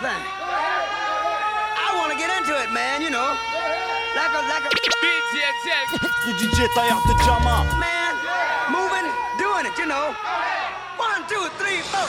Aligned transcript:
thing. 0.00 0.24
I 1.76 1.92
want 2.00 2.12
to 2.12 2.18
get 2.18 2.30
into 2.38 2.56
it, 2.56 2.72
man, 2.72 3.02
you 3.02 3.10
know. 3.10 3.36
Like 4.16 4.32
a, 4.32 4.40
like 4.48 4.64
a. 4.64 4.70
DJ 6.22 6.66
Taillard 6.74 7.02
de 7.06 7.14
Jama. 7.24 7.66
Man, 7.78 8.14
moving, 8.70 9.10
doing 9.36 9.66
it, 9.66 9.76
you 9.76 9.86
know. 9.86 10.14
One, 10.96 11.26
two, 11.28 11.48
three, 11.58 11.82
four. 11.92 12.08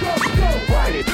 Go, 0.00 0.12
go, 0.68 0.84
it, 0.90 1.06
do 1.06 1.12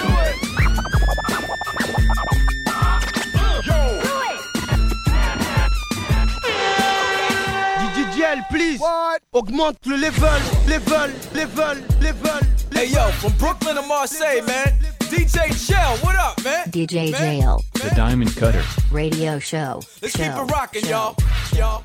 DJL, 7.94 8.48
please. 8.48 8.80
What? 8.80 9.22
Augmente 9.32 9.78
le 9.86 9.96
level, 9.96 10.40
level, 10.66 11.10
level, 11.34 11.76
level. 12.00 12.40
Hey 12.72 12.88
yo, 12.88 13.10
from 13.20 13.32
Brooklyn 13.38 13.76
to 13.76 13.82
Marseille, 13.82 14.42
man. 14.42 14.95
DJ 15.06 15.52
Shell, 15.54 15.98
what 15.98 16.16
up, 16.16 16.42
man? 16.42 16.66
DJ 16.70 17.12
Man, 17.12 17.20
Jail. 17.20 17.64
The 17.74 17.94
Diamond 17.94 18.34
Cutter. 18.36 18.62
Radio 18.90 19.38
show. 19.38 19.80
Let's 20.02 20.16
show, 20.16 20.24
keep 20.24 20.32
it 20.32 20.50
rocking, 20.50 20.84
y'all. 20.86 21.14
Y'all. 21.54 21.84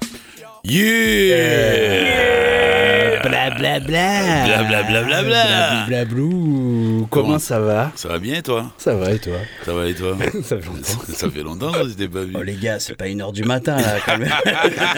Yeah 0.63 2.01
Bla 3.21 3.51
bla 3.51 3.79
bla. 3.79 4.45
Bla 4.45 4.63
bla 4.63 4.83
bla 4.83 5.03
bla 5.03 5.23
bla. 5.23 5.85
Bla 5.87 6.05
blou. 6.05 7.07
Comment 7.11 7.37
ça 7.39 7.59
va? 7.59 7.91
Ça 7.95 8.07
va 8.09 8.17
bien 8.19 8.37
et 8.39 8.41
toi? 8.41 8.71
Ça 8.77 8.95
va 8.95 9.11
et 9.11 9.19
toi? 9.19 9.37
Ça 9.65 9.73
va 9.73 9.87
et 9.87 9.93
toi? 9.93 10.17
Ça 10.43 10.57
fait 10.57 10.65
longtemps. 10.65 11.03
Ça 11.13 11.29
fait 11.29 11.43
longtemps 11.43 11.71
que 11.71 11.89
je 11.89 11.93
t'ai 11.93 12.07
pas 12.07 12.23
vu. 12.23 12.33
Oh 12.35 12.41
les 12.41 12.55
gars, 12.55 12.79
c'est 12.79 12.95
pas 12.95 13.07
une 13.07 13.21
heure 13.21 13.31
du 13.31 13.43
matin 13.43 13.77
là 13.77 13.99
quand 14.05 14.17
même. 14.17 14.31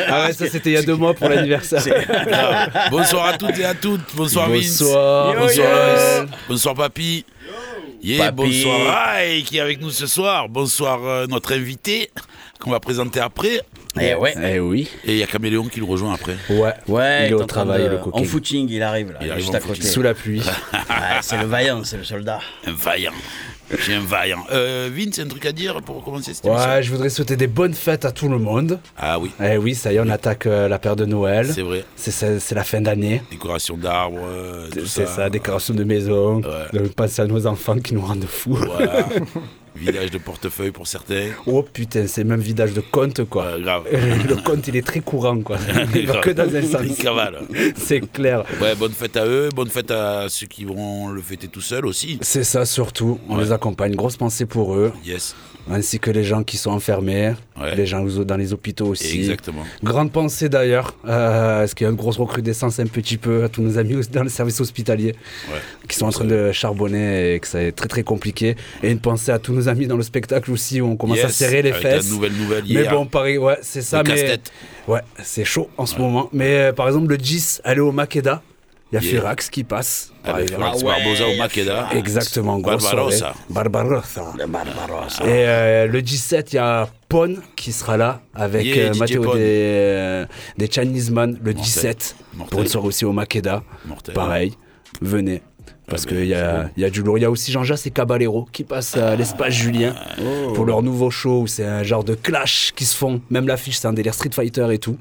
Ah 0.08 0.26
ouais, 0.26 0.34
ça 0.34 0.48
c'était 0.50 0.72
il 0.72 0.74
y 0.74 0.78
a 0.78 0.84
deux 0.84 0.96
mois 0.96 1.14
pour 1.14 1.28
l'anniversaire. 1.30 1.82
Bonsoir 2.90 3.26
à 3.28 3.38
toutes 3.38 3.58
et 3.58 3.66
à 3.66 3.74
toutes. 3.74 4.02
Bonsoir, 4.16 4.50
Vince. 4.50 4.80
Bonsoir. 4.82 5.36
Bonsoir. 5.36 6.26
Bonsoir 6.48 6.76
Papy. 6.76 7.26
Yeah, 8.04 8.32
bonsoir 8.32 9.14
Rai 9.16 9.44
qui 9.46 9.58
est 9.58 9.62
avec 9.62 9.80
nous 9.80 9.90
ce 9.90 10.08
soir. 10.08 10.50
Bonsoir 10.50 11.06
euh, 11.06 11.26
notre 11.28 11.54
invité 11.54 12.10
qu'on 12.60 12.72
va 12.72 12.82
présenter 12.82 13.22
après. 13.22 13.62
Eh 14.00 14.14
ouais. 14.16 14.34
Eh 14.44 14.60
oui. 14.60 14.90
Et 15.06 15.14
il 15.14 15.18
y 15.20 15.24
a 15.24 15.28
Caméléon 15.28 15.64
qui 15.66 15.80
le 15.80 15.86
rejoint 15.86 16.14
après. 16.14 16.36
Ouais. 16.50 16.74
Ouais, 16.88 17.28
il 17.28 17.32
est 17.32 17.34
au 17.34 17.42
en 17.44 17.48
travail, 17.48 17.84
de- 17.84 17.88
le 17.90 18.00
En 18.00 18.04
coquin. 18.04 18.24
footing, 18.26 18.68
il 18.70 18.84
arrive 18.84 19.12
là, 19.14 19.20
Il 19.22 19.30
arrive 19.32 19.44
juste 19.44 19.54
en 19.56 19.58
à 19.58 19.62
côté. 19.62 19.84
Sous 19.84 20.02
la 20.02 20.14
pluie. 20.14 20.42
Ouais, 20.74 21.20
c'est 21.22 21.38
le 21.38 21.46
vaillant, 21.46 21.84
c'est 21.86 21.98
le 21.98 22.04
soldat. 22.04 22.40
Un 22.68 22.74
vaillant. 22.74 23.14
J'ai 23.80 23.96
un 23.96 24.02
vaillant. 24.02 24.44
Euh, 24.52 24.90
Vince, 24.94 25.20
un 25.20 25.28
truc 25.28 25.46
à 25.46 25.52
dire 25.52 25.82
pour 25.82 26.04
commencer 26.04 26.34
cette 26.34 26.46
émission 26.46 26.66
Ouais, 26.70 26.84
je 26.84 26.92
voudrais 26.92 27.10
souhaiter 27.10 27.36
des 27.36 27.48
bonnes 27.48 27.74
fêtes 27.74 28.06
à 28.06 28.12
tout 28.12 28.28
le 28.30 28.38
monde. 28.38 28.80
Ah 28.98 29.20
oui, 29.20 29.32
Eh 29.44 29.58
oui, 29.58 29.76
ça 29.76 29.92
y 29.92 29.96
est, 29.96 30.00
on 30.00 30.10
attaque 30.10 30.46
euh, 30.46 30.68
la 30.68 30.80
période 30.80 31.00
de 31.00 31.06
Noël. 31.06 31.50
c'est 31.54 31.62
vrai. 31.62 31.86
C'est 31.96 32.12
c'est- 32.12 32.40
c'est 32.40 32.56
la 32.56 32.64
fin 32.64 32.82
d'année. 32.82 33.22
Décoration 33.32 33.78
d'arbres, 33.78 34.20
euh, 34.24 34.68
tout 34.70 34.86
C'est 34.86 35.08
ça, 35.08 35.30
décoration 35.30 35.74
de 35.74 35.84
maison. 35.84 36.42
Ouais. 36.42 36.80
De 36.82 36.88
passer 36.88 37.22
à 37.22 37.26
nos 37.26 37.46
enfants 37.48 37.78
qui 37.80 37.94
nous 37.94 38.02
rendent 38.02 38.26
fous. 38.26 38.56
Voilà. 38.56 39.06
Vidage 39.76 40.12
de 40.12 40.18
portefeuille 40.20 40.72
pour 40.72 40.86
certains. 40.88 41.30
Oh 41.48 41.64
putain, 41.64 42.06
c'est 42.08 42.24
même 42.24 42.40
vidage 42.40 42.74
de 42.74 42.82
compte 42.82 43.24
quoi. 43.26 43.60
Grave. 43.60 43.84
Le 43.92 44.36
compte 44.44 44.68
il 44.68 44.76
est 44.76 44.86
très 44.86 45.00
courant 45.00 45.40
quoi. 45.42 45.58
Il 45.96 46.08
va 46.08 46.20
que 46.22 46.30
dans 46.30 46.44
un 46.56 46.62
sens. 46.62 46.82
C'est 47.76 48.12
clair. 48.12 48.44
Ouais, 48.62 48.76
bonne 48.76 48.92
fête 48.92 49.18
à 49.18 49.26
eux, 49.26 49.50
bonne 49.56 49.70
fête 49.70 49.92
à 49.92 50.28
ceux 50.30 50.48
qui 50.48 50.66
vont 50.66 51.10
le 51.10 51.22
fêter 51.22 51.48
tout 51.48 51.62
seuls 51.62 51.86
aussi. 51.86 52.20
C'est 52.22 52.44
ça 52.44 52.66
surtout. 52.66 53.20
On 53.30 53.38
Ouais. 53.38 53.44
les 53.46 53.52
accompagne. 53.52 53.96
Grosse 53.96 54.18
pensée 54.18 54.46
pour 54.46 54.76
eux. 54.76 54.92
Yes, 55.06 55.36
Ainsi 55.72 55.98
que 55.98 56.12
les 56.12 56.26
gens 56.26 56.44
qui 56.44 56.58
sont 56.58 56.72
enfermés. 56.72 57.34
Ouais. 57.60 57.74
Les 57.76 57.86
gens 57.86 58.04
dans 58.04 58.36
les 58.38 58.52
hôpitaux 58.52 58.88
aussi. 58.88 59.20
exactement. 59.20 59.64
Grande 59.82 60.12
pensée 60.12 60.50
d'ailleurs. 60.50 60.94
Euh, 61.08 61.64
Est-ce 61.64 61.74
qu'il 61.74 61.86
y 61.86 61.88
a 61.88 61.92
une 61.92 61.96
grosse 61.96 62.18
recrudescence 62.18 62.80
un 62.80 62.86
petit 62.88 63.18
peu 63.18 63.44
à 63.46 63.50
tous 63.50 63.62
nos 63.62 63.78
amis 63.78 63.96
dans 64.12 64.24
le 64.24 64.30
service 64.30 64.60
hospitalier 64.60 65.16
Ouais. 65.52 65.60
qui 65.88 65.96
sont 65.98 66.06
en 66.06 66.12
train 66.12 66.26
de 66.26 66.52
charbonner 66.52 67.36
et 67.36 67.40
que 67.40 67.48
c'est 67.48 67.72
très 67.72 67.88
très 67.88 68.04
compliqué. 68.04 68.56
Et 68.84 68.92
une 68.92 69.00
pensée 69.00 69.32
à 69.32 69.40
tous 69.40 69.54
nos 69.54 69.63
amis 69.68 69.88
dans 69.88 69.98
le 69.98 70.04
spectacle 70.04 70.52
aussi 70.52 70.82
où 70.82 70.88
on 70.88 70.96
commence 70.98 71.20
à 71.24 71.30
serrer 71.30 71.62
les 71.62 71.72
avec 71.72 71.82
fesses. 71.82 72.06
La 72.06 72.12
nouvelle 72.16 72.34
nouvelle 72.34 72.64
Mais 72.68 72.82
hier. 72.82 72.92
bon, 72.92 73.06
pareil, 73.06 73.38
ouais, 73.38 73.58
c'est 73.62 73.82
ça. 73.82 74.04
Le 74.04 74.14
Mais 74.14 74.40
ouais, 74.88 75.02
c'est 75.24 75.46
chaud 75.46 75.70
en 75.78 75.86
ce 75.86 75.98
moment. 75.98 76.30
Mais 76.34 76.56
euh, 76.58 76.74
par 76.74 76.88
exemple, 76.88 77.08
le 77.08 77.18
10, 77.18 77.62
aller 77.64 77.82
au 77.82 77.92
Makeda, 77.92 78.42
il 78.92 78.96
y 78.96 78.98
a 79.00 79.02
Yeah. 79.02 79.10
Firax 79.22 79.50
qui 79.50 79.64
passe. 79.64 80.12
Avec 80.24 80.52
Barbosa 80.56 81.28
au 81.28 81.36
Makeda. 81.36 81.90
Exactement, 81.96 82.60
grosse 82.60 82.84
Barbarossa. 82.84 83.34
Barbarossa. 83.50 84.34
Le 84.38 84.46
Barbarossa. 84.46 85.24
Et 85.26 85.48
euh, 85.48 85.88
le 85.88 86.02
17, 86.04 86.54
il 86.54 86.56
y 86.58 86.60
a 86.60 86.88
Pon 87.10 87.38
qui 87.56 87.72
sera 87.72 87.98
là 87.98 88.22
avec 88.36 88.66
Yeah, 88.66 88.92
euh, 88.92 88.94
des, 88.94 89.18
euh, 89.34 90.26
des 90.58 90.70
Chinese 90.70 91.10
Man 91.10 91.40
le 91.42 91.54
17 91.56 92.16
Mortel. 92.36 92.52
pour 92.52 92.62
une 92.62 92.68
soirée 92.68 92.88
aussi 92.88 93.04
au 93.06 93.14
Makeda. 93.14 93.64
Mortel. 93.86 94.14
Pareil, 94.14 94.54
venez. 95.02 95.42
Parce 95.88 96.04
Ah 96.06 96.10
qu'il 96.10 96.26
y 96.26 96.34
a, 96.34 96.70
il 96.78 96.82
y 96.82 96.86
a 96.86 96.90
du 96.90 97.02
lourd. 97.04 97.18
Il 97.18 97.22
y 97.22 97.26
a 97.26 97.32
aussi 97.32 97.52
Jean-Jacques 97.52 97.86
et 97.86 97.92
Caballero 97.92 98.48
qui 98.52 98.64
passent 98.64 98.96
à 98.98 99.16
l'espace 99.16 99.54
Julien 99.54 99.94
Oh. 100.20 100.54
pour 100.54 100.66
leur 100.66 100.82
nouveau 100.82 101.10
show 101.12 101.42
où 101.42 101.48
c'est 101.48 101.66
un 101.66 101.84
genre 101.84 102.04
de 102.04 102.16
clash 102.16 102.72
qui 102.76 102.86
se 102.86 102.96
font. 102.96 103.22
Même 103.30 103.48
l'affiche, 103.48 103.78
c'est 103.78 103.88
un 103.88 103.94
délire 103.94 104.14
Street 104.14 104.30
Fighter 104.34 104.68
et 104.72 104.78
tout. 104.80 104.98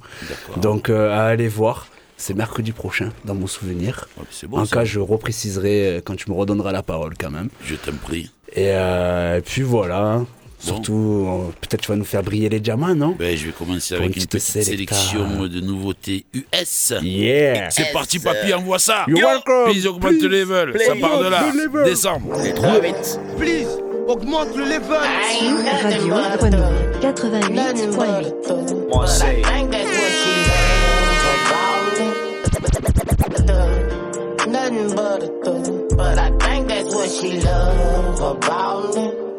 Donc 0.57 0.91
euh, 0.91 1.11
à 1.13 1.25
aller 1.27 1.49
voir. 1.49 1.87
C'est 2.17 2.35
mercredi 2.35 2.71
prochain, 2.71 3.09
dans 3.25 3.35
mon 3.35 3.49
souvenir. 3.49 4.07
Bon, 4.49 4.59
en 4.61 4.65
ça. 4.65 4.77
cas, 4.77 4.85
je 4.85 5.01
repréciserai 5.01 5.87
euh, 5.97 6.01
quand 6.05 6.15
tu 6.15 6.31
me 6.31 6.37
redonneras 6.37 6.71
la 6.71 6.83
parole 6.85 7.15
quand 7.19 7.31
même. 7.33 7.49
Je 7.65 7.75
t'en 7.75 7.93
prie. 7.97 8.31
Et, 8.55 8.69
euh, 8.71 9.39
et 9.39 9.41
puis 9.41 9.63
voilà. 9.63 10.21
Surtout, 10.63 11.27
euh, 11.29 11.53
peut-être 11.61 11.81
tu 11.83 11.89
vas 11.89 11.97
nous 11.97 12.05
faire 12.05 12.23
briller 12.23 12.49
les 12.49 12.61
diamants, 12.61 12.95
non 12.95 13.17
Ben, 13.19 13.37
je 13.37 13.47
vais 13.47 13.53
commencer 13.53 13.95
avec 13.95 14.15
une 14.17 14.23
une 14.23 14.29
petite 14.29 14.63
sélection 14.63 15.47
de 15.47 15.61
nouveautés 15.61 16.25
US. 16.35 16.93
Yeah 17.03 17.69
C'est 17.71 17.93
parti, 17.93 18.21
papy, 18.21 18.55
envoie 18.55 18.79
ça. 18.79 19.05
You're 19.09 19.21
welcome. 19.21 19.73
Please 19.73 19.87
augmente 19.89 20.23
le 20.23 20.29
level. 20.29 20.75
Ça 20.87 20.95
part 21.01 21.19
de 21.19 21.29
là. 21.29 21.41
Augmente 21.41 21.55
le 21.55 21.65
level. 21.65 21.85
Décembre. 21.85 22.37
Please, 23.39 23.67
augmente 24.07 24.57
le 24.57 24.65
level. 24.65 25.01
Radio 25.83 26.15
Grenouille 26.39 27.01
88.8. 27.03 28.89
Marseille. 28.95 29.43
Nothing 34.47 34.95
but 34.95 35.23
a 35.23 35.29
thug, 35.43 35.97
but 35.97 36.19
I 36.19 36.31
think 36.39 36.69
that's 36.69 36.95
what 36.95 37.11
she 37.11 37.41
love 37.41 38.21
about 38.37 38.95
me. 38.95 39.32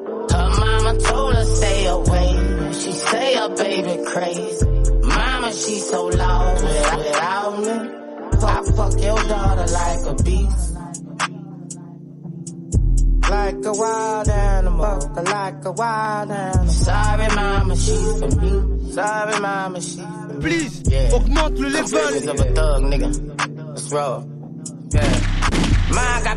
Baby 3.58 4.04
crazy. 4.06 4.66
Mama, 5.04 5.52
she 5.54 5.80
so 5.80 6.06
lost 6.08 6.64
without, 6.64 7.60
me. 7.60 8.00
I 8.46 8.62
fuck 8.76 8.94
your 9.02 9.24
daughter 9.28 9.68
like 9.72 10.06
a 10.06 10.24
beast. 10.24 10.70
Like 13.30 13.66
a 13.66 13.74
wild 13.74 14.30
animal, 14.30 15.00
like 15.24 15.66
a 15.66 15.72
wild 15.72 16.32
animal. 16.32 16.68
Sorry, 16.68 17.28
mama, 17.36 17.76
she's 17.76 18.20
for 18.20 18.42
me. 18.42 18.92
Sorry, 18.92 19.40
mama, 19.40 19.82
she's 19.82 19.96
for 20.02 20.34
me. 20.34 20.40
Please, 20.42 20.82
Yeah. 20.88 21.10
augmente 21.14 21.60
le 21.60 21.84
Feelings 21.88 22.26
level. 22.26 22.30
of 22.30 22.40
a 22.40 22.56
thug, 22.56 22.84
nigga. 22.84 23.70
Let's 23.70 23.92
roll. 23.92 24.24
Yeah. 24.94 25.20
Got 25.94 26.24
feelings 26.24 26.33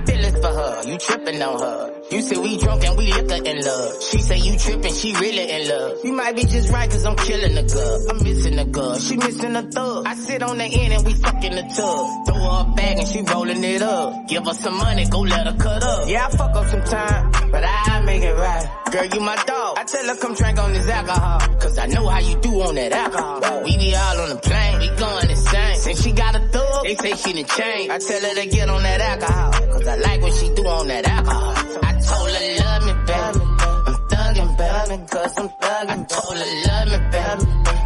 for 0.47 0.55
her. 0.61 0.83
You 0.89 0.99
tripping 0.99 1.43
on 1.43 1.61
her. 1.61 1.93
You 2.11 2.23
say 2.23 2.37
we 2.39 2.57
drunk 2.59 2.85
and 2.85 2.97
we 2.97 3.13
liquor 3.13 3.43
in 3.45 3.65
love. 3.65 4.03
She 4.03 4.19
say 4.19 4.39
you 4.39 4.59
tripping, 4.59 4.95
she 4.95 5.15
really 5.15 5.51
in 5.51 5.69
love. 5.69 6.05
You 6.05 6.13
might 6.13 6.37
be 6.37 6.45
just 6.45 6.73
right 6.73 6.89
cause 6.91 7.05
I'm 7.05 7.17
killing 7.17 7.55
the 7.55 7.63
girl. 7.63 8.11
I'm 8.11 8.23
missing 8.23 8.57
the 8.57 8.65
girl. 8.65 8.99
She 8.99 9.17
missing 9.17 9.57
a 9.57 9.63
thug. 9.63 10.07
I 10.07 10.15
sit 10.15 10.43
on 10.43 10.59
the 10.59 10.65
end 10.65 10.93
and 10.93 11.05
we 11.05 11.15
fuck 11.15 11.43
in 11.43 11.55
the 11.57 11.63
tub. 11.63 12.27
Throw 12.27 12.39
her 12.39 12.71
a 12.71 12.75
bag 12.77 12.99
and 12.99 13.09
she 13.09 13.23
rolling 13.23 13.65
it 13.65 13.83
up. 13.83 14.29
Give 14.29 14.45
her 14.45 14.55
some 14.55 14.77
money, 14.79 15.07
go 15.09 15.21
let 15.21 15.47
her 15.47 15.57
cut 15.59 15.83
up. 15.83 16.09
Yeah, 16.09 16.27
I 16.27 16.37
fuck 16.37 16.55
up 16.55 16.67
some 16.67 16.85
time, 16.85 17.51
but 17.51 17.65
I 17.65 18.03
make 18.05 18.23
it 18.23 18.35
right. 18.35 18.69
Girl, 18.93 19.05
you 19.07 19.21
my 19.21 19.37
dog. 19.45 19.79
I 19.79 19.85
tell 19.85 20.07
her 20.07 20.17
come 20.17 20.35
drink 20.35 20.59
on 20.59 20.73
this 20.73 20.89
alcohol. 20.89 21.56
I 21.87 21.89
know 21.89 22.09
how 22.09 22.19
you 22.19 22.35
do 22.41 22.51
on 22.63 22.75
that 22.75 22.91
alcohol. 22.91 23.63
We 23.63 23.77
be 23.79 23.95
all 23.95 24.19
on 24.19 24.29
the 24.31 24.41
plane, 24.43 24.79
we 24.81 24.89
going 24.99 25.31
insane. 25.31 25.77
Since 25.77 26.03
she 26.03 26.11
got 26.11 26.35
a 26.35 26.41
thug, 26.41 26.83
they 26.83 26.97
say 26.97 27.15
she 27.15 27.33
done 27.33 27.45
changed. 27.47 27.91
I 27.93 27.99
tell 27.99 28.23
her 28.27 28.35
to 28.43 28.47
get 28.49 28.69
on 28.69 28.83
that 28.83 29.01
alcohol. 29.01 29.53
Cause 29.53 29.87
I 29.87 29.95
like 29.95 30.21
what 30.21 30.35
she 30.35 30.53
do 30.53 30.67
on 30.67 30.89
that 30.89 31.07
alcohol. 31.07 31.55
I 31.87 31.93
told 32.03 32.31
her 32.35 32.47
love 32.59 32.83
me, 32.91 32.93
baby. 33.07 33.39
I'm 33.87 33.97
thugging, 34.11 34.51
baby. 34.59 34.97
Cause 35.07 35.39
I'm 35.39 35.49
thugging. 35.63 35.91
I 35.95 36.05
told 36.11 36.37
her 36.43 36.51
love 36.67 36.87
me, 36.91 36.99
baby. 37.15 37.45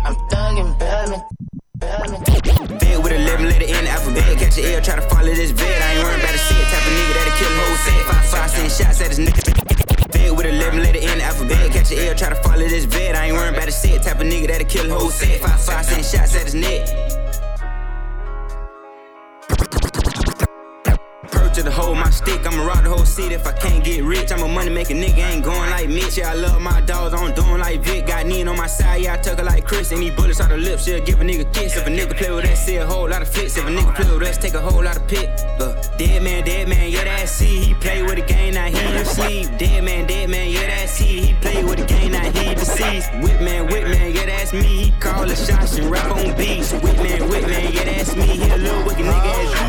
I'm 0.08 0.17
thugging, 0.32 0.70
baby. 0.81 1.19
Bed 2.81 3.05
with 3.05 3.12
a 3.12 3.19
lemon, 3.20 3.49
let 3.53 3.61
it 3.61 3.69
in 3.69 3.85
the 3.85 3.91
alphabet. 3.91 4.38
Catch 4.38 4.58
an 4.61 4.64
L, 4.64 4.81
try 4.81 4.96
to 4.96 5.03
follow 5.12 5.35
this 5.35 5.50
vet. 5.50 5.82
I 5.82 5.93
ain't 5.93 6.05
worried 6.05 6.20
about 6.25 6.35
a 6.35 6.38
shit. 6.41 6.64
Type 6.73 6.87
of 6.88 6.93
nigga 6.96 7.12
that'll 7.20 7.37
kill 7.37 7.53
a 7.53 7.61
whole 7.61 7.76
set. 7.76 8.00
Five, 8.08 8.25
five, 8.32 8.50
send 8.50 8.73
shots 8.73 9.00
at 9.03 9.08
his 9.08 9.19
nigga. 9.19 9.59
With 10.28 10.46
a 10.46 10.52
lemon, 10.52 10.82
let 10.82 10.96
it 10.96 11.02
in 11.02 11.19
the 11.19 11.25
alphabet. 11.25 11.70
Catch 11.72 11.93
an 11.93 11.99
L, 11.99 12.14
try 12.14 12.28
to 12.31 12.34
follow 12.37 12.69
this 12.69 12.84
vet. 12.84 13.14
I 13.14 13.26
ain't 13.26 13.37
worried 13.37 13.55
about 13.55 13.69
a 13.69 13.72
shit. 13.72 14.02
Type 14.02 14.20
of 14.20 14.26
nigga 14.26 14.49
that'll 14.49 14.67
kill 14.67 14.90
a 14.90 14.94
whole 14.99 15.11
set. 15.11 15.40
Five, 15.40 15.61
five, 15.61 15.87
shots 15.87 16.34
at 16.34 16.44
his 16.44 16.55
neck. 16.55 17.19
To 21.62 21.70
the 21.70 21.94
my 21.94 22.08
stick, 22.10 22.46
I'ma 22.46 22.64
rock 22.64 22.84
the 22.84 22.90
whole 22.90 23.04
city 23.04 23.34
if 23.34 23.46
I 23.46 23.52
can't 23.52 23.84
get 23.84 24.02
rich. 24.04 24.32
I'm 24.32 24.42
a 24.42 24.48
money 24.48 24.70
making 24.70 24.96
nigga, 24.96 25.18
ain't 25.18 25.44
going 25.44 25.70
like 25.70 25.88
Mitch. 25.88 26.16
Yeah, 26.16 26.30
I 26.30 26.34
love 26.34 26.60
my 26.60 26.80
dogs, 26.82 27.12
I'm 27.12 27.34
doing 27.34 27.58
like 27.58 27.82
Vic. 27.82 28.06
Got 28.06 28.26
Nin 28.26 28.48
on 28.48 28.56
my 28.56 28.66
side, 28.66 29.02
yeah, 29.02 29.14
I 29.14 29.16
tuck 29.18 29.38
her 29.38 29.44
like 29.44 29.66
Chris. 29.66 29.92
Any 29.92 30.10
bullets 30.10 30.40
out 30.40 30.48
the 30.50 30.56
lips, 30.56 30.84
she'll 30.84 31.04
give 31.04 31.20
a 31.20 31.24
nigga 31.24 31.52
kiss. 31.52 31.76
If 31.76 31.86
a 31.86 31.90
nigga 31.90 32.16
play 32.16 32.30
with 32.30 32.44
that, 32.44 32.56
see 32.56 32.76
a 32.76 32.86
whole 32.86 33.08
lot 33.08 33.20
of 33.22 33.28
flicks. 33.28 33.56
If 33.56 33.66
a 33.66 33.68
nigga 33.68 33.94
play 33.94 34.10
with 34.10 34.28
us, 34.28 34.38
take 34.38 34.54
a 34.54 34.60
whole 34.60 34.82
lot 34.82 34.96
of 34.96 35.06
pick. 35.06 35.28
Uh, 35.58 35.74
dead 35.98 36.22
man, 36.22 36.44
dead 36.44 36.68
man, 36.68 36.90
yeah, 36.90 37.04
that's 37.04 37.32
C. 37.32 37.44
He 37.46 37.74
play 37.74 38.02
with 38.02 38.16
the 38.16 38.22
game, 38.22 38.54
now 38.54 38.66
he 38.66 38.98
in 38.98 39.04
sleep. 39.04 39.48
Dead 39.58 39.84
man, 39.84 40.06
dead 40.06 40.30
man, 40.30 40.50
yeah, 40.50 40.66
that's 40.66 40.96
he. 40.96 41.26
He 41.26 41.34
play 41.34 41.62
with 41.62 41.78
the 41.78 41.84
game, 41.84 42.12
now 42.12 42.30
he 42.30 42.54
deceased. 42.54 43.12
Whip 43.22 43.40
man, 43.40 43.66
whip 43.66 43.84
man, 43.84 44.14
yeah, 44.14 44.26
that's 44.26 44.52
me. 44.52 44.84
He 44.84 44.90
call 44.92 45.26
the 45.26 45.36
shots 45.36 45.76
and 45.76 45.90
rap 45.90 46.10
on 46.10 46.36
beats. 46.36 46.72
Whip 46.72 46.96
man, 46.96 47.28
whip 47.28 47.46
man, 47.46 47.72
yeah, 47.72 47.84
that's 47.84 48.16
me. 48.16 48.26
He 48.26 48.50
a 48.50 48.56
little 48.56 48.84
wicked 48.84 49.04
nigga 49.04 49.44
as 49.44 49.60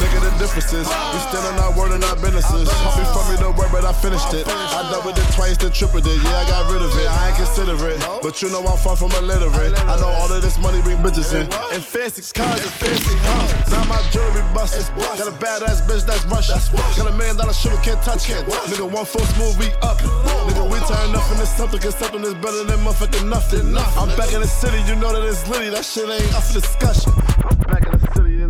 Nigga, 0.00 0.18
the 0.24 0.32
differences. 0.40 0.88
We 0.88 1.18
still 1.28 1.44
on 1.52 1.58
our 1.60 1.72
word 1.76 1.92
and 1.92 2.02
our 2.04 2.16
businesses. 2.16 2.68
Homie 2.68 3.04
from 3.12 3.24
me 3.28 3.36
the 3.36 3.50
word, 3.52 3.70
but 3.70 3.84
I 3.84 3.92
finished 3.92 4.32
it. 4.32 4.48
I 4.48 4.88
doubled 4.90 5.18
it 5.18 5.28
twice, 5.36 5.56
then 5.56 5.72
tripled 5.72 6.06
it. 6.06 6.16
Yeah, 6.24 6.40
I 6.40 6.44
got 6.48 6.72
rid 6.72 6.82
of 6.82 6.92
it. 6.96 7.06
I 7.06 7.28
ain't 7.28 7.36
consider 7.36 7.76
it. 7.88 8.00
But 8.22 8.40
you 8.40 8.48
know 8.48 8.64
I'm 8.64 8.78
far 8.78 8.96
from 8.96 9.12
illiterate. 9.12 9.76
I 9.84 10.00
know 10.00 10.08
all 10.08 10.32
of 10.32 10.40
this 10.40 10.58
money 10.58 10.80
bring 10.82 10.98
bitches 10.98 11.34
in. 11.36 11.44
And 11.74 11.84
fancy 11.84 12.22
cars 12.32 12.64
and 12.64 12.74
fancy 12.80 13.16
homes. 13.28 13.70
Now 13.70 13.84
my 13.84 14.00
jewelry 14.10 14.42
busted. 14.56 14.88
Got 14.96 15.28
a 15.28 15.36
badass 15.36 15.84
bitch 15.84 16.06
that's 16.06 16.24
Russian. 16.26 16.56
Got 16.96 17.12
a 17.12 17.16
million 17.16 17.36
dollar 17.36 17.52
shooter, 17.52 17.76
can't 17.84 18.00
touch 18.02 18.30
it. 18.30 18.40
Nigga, 18.72 18.88
one 18.90 19.04
full 19.04 19.24
smooth, 19.36 19.58
we 19.60 19.68
up. 19.84 20.00
Nigga, 20.48 20.64
we 20.64 20.78
turn 20.88 21.12
nothing 21.12 21.36
into 21.36 21.46
something, 21.46 21.80
cause 21.80 21.96
something 21.96 22.24
is 22.24 22.34
better 22.34 22.64
than 22.64 22.80
motherfucking 22.80 23.28
nothing. 23.28 23.76
I'm 23.76 24.08
back 24.16 24.32
in 24.32 24.40
the 24.40 24.48
city, 24.48 24.80
you 24.88 24.96
know 24.96 25.12
that 25.12 25.22
it's 25.28 25.46
litty. 25.48 25.68
That 25.70 25.84
shit 25.84 26.08
ain't 26.08 26.34
up 26.34 26.42
for 26.42 26.54
discussion. 26.60 27.12
Back 27.68 27.84
in 27.86 27.92
the 27.92 27.99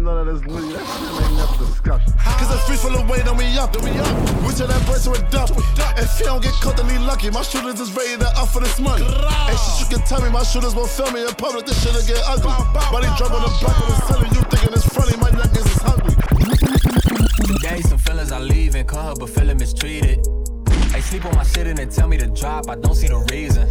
city, 0.00 0.04
you 0.04 0.04
know 0.04 0.24
that 0.24 0.30
it's. 0.30 0.40
That 0.40 0.86
shit 0.86 1.30
ain't 1.30 1.40
up 1.40 1.56
for 1.56 1.64
discussion. 1.64 2.12
Cause 2.18 2.48
the 2.48 2.58
free 2.66 2.76
full 2.76 2.96
of 2.96 3.08
weight, 3.08 3.24
then 3.24 3.36
we 3.36 3.46
up, 3.58 3.72
then 3.72 3.84
we 3.84 3.90
up. 3.98 4.14
We 4.42 4.52
turn 4.54 4.68
that 4.68 4.82
brace 4.86 5.04
to 5.04 5.12
a 5.12 5.20
dump. 5.30 5.50
If 5.98 6.18
he 6.18 6.24
don't 6.24 6.42
get 6.42 6.54
caught, 6.60 6.76
then 6.76 6.88
he 6.88 6.98
lucky. 6.98 7.30
My 7.30 7.42
shooters 7.42 7.80
is 7.80 7.92
ready 7.92 8.16
to 8.18 8.28
up 8.38 8.48
for 8.48 8.60
this 8.60 8.78
money. 8.80 9.04
Hey, 9.04 9.56
shit, 9.56 9.80
you 9.80 9.96
can 9.96 10.06
tell 10.06 10.20
me 10.22 10.30
my 10.30 10.42
shooters 10.42 10.74
won't 10.74 10.90
film 10.90 11.14
me 11.14 11.22
in 11.26 11.34
public. 11.34 11.66
This 11.66 11.82
shit'll 11.82 12.02
get 12.06 12.20
ugly. 12.26 12.52
Body 12.90 13.08
drop 13.18 13.32
on 13.32 13.42
the 13.44 13.52
back 13.60 13.76
of 13.76 13.86
the 13.88 13.96
cellar. 14.08 14.28
You 14.28 14.42
thinking 14.48 14.72
it's 14.72 14.88
funny? 14.88 15.16
My 15.20 15.30
niggas 15.30 15.68
is 15.68 15.82
hungry. 15.82 16.14
Gave 17.60 17.84
some 17.84 17.98
feelings, 17.98 18.32
I 18.32 18.38
leave 18.38 18.74
and 18.74 18.88
call 18.88 19.10
her, 19.10 19.14
but 19.18 19.28
feeling 19.28 19.58
mistreated. 19.58 20.24
Hey, 20.92 21.00
sleep 21.00 21.24
on 21.24 21.34
my 21.34 21.44
shit 21.44 21.66
and 21.66 21.78
they 21.78 21.86
tell 21.86 22.08
me 22.08 22.16
to 22.18 22.26
drop, 22.26 22.68
I 22.68 22.74
don't 22.74 22.94
see 22.94 23.08
the 23.08 23.18
reason. 23.30 23.68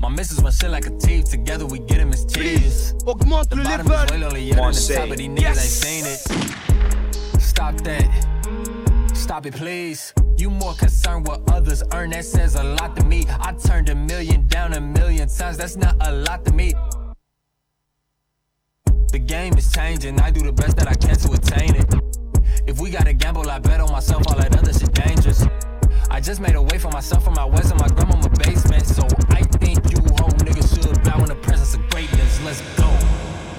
My 0.00 0.08
missus 0.08 0.40
run 0.40 0.52
shit 0.52 0.70
like 0.70 0.86
a 0.86 0.90
teeth, 0.90 1.28
together 1.30 1.66
we 1.66 1.80
get 1.80 1.98
him 1.98 2.12
as 2.12 2.24
cheese. 2.24 2.94
Augmente 3.04 3.48
The 3.48 3.56
le 3.56 3.62
level. 3.64 3.96
way 4.10 4.18
lonely, 4.18 4.42
yeah, 4.44 4.60
on 4.60 4.72
the 4.72 4.94
top, 4.94 5.08
but 5.08 5.18
these 5.18 5.28
niggas 5.28 5.48
ain't 5.48 5.56
seen 5.58 6.04
it. 6.06 7.40
Stop 7.40 7.74
that. 7.78 8.06
Stop 9.14 9.46
it, 9.46 9.54
please. 9.54 10.14
You 10.36 10.50
more 10.50 10.74
concerned 10.74 11.26
what 11.26 11.40
others 11.50 11.82
earn, 11.92 12.10
that 12.10 12.24
says 12.24 12.54
a 12.54 12.62
lot 12.62 12.94
to 12.96 13.04
me. 13.04 13.26
I 13.40 13.52
turned 13.54 13.88
a 13.88 13.94
million 13.96 14.46
down 14.46 14.74
a 14.74 14.80
million 14.80 15.28
times, 15.28 15.56
that's 15.56 15.76
not 15.76 15.96
a 16.00 16.12
lot 16.12 16.44
to 16.44 16.52
me. 16.52 16.74
The 19.10 19.18
game 19.18 19.58
is 19.58 19.72
changing, 19.72 20.20
I 20.20 20.30
do 20.30 20.42
the 20.42 20.52
best 20.52 20.76
that 20.76 20.86
I 20.86 20.94
can 20.94 21.16
to 21.16 21.32
attain 21.32 21.74
it. 21.74 21.92
If 22.68 22.78
we 22.78 22.90
gotta 22.90 23.14
gamble, 23.14 23.50
I 23.50 23.58
bet 23.58 23.80
on 23.80 23.90
myself, 23.90 24.22
all 24.28 24.36
that 24.36 24.56
other 24.56 24.72
shit 24.72 24.92
dangerous. 24.92 25.44
I 26.10 26.20
just 26.20 26.40
made 26.40 26.54
a 26.54 26.62
way 26.62 26.78
for 26.78 26.90
myself 26.90 27.24
from 27.24 27.34
my 27.34 27.44
west 27.44 27.70
in 27.70 27.78
my 27.78 27.88
grandmama 27.88 28.28
basement, 28.30 28.86
so 28.86 29.02
I 29.30 29.42
think 29.60 29.78
you 29.90 29.98
whole 30.16 30.30
niggas 30.40 30.74
should 30.74 31.02
bow 31.04 31.18
in 31.22 31.28
the 31.28 31.34
presence 31.36 31.74
of 31.74 31.88
greatness. 31.90 32.40
Let's 32.44 32.60
go. 32.76 32.88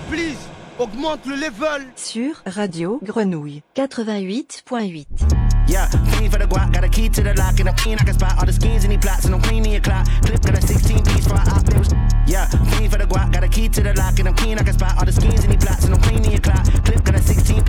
Please, 0.10 0.38
augmente 0.80 1.26
le 1.28 1.36
level. 1.36 1.86
Sur 1.96 2.34
Radio 2.46 3.00
Grenouille 3.04 3.62
88.8. 3.76 5.06
Yeah, 5.68 5.88
fiend 6.18 6.32
for 6.32 6.40
the 6.40 6.48
guac, 6.48 6.74
got 6.74 6.84
a 6.84 6.90
key 6.90 7.10
to 7.10 7.22
the 7.22 7.34
lock, 7.36 7.60
and 7.60 7.70
I'm 7.70 7.76
clean, 7.76 8.00
I 8.00 8.04
can 8.04 8.16
spot 8.16 8.40
all 8.40 8.46
the 8.46 8.54
schemes 8.54 8.84
and 8.84 8.94
the 8.94 8.98
plots, 8.98 9.26
and 9.26 9.36
I'm 9.36 9.42
cleaning 9.42 9.72
your 9.72 9.82
clock. 9.82 10.08
Clip 10.26 10.42
got 10.42 10.58
a 10.58 10.62
16 10.62 11.04
piece 11.06 11.28
for 11.28 11.36
a 11.36 11.44
op, 11.54 11.64
Yeah, 12.28 12.48
fiend 12.48 12.92
for 12.92 12.98
the 12.98 13.06
guac, 13.06 13.32
got 13.32 13.44
a 13.44 13.48
key 13.48 13.70
to 13.70 13.84
the 13.84 13.94
lock, 13.94 14.18
and 14.18 14.28
I'm 14.28 14.36
clean, 14.36 14.58
I 14.58 14.64
can 14.64 14.74
spot 14.74 14.98
all 14.98 15.06
the 15.06 15.12
schemes 15.12 15.44
and 15.44 15.54
the 15.54 15.58
plots, 15.58 15.86
and 15.86 15.94
I'm 15.94 16.02
cleaning 16.02 16.32
your 16.32 16.42
clock. 16.42 16.66
Clip 16.84 17.04
got 17.04 17.16
a 17.16 17.22
16 17.22 17.64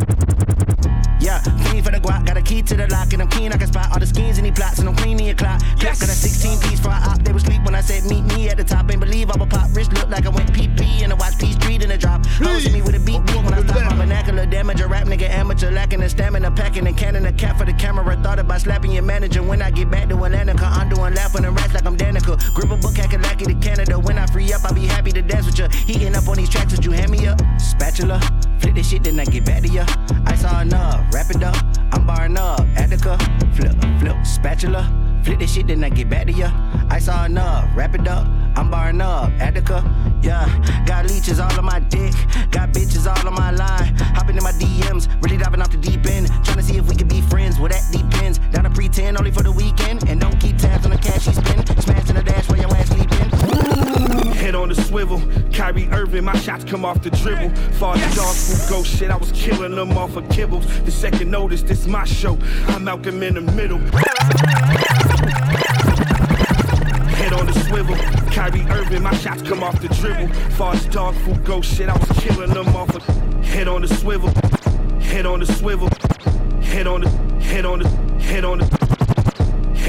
yeah, 1.31 1.39
fiend 1.71 1.85
for 1.85 1.93
the 1.93 2.01
guac, 2.01 2.27
got 2.27 2.37
a 2.37 2.43
key 2.43 2.63
to 2.63 2.75
the 2.75 2.87
lock, 2.89 3.13
and 3.13 3.23
I'm 3.23 3.29
keen. 3.29 3.53
I 3.53 3.57
can 3.57 3.69
spot 3.69 3.93
all 3.93 4.01
the 4.01 4.07
schemes 4.07 4.39
and 4.39 4.47
the 4.47 4.53
plots, 4.53 4.79
and 4.81 4.89
I'm 4.89 4.97
cleaning 4.97 5.27
your 5.27 5.37
clock. 5.37 5.61
Clip 5.79 5.95
got 6.03 6.11
a 6.11 6.19
16 6.19 6.59
piece 6.61 6.81
for 6.81 6.89
a 6.89 6.99
op, 7.11 7.23
they 7.23 7.33
was 7.33 7.43
sleep 7.43 7.63
when 7.65 7.75
I 7.75 7.81
said 7.81 8.05
meet 8.05 8.25
me 8.35 8.49
at 8.49 8.57
the 8.57 8.65
top. 8.65 8.91
Ain't 8.91 9.01
believe 9.01 9.31
I 9.31 9.37
would 9.39 9.51
pop 9.51 9.69
wrist, 9.75 9.93
look 9.93 10.09
like 10.11 10.27
I 10.27 10.31
went 10.31 10.53
PP 10.53 11.03
and 11.03 11.13
I 11.13 11.17
watched 11.17 11.39
P 11.41 11.53
Street 11.53 11.83
in 11.83 11.89
the 11.89 11.99
drop. 11.99 12.27
Hosting 12.27 12.73
me 12.73 12.83
with 12.83 12.97
a 12.97 13.01
beat 13.01 13.25
beat 13.27 13.43
when 13.45 13.55
I 13.55 13.63
stop 13.63 13.83
my 13.91 13.97
vernacular 13.97 14.47
damage. 14.47 14.81
A 14.81 14.89
rap 14.89 15.07
nigga 15.07 15.29
amateur, 15.29 15.71
lacking 15.71 16.01
the 16.01 16.09
stamina, 16.09 16.51
packing 16.51 16.87
and 16.87 16.97
cannon 16.97 17.27
a 17.27 17.33
cat 17.33 17.57
for 17.59 17.65
the 17.65 17.73
camera. 17.73 18.17
Thought 18.23 18.39
about 18.39 18.61
slapping 18.61 18.93
your 18.93 19.05
manager 19.05 19.43
when 19.43 19.63
I 19.63 19.71
get 19.71 19.91
back 19.91 20.09
to 20.09 20.17
Atlanta. 20.25 20.55
Cause 20.55 20.77
I'm 20.79 20.89
doing 20.89 21.15
laughing 21.15 21.45
and 21.45 21.55
rats 21.57 21.73
like 21.75 21.87
I'm 21.87 21.97
Danica. 21.97 22.55
Grip 22.55 22.71
a 22.71 22.77
book, 22.77 22.97
hacking 22.97 23.23
lackey 23.23 23.47
to 23.47 23.55
Canada. 23.55 23.99
When 23.99 24.19
I 24.19 24.27
free 24.27 24.53
up, 24.53 24.65
I'll 24.65 24.75
be 24.75 24.87
happy 24.87 25.13
to 25.13 25.23
dance 25.23 25.47
with 25.47 25.59
you. 25.59 25.69
Heating 25.87 26.15
up 26.15 26.29
on 26.29 26.37
these 26.37 26.49
tracks, 26.49 26.73
would 26.73 26.85
you 26.85 26.93
hand 26.93 27.11
me 27.11 27.27
up? 27.27 27.41
Spatula, 27.59 28.21
flip 28.61 28.75
this 28.75 28.91
shit, 28.91 29.05
then 29.05 29.21
I 29.21 29.25
get 29.25 29.45
back 29.45 29.63
to 29.63 29.69
ya. 29.69 29.87
I 30.27 30.35
saw 30.35 30.61
enough, 30.61 31.01
wrap 31.21 31.31
it 31.31 31.43
up. 31.43 31.57
I'm 31.93 32.07
barring 32.07 32.39
up, 32.39 32.61
Attica, 32.77 33.19
flip, 33.55 33.77
flip, 34.01 34.25
spatula. 34.25 35.00
Flip 35.25 35.39
this 35.39 35.53
shit, 35.55 35.67
then 35.67 35.85
I 35.85 35.89
get 35.91 36.09
back 36.09 36.27
to 36.27 36.33
ya. 36.33 36.51
I 36.89 36.99
saw 36.99 37.25
enough, 37.25 37.69
wrap 37.77 37.95
it 37.95 38.07
up. 38.09 38.27
I'm 38.57 38.71
barring 38.71 39.01
up, 39.01 39.31
Attica, 39.39 39.85
yeah. 40.23 40.47
Got 40.87 41.07
leeches 41.07 41.39
all 41.39 41.53
on 41.59 41.65
my 41.65 41.79
dick, 41.79 42.13
got 42.51 42.73
bitches 42.73 43.07
all 43.07 43.29
on 43.29 43.35
my 43.35 43.51
line. 43.53 43.95
Hopping 44.15 44.37
in 44.37 44.43
my 44.43 44.53
DMs, 44.53 45.09
really 45.23 45.37
diving 45.37 45.61
off 45.61 45.71
the 45.71 45.77
deep 45.77 46.05
end. 46.07 46.27
Trying 46.45 46.57
to 46.57 46.63
see 46.63 46.77
if 46.77 46.89
we 46.89 46.97
can 46.97 47.07
be 47.07 47.21
friends, 47.23 47.59
well 47.59 47.69
that 47.69 47.85
depends. 47.93 48.39
Down 48.51 48.65
to 48.65 48.71
pretend 48.71 49.19
only 49.19 49.31
for 49.31 49.43
the 49.43 49.53
weekend, 49.53 50.09
and 50.09 50.21
don't 50.21 50.39
keep 50.41 50.59
tabs 50.59 50.85
on 50.85 50.91
the 50.91 50.99
cash 50.99 51.27
you 51.27 51.33
spend. 51.33 51.69
Smashing 51.81 52.17
the 52.17 52.23
dash 52.23 52.49
while 52.49 52.59
your 52.59 52.75
ass 52.77 52.89
sleeping. 52.89 54.31
Head 54.33 54.55
on 54.55 54.69
the 54.69 54.75
swivel, 54.75 55.23
Kyrie 55.53 55.89
Irving, 55.93 56.25
my 56.25 56.37
shots 56.37 56.65
come 56.65 56.85
off 56.85 57.03
the 57.03 57.11
dribble. 57.11 57.51
Far 57.79 57.97
as 57.97 58.17
dog 58.17 58.35
food 58.35 58.69
go, 58.69 58.83
shit, 58.83 59.11
I 59.11 59.17
was 59.17 59.31
killing 59.33 59.75
them 59.75 59.97
off 59.97 60.17
of 60.17 60.25
kibbles. 60.25 60.85
The 60.85 60.91
second 60.91 61.31
notice, 61.31 61.63
this 61.63 61.87
my 61.87 62.05
show. 62.05 62.39
I'm 62.69 62.85
Malcolm 62.85 63.23
in 63.23 63.35
the 63.35 63.43
middle. 63.43 63.81
Swivel, 67.81 67.97
Kyrie 68.31 68.67
Irving, 68.69 69.03
my 69.03 69.15
shots 69.17 69.41
come 69.41 69.63
off 69.63 69.81
the 69.81 69.89
dribble. 69.89 70.29
Far 70.57 70.75
as 70.75 70.85
dog 70.87 71.15
food 71.17 71.43
go, 71.45 71.63
shit, 71.63 71.89
I 71.89 71.97
was 71.97 72.11
killing 72.19 72.51
them 72.53 72.69
off 72.77 72.95
of. 72.95 73.03
Head 73.43 73.69
on 73.69 73.81
the 73.81 73.89
swivel, 73.89 74.29
head 75.01 75.25
on 75.25 75.41
the 75.41 75.47
swivel, 75.47 75.89
head 76.63 76.87
on 76.87 77.01
the, 77.01 77.09
head 77.41 77.65
on 77.65 77.79
the, 77.79 77.89
head 78.23 78.45
on 78.45 78.59
the. 78.59 79.00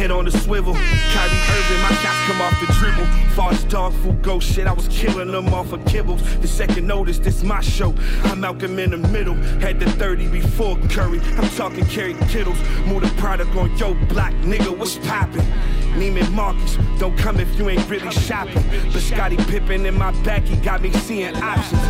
Head 0.02 0.10
on 0.10 0.26
the 0.26 0.32
swivel, 0.32 0.74
Kyrie 0.74 1.38
Irving, 1.52 1.82
my 1.84 1.94
shots 2.02 2.26
come 2.26 2.42
off 2.42 2.60
the 2.60 2.74
dribble. 2.74 3.06
Far 3.36 3.54
dog 3.70 3.94
food 4.02 4.20
go, 4.24 4.40
shit, 4.40 4.66
I 4.66 4.74
was 4.74 4.88
killing 4.88 5.32
them 5.32 5.54
off 5.54 5.74
of 5.74 5.82
kibbles. 5.82 6.42
The 6.42 6.48
second 6.48 6.88
notice, 6.88 7.20
this 7.20 7.44
my 7.44 7.62
show. 7.62 7.94
I'm 8.24 8.40
Malcolm 8.40 8.80
in 8.80 8.90
the 8.90 8.98
middle, 8.98 9.36
had 9.36 9.80
the 9.80 9.86
30 9.92 10.30
before 10.30 10.76
Curry. 10.90 11.20
I'm 11.38 11.48
talking 11.52 11.86
Kerry 11.86 12.16
Kittles, 12.30 12.58
move 12.88 13.04
the 13.04 13.14
product 13.20 13.56
on 13.56 13.78
yo 13.78 13.94
black 14.08 14.34
nigga, 14.42 14.76
what's 14.76 14.98
poppin'? 14.98 15.46
Neiman 15.94 16.32
Marcus, 16.32 16.78
don't 16.98 17.18
come 17.18 17.40
if 17.40 17.54
you 17.60 17.70
ain't 17.70 17.88
really 17.88 18.10
shopping. 18.12 18.64
But 18.92 19.02
Scotty 19.02 19.38
Pippen 19.38 19.86
in 19.86 19.98
my 19.98 20.12
back, 20.24 20.44
he 20.44 20.56
got 20.56 20.82
me 20.82 20.92
seeing 20.94 21.36
options. 21.36 21.82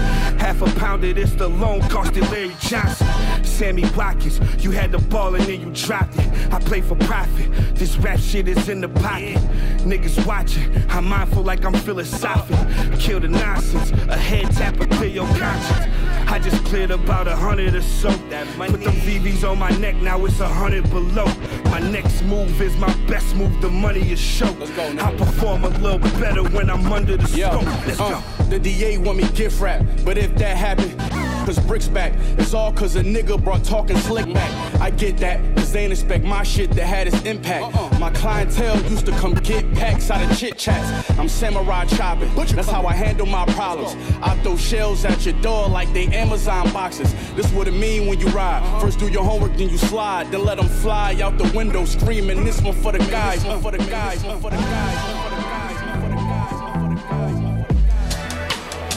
Half 0.41 0.61
a 0.63 0.79
pound 0.79 1.05
of 1.05 1.15
this 1.15 1.33
alone 1.39 1.81
costed 1.81 2.29
Larry 2.31 2.55
Johnson. 2.59 3.07
Sammy 3.45 3.85
Watkins, 3.95 4.39
you 4.63 4.71
had 4.71 4.91
the 4.91 4.97
ball 4.97 5.35
and 5.35 5.45
then 5.45 5.61
you 5.61 5.69
dropped 5.71 6.17
it. 6.17 6.27
I 6.51 6.59
play 6.59 6.81
for 6.81 6.95
profit. 6.95 7.51
This 7.75 7.97
rap 8.01 8.19
shit 8.19 8.47
is 8.47 8.69
in 8.69 8.81
the 8.81 8.89
pocket. 8.89 9.37
Niggas 9.79 10.25
watching, 10.25 10.71
I'm 10.89 11.05
mindful 11.05 11.43
like 11.43 11.63
I'm 11.63 11.73
philosophic. 11.73 12.57
Kill 12.99 13.19
the 13.19 13.27
nonsense, 13.27 13.91
a 14.09 14.17
head 14.17 14.51
tap 14.51 14.79
or 14.79 14.87
clear 14.87 15.09
your 15.09 15.27
conscience. 15.27 15.95
I 16.27 16.39
just 16.39 16.63
cleared 16.65 16.91
about 16.91 17.27
a 17.27 17.35
hundred 17.35 17.75
or 17.75 17.81
so. 17.81 18.09
Put 18.09 18.29
them 18.29 18.95
VVs 19.05 19.49
on 19.49 19.59
my 19.59 19.69
neck, 19.77 19.95
now 19.97 20.23
it's 20.25 20.39
a 20.39 20.47
hundred 20.47 20.89
below. 20.89 21.25
My 21.65 21.79
next 21.79 22.23
move 22.23 22.61
is 22.61 22.75
my 22.77 22.93
best 23.07 23.35
move, 23.35 23.61
the 23.61 23.69
money 23.69 24.11
is 24.11 24.19
show. 24.19 24.47
I 24.47 25.15
perform 25.17 25.65
a 25.65 25.69
little 25.69 25.99
better 26.19 26.43
when 26.43 26.69
I'm 26.69 26.91
under 26.91 27.17
the 27.17 27.37
Yo, 27.37 27.49
scope. 27.49 27.65
Let's 27.85 27.99
uh, 27.99 28.21
go. 28.37 28.43
the 28.45 28.59
DA 28.59 28.97
want 28.97 29.17
me 29.17 29.27
gift 29.29 29.59
wrap, 29.61 29.85
but 30.05 30.17
if 30.17 30.33
that 30.35 30.57
happen, 30.57 31.30
cause 31.45 31.59
bricks 31.59 31.87
back, 31.87 32.13
it's 32.37 32.53
all 32.53 32.71
cause 32.71 32.95
a 32.95 33.03
nigga 33.03 33.41
brought 33.43 33.63
talking 33.63 33.97
slick 33.97 34.31
back. 34.33 34.81
I 34.81 34.89
get 34.89 35.17
that, 35.17 35.39
cause 35.55 35.71
they 35.71 35.83
ain't 35.83 35.91
expect 35.91 36.23
my 36.23 36.43
shit 36.43 36.71
to 36.73 36.85
had 36.85 37.07
its 37.07 37.21
impact. 37.23 37.99
My 37.99 38.09
clientele 38.11 38.81
used 38.89 39.05
to 39.05 39.11
come 39.13 39.33
get 39.35 39.71
packs 39.73 40.09
out 40.11 40.21
of 40.21 40.37
chit 40.37 40.57
chats. 40.57 41.09
I'm 41.17 41.29
samurai 41.29 41.85
chopping, 41.85 42.33
that's 42.35 42.69
how 42.69 42.85
I 42.85 42.93
handle 42.93 43.25
my 43.25 43.45
problems. 43.47 43.95
I 44.21 44.35
throw 44.43 44.57
shells 44.57 45.05
at 45.05 45.25
your 45.25 45.39
door 45.41 45.67
like 45.67 45.91
they 45.93 46.07
Amazon 46.07 46.71
boxes. 46.71 47.13
This 47.35 47.51
what 47.53 47.67
it 47.67 47.73
mean 47.73 48.07
when 48.07 48.19
you 48.19 48.27
ride. 48.27 48.61
First 48.81 48.99
do 48.99 49.07
your 49.07 49.23
homework, 49.23 49.55
then 49.57 49.69
you 49.69 49.77
slide, 49.77 50.31
then 50.31 50.43
let 50.43 50.57
them 50.57 50.67
fly 50.67 51.19
out 51.21 51.37
the 51.37 51.49
window 51.55 51.85
screaming. 51.85 52.43
This 52.43 52.61
one 52.61 52.73
for 52.73 52.91
the 52.91 52.99
guys, 52.99 53.43
one 53.45 53.61
for 53.61 53.71
the 53.71 53.77
guys, 53.77 54.23
one 54.23 54.39
for 54.39 54.49
the 54.49 54.57
guys, 54.57 55.03
one 55.03 55.11
for 55.11 55.11
the 55.11 55.11
guys, 55.11 55.20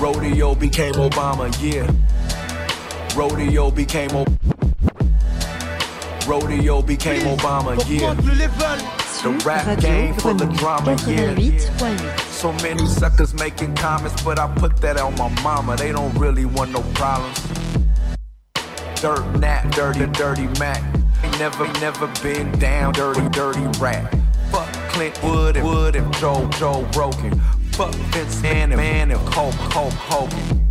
Rodeo 0.05 0.55
became 0.55 0.93
Obama, 0.93 1.49
yeah. 1.63 1.91
Rodeo 3.17 3.71
became 3.71 4.11
O. 4.15 4.27
Rodeo 6.29 6.83
became 6.83 7.23
Obama, 7.23 7.75
yeah. 7.89 8.13
Augmente 8.13 8.27
le 8.27 8.35
level. 8.35 8.79
The 9.23 9.31
rap 9.47 9.81
game 9.81 10.13
for 10.17 10.35
the 10.35 10.45
drama, 10.59 10.95
yeah. 11.09 12.19
So 12.29 12.53
many 12.53 12.85
suckers 12.85 13.33
making 13.33 13.77
comments, 13.77 14.23
but 14.23 14.39
I 14.39 14.47
put 14.57 14.77
that 14.83 14.99
on 14.99 15.15
my 15.15 15.31
mama. 15.43 15.75
They 15.75 15.91
don't 15.91 16.15
really 16.19 16.45
want 16.45 16.73
no 16.73 16.83
problems. 16.93 17.41
Dirt 19.01 19.25
nap, 19.39 19.73
dirty, 19.73 20.05
dirty 20.13 20.49
Mac. 20.59 20.83
never, 21.39 21.67
never 21.81 22.09
been 22.23 22.53
down. 22.59 22.93
Dirty, 22.93 23.27
dirty 23.31 23.65
rap. 23.81 24.15
Fuck 24.51 24.69
Clint 24.91 25.23
Wood 25.23 25.57
and 25.57 25.67
Wood 25.67 25.97
and 25.97 26.13
Joe, 26.17 26.47
Joe 26.59 26.87
Rogan. 26.95 27.41
Fuck 27.77 27.93
Vince 28.13 28.41
Man 28.41 28.71
and 28.71 28.77
Man 28.77 29.11
and 29.11 29.21
Hulk, 29.31 29.53
Hulk 29.55 29.93
Hogan. 29.95 30.65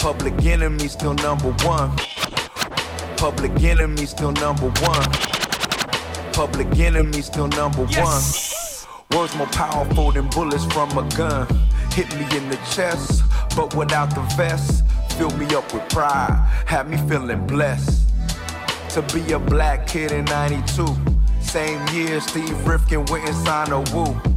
Public 0.00 0.34
enemy 0.44 0.88
still 0.88 1.14
number 1.14 1.52
one. 1.62 1.96
Public 3.16 3.52
enemy 3.62 4.06
still 4.06 4.32
number 4.32 4.68
one. 4.80 5.08
Public 6.32 6.76
enemy 6.76 7.22
still 7.22 7.46
number 7.46 7.84
one. 7.84 8.22
Words 9.14 9.36
more 9.36 9.46
powerful 9.52 10.10
than 10.10 10.26
bullets 10.30 10.64
from 10.72 10.90
a 10.98 11.08
gun. 11.16 11.46
Hit 11.92 12.12
me 12.16 12.24
in 12.36 12.48
the 12.48 12.58
chest, 12.74 13.22
but 13.54 13.72
without 13.76 14.12
the 14.12 14.22
vest. 14.36 14.82
Fill 15.16 15.30
me 15.38 15.46
up 15.54 15.72
with 15.72 15.88
pride, 15.88 16.34
had 16.66 16.90
me 16.90 16.96
feeling 17.08 17.46
blessed. 17.46 18.08
To 18.90 19.02
be 19.14 19.30
a 19.34 19.38
black 19.38 19.86
kid 19.86 20.10
in 20.10 20.24
92. 20.24 20.84
Same 21.40 21.86
year 21.94 22.20
Steve 22.20 22.66
Rifkin 22.66 23.04
went 23.06 23.28
and 23.28 23.36
signed 23.46 23.70
a 23.70 23.78
woo. 23.94 24.31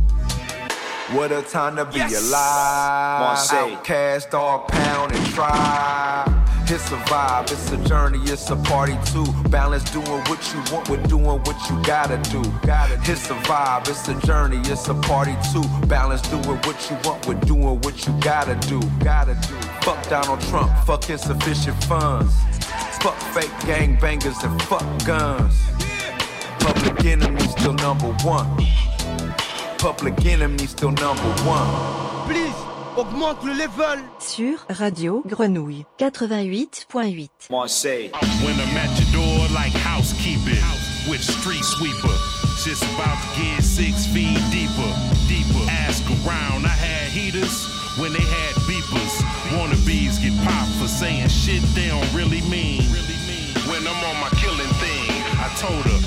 What 1.11 1.31
a 1.31 1.43
time 1.43 1.75
to 1.75 1.85
be 1.85 1.99
alive. 1.99 3.21
Marseille. 3.21 3.73
Outcast, 3.73 4.31
dog 4.31 4.67
pound, 4.69 5.11
and 5.13 5.25
try. 5.27 6.25
It's 6.67 6.91
a 6.91 6.95
vibe, 7.05 7.51
it's 7.51 7.71
a 7.71 7.77
journey, 7.87 8.17
it's 8.23 8.49
a 8.49 8.55
party 8.55 8.97
too. 9.05 9.23
Balance 9.49 9.83
doing 9.91 10.07
what 10.07 10.51
you 10.51 10.63
want 10.73 10.89
with 10.89 11.07
doing 11.07 11.25
what 11.25 11.69
you 11.69 11.79
gotta 11.83 12.17
do. 12.31 12.39
It's 13.03 13.29
a 13.29 13.35
vibe, 13.45 13.87
it's 13.87 14.07
a 14.07 14.19
journey, 14.25 14.57
it's 14.65 14.87
a 14.87 14.95
party 14.95 15.35
too. 15.53 15.61
Balance 15.85 16.23
doing 16.23 16.43
what 16.43 16.89
you 16.89 16.97
want 17.03 17.27
with 17.27 17.39
doing 17.45 17.79
what 17.81 18.07
you 18.07 18.19
gotta 18.19 18.55
do. 18.67 18.81
Gotta 19.03 19.35
do. 19.35 19.53
Fuck 19.81 20.09
Donald 20.09 20.41
Trump, 20.49 20.71
fuck 20.87 21.07
insufficient 21.07 21.83
funds. 21.83 22.33
Fuck 22.99 23.17
fake 23.35 23.51
gangbangers 23.69 24.43
and 24.43 24.59
fuck 24.63 24.83
guns. 25.05 25.53
Public 26.59 27.05
enemy 27.05 27.41
still 27.41 27.73
number 27.73 28.11
one. 28.23 28.49
Public 29.85 30.25
enemy 30.25 30.65
still 30.65 30.89
number 30.89 31.21
one. 31.45 32.25
Please, 32.25 32.55
augmente 32.97 33.43
le 33.43 33.53
level. 33.53 33.99
Sur 34.17 34.57
Radio 34.67 35.21
Grenouille 35.27 35.85
88.8. 35.99 37.29
Marseille. 37.51 38.09
When 38.41 38.55
I'm 38.55 38.75
at 38.77 38.89
your 38.97 39.21
door 39.21 39.47
like 39.53 39.71
housekeeping 39.85 40.57
with 41.07 41.21
street 41.21 41.63
sweeper. 41.63 42.17
Just 42.65 42.81
about 42.95 43.13
to 43.21 43.39
get 43.39 43.61
six 43.61 44.07
feet 44.07 44.41
deeper, 44.49 44.89
deeper. 45.29 45.69
Ask 45.69 46.01
around, 46.25 46.65
I 46.65 46.73
had 46.73 47.11
heaters 47.11 47.69
when 47.99 48.11
they 48.11 48.25
had 48.25 48.55
beepers. 48.65 49.21
Wannabes 49.53 50.19
get 50.19 50.33
popped 50.43 50.73
for 50.81 50.87
saying 50.87 51.29
shit 51.29 51.61
they 51.75 51.89
don't 51.89 52.11
really 52.11 52.41
mean. 52.49 52.81
When 53.69 53.85
I'm 53.85 54.01
on 54.09 54.17
my 54.19 54.33
killing 54.41 54.73
thing, 54.81 55.21
I 55.37 55.53
told 55.61 55.85
her 55.85 55.99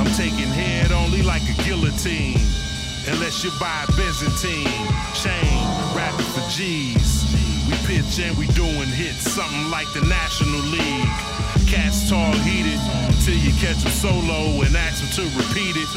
I'm 0.00 0.10
taking 0.16 0.48
head 0.48 0.92
only 0.92 1.20
like 1.20 1.42
a 1.42 1.62
guillotine. 1.62 2.40
Unless 3.08 3.42
you 3.42 3.50
buy 3.58 3.86
Byzantine, 3.96 4.68
chain, 5.16 5.56
rapping 5.96 6.28
for 6.36 6.44
G's. 6.50 7.24
We 7.64 7.72
pitch 7.88 8.20
and 8.20 8.36
we 8.36 8.46
doing 8.52 8.92
hits, 8.92 9.32
something 9.32 9.70
like 9.70 9.88
the 9.94 10.02
National 10.04 10.60
League. 10.68 11.08
Cats 11.64 12.08
tall 12.08 12.32
heated 12.44 12.80
till 13.24 13.36
you 13.36 13.52
catch 13.64 13.80
them 13.80 13.92
solo 13.92 14.60
and 14.60 14.76
ask 14.76 15.00
them 15.00 15.08
to 15.16 15.24
repeat 15.40 15.76
it. 15.76 15.88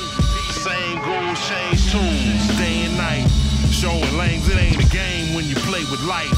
Same 0.56 1.00
goals, 1.04 1.40
change 1.48 1.92
tunes, 1.92 2.48
day 2.56 2.88
and 2.88 2.96
night. 2.96 3.28
Showing 3.72 4.18
lanes, 4.18 4.48
it 4.48 4.56
ain't 4.56 4.80
a 4.80 4.88
game 4.88 5.36
when 5.36 5.46
you 5.46 5.56
play 5.68 5.84
with 5.92 6.02
life. 6.08 6.32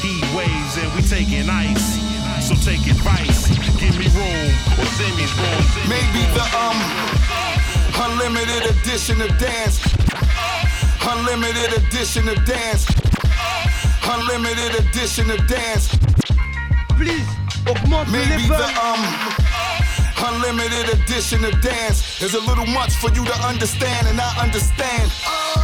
Heat 0.00 0.24
waves 0.32 0.76
and 0.80 0.88
we 0.96 1.02
taking 1.02 1.50
ice. 1.50 2.00
So 2.40 2.54
take 2.64 2.86
advice, 2.88 3.48
give 3.76 3.96
me 4.00 4.08
room 4.16 4.50
or 4.80 4.88
send 4.96 5.16
me 5.20 5.28
room. 5.36 5.64
Maybe 5.88 6.24
the 6.32 6.44
um 6.56 7.73
unlimited 8.00 8.64
edition 8.76 9.20
of 9.20 9.28
dance. 9.38 9.80
Unlimited 11.06 11.72
edition 11.82 12.28
of 12.28 12.44
dance. 12.44 12.86
Unlimited 14.04 14.74
edition 14.84 15.30
of 15.30 15.46
dance. 15.46 15.88
Please, 16.96 17.26
augmente 17.66 18.06
le 18.08 18.12
Maybe 18.12 18.48
level. 18.48 18.56
the 18.58 18.68
um 18.80 19.04
unlimited 20.26 20.88
edition 21.00 21.44
of 21.44 21.60
dance 21.60 22.22
is 22.22 22.34
a 22.34 22.40
little 22.40 22.66
much 22.66 22.94
for 22.94 23.10
you 23.10 23.24
to 23.24 23.34
understand, 23.46 24.06
and 24.08 24.18
I 24.20 24.30
understand. 24.42 25.10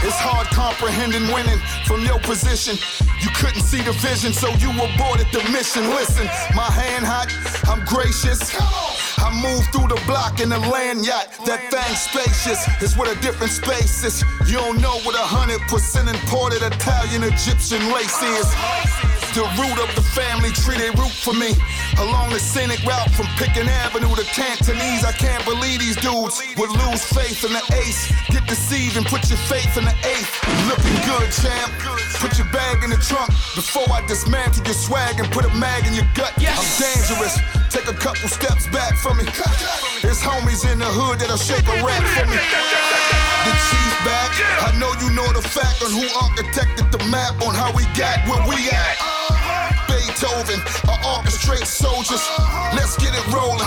It's 0.02 0.18
hard 0.18 0.46
comprehending 0.48 1.32
winning 1.32 1.58
from 1.86 2.04
your 2.04 2.18
position. 2.20 2.76
You 3.20 3.30
couldn't 3.34 3.62
see 3.62 3.80
the 3.82 3.92
vision, 3.92 4.32
so 4.32 4.48
you 4.58 4.70
aborted 4.70 5.28
the 5.32 5.42
mission. 5.50 5.88
Listen, 5.90 6.26
my 6.54 6.68
hand 6.70 7.04
hot, 7.06 7.28
I'm 7.68 7.84
gracious. 7.86 8.40
I 9.20 9.28
move 9.42 9.66
through 9.72 9.88
the 9.88 10.00
block 10.06 10.40
in 10.40 10.50
a 10.52 10.58
land 10.58 11.04
yacht. 11.04 11.28
That 11.44 11.60
thing 11.70 11.94
spacious 11.94 12.64
is 12.82 12.96
what 12.96 13.06
a 13.06 13.20
different 13.20 13.52
space 13.52 14.02
is. 14.02 14.24
You 14.46 14.56
don't 14.56 14.80
know 14.80 14.96
what 15.04 15.14
a 15.14 15.22
hundred 15.22 15.60
percent 15.68 16.08
imported 16.08 16.62
Italian 16.62 17.22
Egyptian 17.24 17.92
lace 17.92 18.22
is. 18.22 18.48
The 19.30 19.46
root 19.62 19.78
of 19.78 19.86
the 19.94 20.02
family 20.02 20.50
tree, 20.50 20.74
they 20.74 20.90
root 20.98 21.14
for 21.14 21.30
me. 21.30 21.54
Along 22.02 22.34
the 22.34 22.42
scenic 22.42 22.82
route 22.82 23.14
from 23.14 23.30
Pickin 23.38 23.70
Avenue 23.86 24.10
to 24.18 24.26
Cantonese, 24.26 25.06
I 25.06 25.14
can't 25.14 25.44
believe 25.46 25.78
these 25.78 25.94
dudes 25.94 26.42
would 26.58 26.68
lose 26.68 27.06
faith 27.06 27.46
in 27.46 27.54
the 27.54 27.62
ace. 27.78 28.10
Get 28.26 28.42
deceived 28.50 28.98
and 28.98 29.06
put 29.06 29.30
your 29.30 29.38
faith 29.46 29.78
in 29.78 29.86
the 29.86 29.94
eighth. 30.02 30.34
Looking 30.66 30.98
good, 31.06 31.30
champ. 31.30 31.70
Put 32.18 32.42
your 32.42 32.50
bag 32.50 32.82
in 32.82 32.90
the 32.90 32.98
trunk 32.98 33.30
before 33.54 33.86
I 33.94 34.02
dismantle 34.10 34.66
your 34.66 34.74
swag 34.74 35.22
and 35.22 35.30
put 35.30 35.46
a 35.46 35.52
mag 35.54 35.86
in 35.86 35.94
your 35.94 36.10
gut. 36.18 36.34
I'm 36.34 36.66
dangerous. 36.82 37.38
Take 37.70 37.86
a 37.86 37.94
couple 37.94 38.26
steps 38.26 38.66
back 38.74 38.98
from 38.98 39.22
me. 39.22 39.30
There's 40.02 40.18
homies 40.18 40.66
in 40.66 40.82
the 40.82 40.90
hood 40.90 41.22
that'll 41.22 41.38
shake 41.38 41.70
a 41.70 41.78
rap 41.86 42.02
for 42.18 42.26
me. 42.26 42.34
The 42.34 43.54
chief 43.54 43.94
back. 44.02 44.34
I 44.66 44.74
know 44.74 44.90
you 44.98 45.14
know 45.14 45.30
the 45.32 45.40
fact 45.46 45.86
on 45.86 45.94
who 45.94 46.04
architected 46.18 46.90
the 46.90 46.98
map 47.14 47.38
on 47.46 47.54
how 47.54 47.70
we 47.72 47.86
got 47.94 48.26
where 48.26 48.42
we 48.50 48.68
at. 48.68 49.09
Beethoven, 50.20 50.60
I 50.84 50.98
orchestrate 51.02 51.64
soldiers. 51.64 52.20
Let's 52.74 52.94
get 52.98 53.14
it 53.14 53.26
rolling. 53.32 53.64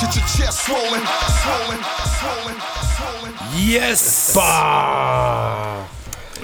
Get 0.00 0.16
your 0.16 0.26
chest 0.26 0.64
swollen, 0.66 1.00
swollen, 1.42 1.78
swollen, 2.18 2.56
swollen. 2.96 3.32
Yes 3.56 4.32
Bah 4.34 5.86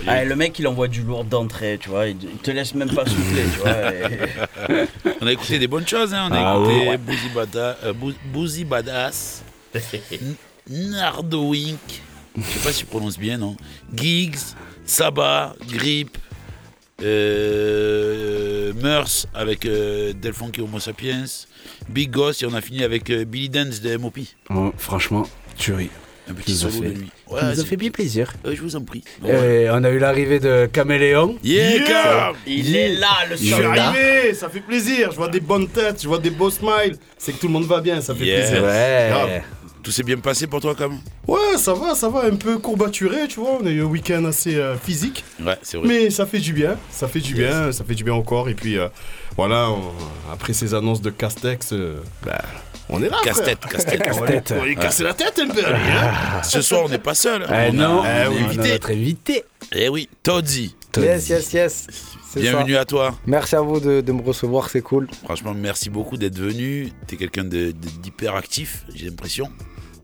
Ah, 0.07 0.25
le 0.25 0.37
mec, 0.37 0.57
il 0.61 0.67
envoie 0.69 0.87
du 0.87 1.03
lourd 1.03 1.25
d'entrée, 1.25 1.77
tu 1.81 1.89
vois. 1.89 2.07
Il 2.07 2.17
te 2.19 2.53
laisse 2.53 2.73
même 2.75 2.95
pas 2.95 3.05
souffler, 3.05 3.43
tu 3.53 3.59
vois. 3.59 3.93
et- 3.95 4.87
On 5.21 5.27
a 5.27 5.33
écouté 5.33 5.59
des 5.59 5.67
bonnes 5.67 5.89
choses, 5.89 6.15
hein. 6.15 6.29
on 6.31 6.35
a 6.35 6.39
Ah 6.39 6.55
écouté 6.57 6.89
ouais. 6.91 6.97
Boozy, 6.97 7.29
Bada- 7.35 7.77
euh, 7.83 7.93
Boozy 8.33 8.65
Badass, 8.65 9.43
Nardo 10.71 11.49
Wink, 11.51 11.81
je 12.37 12.43
sais 12.45 12.59
pas 12.61 12.73
si 12.73 12.81
je 12.83 12.87
prononce 12.87 13.19
bien, 13.19 13.39
non 13.39 13.57
Giggs, 13.93 14.39
Saba, 14.87 15.55
Grip, 15.69 16.17
euh, 17.03 18.73
Murs 18.75 19.27
avec 19.35 19.65
euh, 19.67 20.13
Del 20.13 20.33
Funky 20.33 20.61
Homo 20.61 20.81
Sapiens, 20.81 21.25
Big 21.89 22.11
Goss 22.11 22.43
et 22.43 22.47
on 22.47 22.55
a 22.55 22.61
fini 22.61 22.83
avec 22.85 23.09
euh, 23.11 23.25
Billy 23.25 23.49
Dance 23.49 23.81
de 23.81 23.97
MOP. 23.97 24.19
Oh, 24.51 24.73
franchement, 24.77 25.29
tuerie. 25.57 25.91
Un 26.31 26.35
petit 26.35 26.45
Qui 26.45 26.53
nous 26.53 26.67
a 26.67 26.71
solo 26.71 26.83
fait- 26.83 26.89
de 26.91 26.99
lui. 26.99 27.07
qui 27.07 27.33
nous 27.35 27.39
a 27.39 27.55
c'est- 27.55 27.65
fait 27.65 27.77
bien 27.79 27.91
plaisir. 27.91 28.35
Euh, 28.45 28.55
je 28.55 28.61
vous 28.61 28.77
en 28.77 28.83
prie. 28.83 29.03
Et 29.27 29.67
on 29.71 29.83
a 29.83 29.89
eu 29.89 29.99
l'arrivée 29.99 30.41
de 30.41 30.69
Caméléon. 30.71 31.39
Yeah, 31.43 32.33
Il 32.47 32.77
est 32.77 32.97
là, 32.97 33.09
le 33.31 33.37
Je 33.37 33.41
suis 33.45 33.51
soldat. 33.51 33.89
arrivé, 33.89 34.35
ça 34.35 34.51
fait 34.51 34.61
plaisir. 34.61 35.11
Je 35.11 35.17
vois 35.17 35.29
des 35.29 35.41
bonnes 35.41 35.69
têtes, 35.69 36.03
je 36.03 36.07
vois 36.09 36.19
des 36.19 36.29
beaux 36.29 36.51
smiles. 36.51 36.97
C'est 37.17 37.33
que 37.33 37.39
tout 37.39 37.47
le 37.47 37.55
monde 37.55 37.65
va 37.65 37.81
bien, 37.81 38.03
ça 38.03 38.15
fait 38.15 38.27
Yes. 38.27 38.51
plaisir. 38.51 38.61
Grave. 38.63 39.41
Tout 39.83 39.91
s'est 39.91 40.03
bien 40.03 40.19
passé 40.19 40.47
pour 40.47 40.61
toi, 40.61 40.75
Cam 40.75 40.99
Ouais, 41.27 41.57
ça 41.57 41.73
va, 41.73 41.95
ça 41.95 42.09
va, 42.09 42.25
un 42.25 42.35
peu 42.37 42.59
courbaturé, 42.59 43.27
tu 43.29 43.41
vois. 43.41 43.59
On 43.61 43.67
a 43.67 43.71
eu 43.71 43.81
un 43.83 43.87
week-end 43.87 44.25
assez 44.25 44.57
euh, 44.57 44.77
physique. 44.77 45.25
Ouais, 45.43 45.57
c'est 45.63 45.77
vrai. 45.79 45.87
Mais 45.87 46.11
ça 46.11 46.27
fait 46.27 46.41
du 46.41 46.53
bien, 46.53 46.77
ça 46.91 47.09
fait 47.09 47.21
du 47.21 47.35
Yes. 47.35 47.49
bien, 47.49 47.73
ça 47.73 47.85
fait 47.85 47.95
du 47.95 48.05
bien 48.05 48.21
corps. 48.23 48.49
Et 48.49 48.55
puis 48.55 48.77
euh, 48.79 48.89
voilà, 49.37 49.71
on- 49.71 50.33
après 50.33 50.53
ces 50.53 50.75
annonces 50.75 51.01
de 51.01 51.11
Castex, 51.11 51.73
euh, 51.73 51.97
bah, 52.27 52.43
on 52.91 53.03
est 53.03 53.09
là. 53.09 53.17
Casse-tête, 53.23 53.59
frère. 53.63 53.73
casse-tête. 53.73 54.03
On 54.15 54.21
va 54.21 54.27
lui- 54.31 54.41
on 54.51 54.55
va 54.61 54.67
lui 54.67 54.77
casser 54.77 55.05
la 55.05 55.15
tête 55.15 55.39
un 55.43 55.49
peu, 55.49 55.65
allez, 55.65 55.77
hein. 55.77 56.43
Ce 56.43 56.61
soir, 56.61 56.83
on 56.85 56.89
n'est 56.89 56.99
pas 56.99 57.15
seul. 57.15 57.47
Eh 57.49 57.71
on 57.71 57.73
non, 57.75 58.03
a 58.03 58.09
un 58.09 58.29
on 58.31 58.37
a 58.37 58.45
invité. 58.47 58.73
notre 58.73 58.91
invité. 58.91 59.45
Eh 59.73 59.89
oui, 59.89 60.09
Toddy. 60.23 60.75
Yes, 60.97 61.29
yes, 61.29 61.53
yes. 61.53 61.87
Bienvenue 62.37 62.75
ça. 62.75 62.81
à 62.81 62.85
toi. 62.85 63.15
Merci 63.27 63.57
à 63.57 63.61
vous 63.61 63.81
de, 63.81 64.01
de 64.01 64.13
me 64.13 64.23
recevoir, 64.23 64.69
c'est 64.71 64.83
cool. 64.83 65.09
Franchement, 65.25 65.55
merci 65.55 65.91
beaucoup 65.91 66.17
d'être 66.17 66.39
venu. 66.39 66.91
T'es 67.07 67.17
quelqu'un 67.17 67.45
d'hyper 67.45 68.35
actif, 68.35 68.85
j'ai 68.95 69.07
l'impression. 69.07 69.49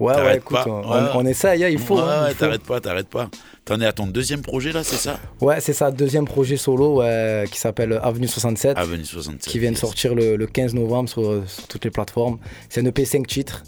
Ouais, 0.00 0.14
ouais, 0.16 0.38
écoute, 0.38 0.56
pas. 0.56 0.64
on, 0.66 0.90
Ouais. 0.90 1.08
on 1.14 1.24
essaye, 1.26 1.62
hein, 1.64 1.68
il 1.68 1.78
faut. 1.78 1.96
Ouais, 1.96 2.02
hein, 2.02 2.24
ouais, 2.24 2.34
t'arrêtes 2.34 2.64
pas, 2.64 2.80
t'arrêtes 2.80 3.08
pas. 3.08 3.28
T'en 3.64 3.80
es 3.80 3.86
à 3.86 3.92
ton 3.92 4.06
deuxième 4.08 4.42
projet 4.42 4.72
là, 4.72 4.82
c'est 4.82 4.96
ça? 4.96 5.20
Ouais, 5.40 5.60
c'est 5.60 5.72
ça, 5.72 5.90
deuxième 5.92 6.24
projet 6.24 6.56
solo 6.56 6.98
ouais, 6.98 7.44
qui 7.50 7.58
s'appelle 7.60 7.98
Avenue 8.02 8.26
67. 8.26 8.76
Avenue 8.76 9.04
67. 9.04 9.50
Qui 9.52 9.58
vient 9.60 9.70
de 9.70 9.76
sortir 9.76 10.14
le, 10.16 10.34
le 10.36 10.46
15 10.48 10.74
novembre 10.74 11.08
sur, 11.08 11.42
sur 11.48 11.66
toutes 11.68 11.84
les 11.84 11.90
plateformes. 11.92 12.38
C'est 12.68 12.80
un 12.80 12.86
EP 12.86 13.04
5 13.04 13.26
titres. 13.26 13.62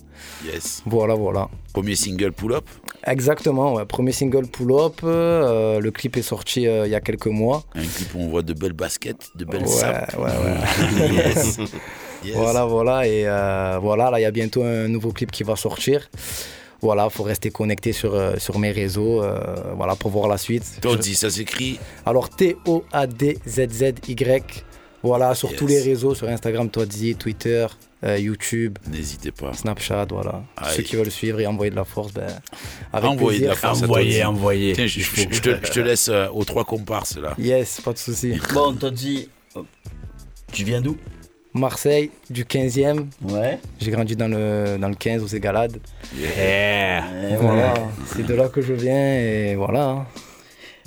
Yes. 0.45 0.83
Voilà, 0.87 1.15
voilà. 1.15 1.49
Premier 1.73 1.95
single 1.97 2.33
Pull 2.33 2.53
Up. 2.53 2.65
Exactement, 3.07 3.75
ouais. 3.75 3.85
Premier 3.87 4.13
single 4.13 4.47
Pull 4.47 4.73
Up. 4.73 5.01
euh, 5.05 5.81
le 5.81 5.91
clip 5.91 6.17
est 6.17 6.23
sorti 6.23 6.67
euh, 6.67 6.87
il 6.87 6.91
y 6.91 6.95
a 6.95 7.01
quelques 7.01 7.27
mois. 7.27 7.65
Un 7.75 7.81
clip 7.83 8.15
où 8.15 8.21
on 8.21 8.29
voit 8.29 8.43
de 8.43 8.53
belles 8.53 8.73
baskets, 8.73 9.29
de 9.35 9.45
belles 9.45 9.63
Ouais, 9.63 9.67
sapes. 9.69 10.17
ouais, 10.19 10.25
ouais. 10.25 11.15
yes. 11.27 11.59
Yes. 12.25 12.35
Voilà, 12.35 12.65
voilà. 12.65 13.07
Et 13.07 13.25
euh, 13.27 13.79
voilà, 13.81 14.11
là, 14.11 14.19
il 14.19 14.23
y 14.23 14.27
a 14.27 14.31
bientôt 14.33 14.63
un 14.65 14.89
nouveau 14.89 15.13
clip 15.13 15.31
qui 15.31 15.43
va 15.45 15.55
sortir. 15.55 16.09
Voilà, 16.83 17.09
faut 17.11 17.23
rester 17.23 17.51
connecté 17.51 17.93
sur, 17.93 18.15
euh, 18.15 18.35
sur 18.39 18.59
mes 18.59 18.71
réseaux 18.73 19.23
euh, 19.23 19.39
voilà, 19.77 19.95
pour 19.97 20.11
voir 20.11 20.27
la 20.27 20.37
suite. 20.39 20.79
Toddy, 20.81 21.15
ça 21.15 21.31
s'écrit 21.31 21.79
Alors 22.05 22.31
T-O-A-D-Z-Z-Y. 23.37 24.65
Voilà, 25.03 25.35
sur 25.35 25.51
Yes. 25.51 25.59
tous 25.59 25.67
les 25.67 25.81
réseaux, 25.81 26.15
sur 26.15 26.29
Instagram, 26.29 26.69
Toddy, 26.71 27.15
Twitter, 27.15 27.67
euh, 28.07 28.19
YouTube. 28.19 28.79
N'hésitez 28.89 29.33
pas. 29.33 29.53
Snapchat, 29.53 30.07
voilà. 30.11 30.43
Ceux 30.75 30.83
qui 30.83 30.97
veulent 30.97 31.11
suivre 31.11 31.41
et 31.41 31.47
envoyer 31.47 31.71
de 31.71 31.77
la 31.77 31.85
force, 31.85 32.13
ben, 32.13 32.27
avec 32.93 33.11
Envoyez 33.11 33.41
de 33.41 33.47
la 33.49 33.55
force 33.55 33.83
à 33.83 33.87
Toddy. 33.89 34.11
Tiens, 34.75 34.87
je, 34.87 35.01
je- 35.01 35.27
je 35.31 35.41
te, 35.41 35.51
je 35.67 35.73
te 35.73 35.81
laisse 35.81 36.09
euh, 36.09 36.29
aux 36.33 36.45
trois 36.45 36.65
comparses 36.65 37.17
là. 37.19 37.35
Yes, 37.39 37.81
pas 37.81 37.93
de 37.93 37.99
souci. 37.99 38.35
Bon, 38.55 38.73
Toddy, 38.75 39.29
euh, 39.57 39.63
tu 40.53 40.65
viens 40.65 40.81
d'où? 40.81 40.97
Marseille, 41.55 42.11
du 42.29 42.45
15e. 42.45 43.07
Ouais. 43.23 43.59
J'ai 43.81 43.91
grandi 43.91 44.15
dans 44.15 44.29
le, 44.29 44.77
dans 44.79 44.89
le 44.91 44.95
15 44.95 45.23
aux 45.23 45.27
Égalades. 45.27 45.79
Yeah. 46.15 47.31
Et 47.33 47.37
voilà, 47.37 47.75
c'est 48.15 48.27
de 48.27 48.35
là 48.35 48.49
que 48.51 48.61
je 48.61 48.75
viens 48.75 49.15
et 49.19 49.55
voilà. 49.57 50.05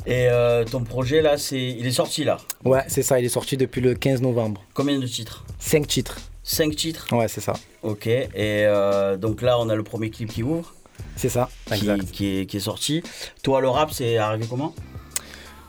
Et 0.06 0.28
euh, 0.30 0.64
ton 0.66 0.84
projet 0.84 1.22
là, 1.24 1.38
c'est, 1.38 1.60
il 1.60 1.86
est 1.88 1.92
sorti 1.92 2.24
là? 2.24 2.38
Ouais, 2.64 2.84
c'est 2.88 3.02
ça, 3.02 3.20
il 3.20 3.26
est 3.26 3.30
sorti 3.30 3.58
depuis 3.58 3.82
le 3.82 3.96
15 3.96 4.22
novembre. 4.22 4.64
Combien 4.76 4.98
de 5.00 5.08
titres? 5.08 5.44
5 5.60 5.88
titres. 5.88 6.20
5 6.50 6.76
titres 6.76 7.08
Ouais, 7.12 7.28
c'est 7.28 7.42
ça. 7.42 7.54
Ok. 7.84 8.08
Et 8.08 8.28
euh, 8.36 9.18
donc 9.18 9.44
là, 9.44 9.60
on 9.60 9.70
a 9.70 9.76
le 9.76 9.84
premier 9.84 10.10
clip 10.10 10.30
qui 10.30 10.42
ouvre. 10.42 10.74
C'est 11.16 11.30
ça, 11.30 11.48
qui, 11.68 11.76
exact. 11.76 12.12
qui 12.12 12.40
est, 12.40 12.46
qui 12.48 12.58
est 12.58 12.62
sorti. 12.62 13.04
Toi, 13.44 13.62
le 13.62 13.70
rap, 13.70 13.92
c'est 13.92 14.18
arrivé 14.18 14.46
comment? 14.50 14.74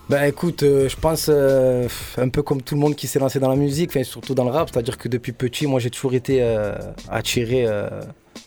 Ben 0.08 0.24
écoute, 0.24 0.62
euh, 0.62 0.88
je 0.88 0.96
pense 0.96 1.26
euh, 1.28 1.86
un 2.16 2.28
peu 2.30 2.42
comme 2.42 2.62
tout 2.62 2.74
le 2.74 2.80
monde 2.80 2.96
qui 2.96 3.06
s'est 3.06 3.18
lancé 3.18 3.38
dans 3.38 3.50
la 3.50 3.56
musique, 3.56 3.92
surtout 4.04 4.34
dans 4.34 4.44
le 4.44 4.50
rap, 4.50 4.70
c'est-à-dire 4.72 4.96
que 4.96 5.08
depuis 5.08 5.32
petit, 5.32 5.66
moi 5.66 5.78
j'ai 5.80 5.90
toujours 5.90 6.14
été 6.14 6.42
attiré 7.08 7.68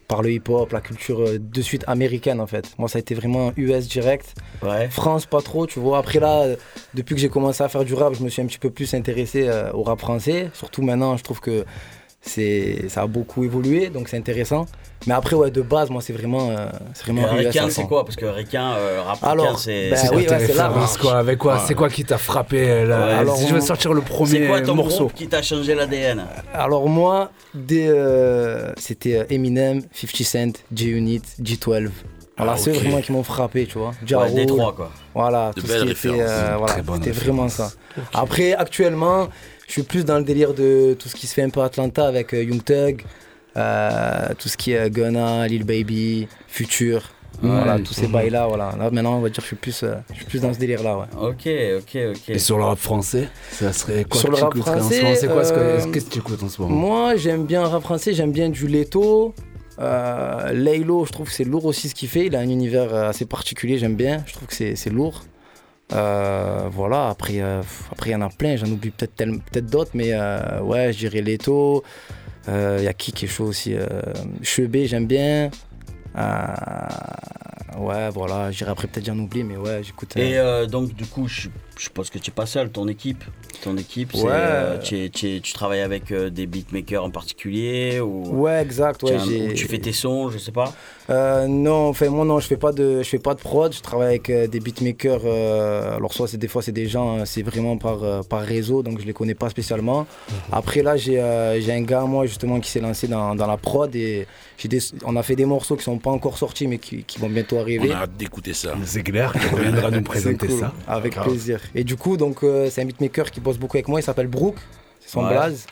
par 0.09 0.21
le 0.21 0.31
hip-hop, 0.31 0.71
la 0.73 0.81
culture 0.81 1.39
de 1.39 1.61
suite 1.61 1.85
américaine 1.87 2.41
en 2.41 2.47
fait. 2.47 2.73
Moi 2.77 2.89
ça 2.89 2.97
a 2.97 2.99
été 2.99 3.15
vraiment 3.15 3.53
US 3.55 3.87
direct. 3.87 4.35
France 4.89 5.25
pas 5.25 5.41
trop, 5.41 5.65
tu 5.67 5.79
vois. 5.79 5.99
Après 5.99 6.19
là, 6.19 6.55
depuis 6.93 7.15
que 7.15 7.21
j'ai 7.21 7.29
commencé 7.29 7.63
à 7.63 7.69
faire 7.69 7.85
du 7.85 7.93
rap, 7.93 8.13
je 8.13 8.23
me 8.23 8.29
suis 8.29 8.41
un 8.41 8.45
petit 8.45 8.59
peu 8.59 8.69
plus 8.69 8.93
intéressé 8.93 9.47
euh, 9.47 9.71
au 9.71 9.83
rap 9.83 9.99
français. 9.99 10.49
Surtout 10.53 10.81
maintenant, 10.81 11.15
je 11.15 11.23
trouve 11.23 11.39
que 11.39 11.63
c'est 12.25 12.85
ça 12.89 13.01
a 13.01 13.07
beaucoup 13.07 13.43
évolué, 13.43 13.89
donc 13.89 14.07
c'est 14.09 14.17
intéressant. 14.17 14.65
Mais 15.05 15.13
après 15.13 15.35
ouais, 15.35 15.51
de 15.51 15.61
base, 15.61 15.89
moi 15.89 16.01
c'est 16.01 16.13
vraiment, 16.13 16.49
euh, 16.51 16.67
c'est 16.93 17.03
vraiment 17.11 17.27
Requin, 17.27 17.69
c'est 17.69 17.83
quoi? 17.83 18.05
Parce 18.05 18.15
que 18.15 18.25
Requin, 18.25 18.71
euh, 18.77 19.01
rap 19.05 19.17
Alors, 19.21 19.59
c'est. 19.59 19.89
ben 19.89 19.97
C'est 19.97 20.15
oui, 20.15 20.25
quoi 20.25 20.37
ouais, 20.37 20.47
c'est 20.47 21.09
Avec 21.09 21.37
quoi? 21.37 21.59
C'est 21.67 21.73
quoi 21.75 21.89
qui 21.89 22.05
t'a 22.05 22.17
frappé 22.17 22.85
là? 22.85 23.05
Ouais. 23.07 23.13
Alors, 23.13 23.35
Si 23.35 23.47
je 23.47 23.53
veux 23.53 23.61
on- 23.61 23.65
sortir 23.65 23.93
le 23.93 23.99
premier 24.01 24.31
C'est 24.39 24.47
quoi 24.47 24.61
ton 24.61 24.75
morceau 24.75 24.99
groupe 25.05 25.13
qui 25.13 25.27
t'a 25.27 25.41
changé 25.41 25.75
l'ADN 25.75 26.23
Alors 26.53 26.87
moi, 26.87 27.31
euh, 27.71 28.71
c'était 28.77 29.17
euh, 29.17 29.23
Eminem, 29.29 29.81
50 29.93 30.23
Cent, 30.23 30.53
G-Unit, 30.73 31.21
G12. 31.41 31.89
Voilà, 32.37 32.53
Ah, 32.53 32.57
ceux 32.57 32.71
ok. 32.71 32.77
vraiment 32.79 33.01
qui 33.01 33.11
m'ont 33.11 33.21
frappé, 33.23 33.67
tu 33.67 33.77
vois. 33.77 33.91
Ja 34.07 34.21
Ouais. 34.21 34.31
Détroit, 34.31 34.73
quoi. 34.75 34.89
Voilà, 35.13 35.51
De 35.55 35.61
tout 35.61 35.67
ce 35.67 35.83
qui 35.83 35.89
était, 35.91 36.19
euh, 36.21 36.55
voilà, 36.57 36.75
c'était 36.95 37.11
vraiment 37.11 37.47
ça. 37.47 37.71
Après, 38.13 38.53
actuellement, 38.53 39.27
je 39.73 39.79
suis 39.79 39.87
plus 39.87 40.05
dans 40.05 40.19
le 40.19 40.23
délire 40.23 40.53
de 40.53 40.95
tout 40.99 41.09
ce 41.09 41.15
qui 41.15 41.25
se 41.25 41.33
fait 41.33 41.41
un 41.41 41.49
peu 41.49 41.59
à 41.61 41.65
Atlanta 41.65 42.05
avec 42.05 42.31
euh, 42.35 42.43
Young 42.43 42.63
Thug, 42.63 43.01
euh, 43.57 44.27
tout 44.37 44.47
ce 44.47 44.55
qui 44.55 44.71
est 44.73 44.87
Gunna, 44.91 45.47
Lil 45.47 45.63
Baby, 45.63 46.27
Future. 46.47 47.09
Voilà, 47.41 47.79
tous 47.79 47.95
ces 47.95 48.05
Mhm. 48.05 48.11
bails-là, 48.13 48.45
voilà. 48.47 48.75
Là, 48.77 48.91
maintenant, 48.91 49.17
on 49.17 49.21
va 49.21 49.29
dire, 49.29 49.41
je 49.41 49.47
suis 49.47 49.55
plus, 49.55 49.81
euh, 49.81 49.95
je 50.11 50.17
suis 50.17 50.25
plus 50.25 50.39
dans 50.41 50.53
ce 50.53 50.59
délire-là, 50.59 50.95
ouais. 50.99 51.05
Ok, 51.19 51.49
ok, 51.79 52.01
ok. 52.15 52.29
Et 52.29 52.37
sur 52.37 52.59
le 52.59 52.65
rap 52.65 52.77
français, 52.77 53.27
ça 53.51 53.73
serait 53.73 54.03
quoi 54.05 54.21
Sur 54.21 54.29
que 54.29 54.35
le 54.35 54.41
rap 54.43 54.53
en 54.53 54.57
ce 54.57 54.61
français, 54.61 55.01
moment? 55.01 55.15
C'est 55.15 55.27
quoi 55.27 55.43
ce 55.43 55.51
que- 55.53 55.59
euh, 55.59 55.91
Qu'est-ce 55.91 56.05
que 56.05 56.11
tu 56.11 56.19
écoutes 56.19 56.43
en 56.43 56.49
ce 56.49 56.61
moment? 56.61 56.75
Moi, 56.75 57.15
j'aime 57.15 57.45
bien 57.47 57.63
le 57.63 57.67
rap 57.69 57.81
français, 57.81 58.13
j'aime 58.13 58.31
bien 58.31 58.49
du 58.49 58.67
Leto. 58.67 59.33
Euh, 59.79 60.51
Laylo, 60.53 61.03
je 61.05 61.11
trouve 61.11 61.27
que 61.29 61.33
c'est 61.33 61.43
lourd 61.45 61.65
aussi 61.65 61.89
ce 61.89 61.95
qu'il 61.95 62.07
fait. 62.09 62.27
Il 62.27 62.35
a 62.35 62.39
un 62.39 62.47
univers 62.47 62.93
euh, 62.93 63.09
assez 63.09 63.25
particulier, 63.25 63.79
j'aime 63.79 63.95
bien. 63.95 64.23
Je 64.27 64.33
trouve 64.33 64.47
que 64.47 64.53
c'est 64.53 64.75
c'est 64.75 64.91
lourd. 64.91 65.23
Euh, 65.91 66.69
voilà, 66.71 67.09
après, 67.09 67.41
euh, 67.41 67.61
après 67.91 68.11
il 68.11 68.13
y 68.13 68.15
en 68.15 68.21
a 68.21 68.29
plein, 68.29 68.55
j'en 68.55 68.67
oublie 68.67 68.91
peut-être 68.91 69.15
peut-être 69.15 69.65
d'autres, 69.67 69.91
mais 69.93 70.09
euh, 70.13 70.61
ouais, 70.61 70.93
je 70.93 70.99
dirais 70.99 71.21
Leto. 71.21 71.83
Il 72.47 72.83
y 72.83 72.87
a 72.87 72.93
qui 72.93 73.11
qui 73.13 73.25
est 73.25 73.27
chaud 73.27 73.45
aussi 73.45 73.75
Chebet, 74.41 74.87
j'aime 74.87 75.07
bien. 75.07 75.49
Ouais, 77.77 78.09
voilà, 78.11 78.51
je 78.51 78.57
dirais 78.57 78.71
après 78.71 78.87
peut-être 78.87 79.05
j'en 79.05 79.17
oublie, 79.17 79.43
mais 79.43 79.57
ouais, 79.57 79.81
j'écoute. 79.83 80.15
Et 80.17 80.37
donc, 80.67 80.93
du 80.93 81.05
coup, 81.05 81.27
je, 81.27 81.47
je 81.79 81.89
pense 81.89 82.09
que 82.09 82.19
tu 82.19 82.29
n'es 82.29 82.33
pas 82.33 82.45
seul, 82.45 82.69
ton 82.69 82.87
équipe. 82.87 83.23
Ton 83.63 83.77
équipe, 83.77 84.11
c'est, 84.13 84.21
Ouais. 84.23 84.29
euh, 84.33 84.77
tu, 84.79 84.97
es- 85.05 85.09
tu 85.09 85.35
es- 85.35 85.39
tu 85.39 85.53
travailles 85.53 85.81
avec 85.81 86.11
euh, 86.11 86.29
des 86.29 86.45
beatmakers 86.47 87.03
en 87.03 87.09
particulier 87.09 87.99
ou 87.99 88.41
Ouais, 88.41 88.61
exact, 88.61 89.01
ouais, 89.03 89.11
tu, 89.11 89.15
as 89.15 89.21
un- 89.21 89.25
j'ai- 89.25 89.47
ou 89.49 89.53
tu 89.53 89.67
fais 89.67 89.79
tes 89.79 89.93
sons, 89.93 90.29
je 90.29 90.37
sais 90.37 90.51
pas. 90.51 90.73
Euh, 91.09 91.47
non, 91.47 91.87
enfin 91.89 92.09
moi 92.09 92.25
non, 92.25 92.39
je 92.39 92.47
fais 92.47 92.57
pas 92.57 92.71
de, 92.71 92.99
je 93.03 93.07
fais 93.09 93.19
pas 93.19 93.33
de 93.33 93.39
prod. 93.39 93.73
Je 93.73 93.81
travaille 93.81 94.07
avec 94.09 94.29
euh, 94.29 94.47
des 94.47 94.59
beatmakers. 94.59 95.21
euh, 95.25 95.95
alors 95.95 96.13
soit 96.13 96.27
c'est 96.27 96.37
des 96.37 96.47
fois 96.47 96.61
c'est 96.61 96.71
des 96.71 96.87
gens, 96.87 97.25
c'est 97.25 97.41
vraiment 97.41 97.77
par 97.77 98.03
euh, 98.03 98.21
par 98.21 98.41
réseau, 98.41 98.83
donc 98.83 98.99
je 99.01 99.05
les 99.05 99.13
connais 99.13 99.35
pas 99.35 99.49
spécialement. 99.49 100.01
Mhm. 100.01 100.35
Après 100.51 100.81
là 100.83 100.95
j'ai 100.97 101.19
euh, 101.21 101.59
j'ai 101.59 101.73
un 101.73 101.81
gars 101.81 102.01
moi 102.05 102.25
justement 102.25 102.59
qui 102.59 102.69
s'est 102.69 102.79
lancé 102.81 103.07
dans, 103.07 103.35
dans 103.35 103.47
la 103.47 103.57
prod 103.57 103.93
et 103.95 104.27
j'ai 104.57 104.67
des, 104.69 104.79
on 105.05 105.15
a 105.15 105.23
fait 105.23 105.35
des 105.35 105.45
morceaux 105.45 105.75
qui 105.75 105.83
sont 105.83 105.97
pas 105.97 106.11
encore 106.11 106.37
sortis 106.37 106.67
mais 106.67 106.77
qui, 106.77 107.03
qui 107.03 107.19
vont 107.19 107.29
bientôt 107.29 107.57
arriver. 107.57 107.89
On 107.91 107.95
a 107.95 108.03
hâte 108.03 108.15
d'écouter 108.17 108.53
ça. 108.53 108.73
C'est 108.85 109.03
clair, 109.03 109.33
tu 109.33 109.55
reviendras 109.55 109.91
nous 109.91 110.01
présenter 110.13 110.47
cool, 110.47 110.59
ça. 110.59 110.73
Avec 110.87 111.15
plaisir. 111.19 111.59
Et 111.75 111.83
du 111.83 111.95
coup, 111.95 112.17
donc, 112.17 112.43
euh, 112.43 112.69
c'est 112.69 112.81
un 112.81 112.85
beatmaker 112.85 113.31
qui 113.31 113.39
bosse 113.39 113.57
beaucoup 113.57 113.77
avec 113.77 113.87
moi. 113.87 113.99
Il 113.99 114.03
s'appelle 114.03 114.27
Brooke. 114.27 114.57
C'est 114.99 115.09
son 115.11 115.23
Ouais. 115.23 115.29
blaze. 115.29 115.65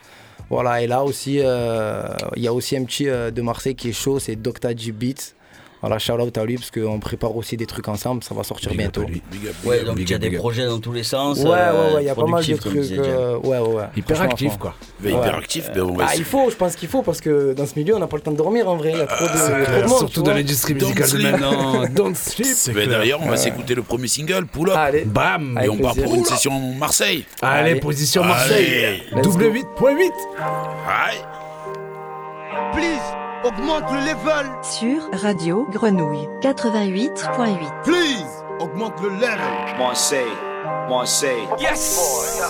Voilà. 0.50 0.82
Et 0.82 0.88
là 0.88 1.04
aussi, 1.04 1.40
euh, 1.40 2.04
il 2.36 2.44
y 2.44 2.48
a 2.48 2.54
aussi 2.54 2.76
un 2.76 2.84
petit 2.84 3.08
euh, 3.08 3.32
de 3.32 3.42
Marseille 3.42 3.76
qui 3.76 3.90
est 3.90 3.94
chaud. 3.94 4.20
C'est 4.20 4.36
Dr. 4.36 4.76
G 4.78 4.92
Beats. 4.92 5.34
Voilà, 5.82 5.98
shout 5.98 6.14
out 6.14 6.38
à 6.38 6.46
lui 6.46 6.56
parce 6.58 6.70
qu'on 6.70 7.00
prépare 7.00 7.36
aussi 7.36 7.58
des 7.58 7.66
trucs 7.66 7.88
ensemble. 7.88 8.24
Ça 8.24 8.36
va 8.36 8.44
sortir 8.44 8.72
bientôt. 8.74 9.04
Ouais, 9.66 9.84
donc 9.84 9.98
il 10.00 10.10
y 10.10 10.14
a 10.14 10.18
des 10.20 10.30
projets 10.32 10.66
dans 10.68 10.80
tous 10.80 10.92
les 10.92 11.04
sens. 11.04 11.40
Ouais, 11.40 11.46
ouais, 11.50 11.50
ouais, 11.96 12.02
il 12.02 12.06
y 12.06 12.10
a 12.10 12.16
pas 12.16 12.26
mal 12.26 12.46
de 12.46 12.56
trucs. 12.56 12.76
euh, 12.92 13.38
ouais, 13.40 13.58
ouais, 13.58 13.68
ouais. 13.68 13.84
Hyper 13.98 14.16
Franchement, 14.18 14.32
actif, 14.34 14.50
fort. 14.50 14.60
quoi. 14.60 14.76
Mais 15.02 15.12
hyper 15.12 15.36
actif, 15.36 15.70
ben 15.74 15.82
on 15.82 15.96
va 15.96 16.06
Ah, 16.10 16.16
il 16.16 16.24
faut, 16.24 16.50
je 16.52 16.56
pense 16.56 16.76
qu'il 16.76 16.88
faut 16.88 17.02
parce 17.02 17.20
que 17.20 17.54
dans 17.54 17.66
ce 17.66 17.78
milieu, 17.80 17.96
on 17.96 18.00
n'a 18.00 18.06
pas 18.08 18.18
le 18.18 18.22
temps 18.22 18.32
de 18.32 18.38
dormir 18.38 18.70
en 18.70 18.76
vrai. 18.78 18.92
Il 18.92 18.98
y 19.00 19.02
a 19.02 19.08
trop 19.08 19.26
de, 19.26 19.32
c'est 19.32 19.38
trop 19.50 19.60
de 19.60 19.66
clair, 19.66 19.88
monde, 19.88 19.98
surtout 19.98 20.22
dans 20.22 20.34
l'industrie 20.34 20.74
musicale 20.76 21.10
de 21.10 21.18
maintenant. 21.18 21.86
Don't 21.96 22.16
sleep. 22.16 22.76
Ben. 22.76 22.88
D'ailleurs, 22.90 23.20
on 23.24 23.28
va 23.30 23.38
s'écouter 23.38 23.74
le 23.74 23.82
premier 23.82 24.08
single, 24.08 24.46
Pull 24.46 24.70
Up. 24.70 24.76
Allez. 24.78 25.04
Bam 25.06 25.60
Et 25.64 25.68
on 25.70 25.78
part 25.78 25.96
pour 25.96 26.14
une 26.14 26.26
session 26.26 26.52
Marseille. 26.78 27.26
Allez, 27.42 27.76
position 27.80 28.24
Marseille. 28.24 28.86
Allez. 28.86 29.04
Let's 29.16 29.24
Double 29.24 29.52
go. 29.52 29.60
8.8. 29.88 30.12
Aïe. 30.88 31.18
Please, 32.74 33.02
augmente 33.44 33.84
le 33.92 34.00
level. 34.00 34.52
Sur 34.62 35.02
Radio 35.22 35.66
Grenouille 35.72 36.28
88.8. 36.42 37.84
Please, 37.84 38.26
augmente 38.60 39.00
le 39.02 39.10
level. 39.10 39.40
Marseille, 39.78 40.22
Marseille. 40.90 41.48
Yes. 41.60 42.44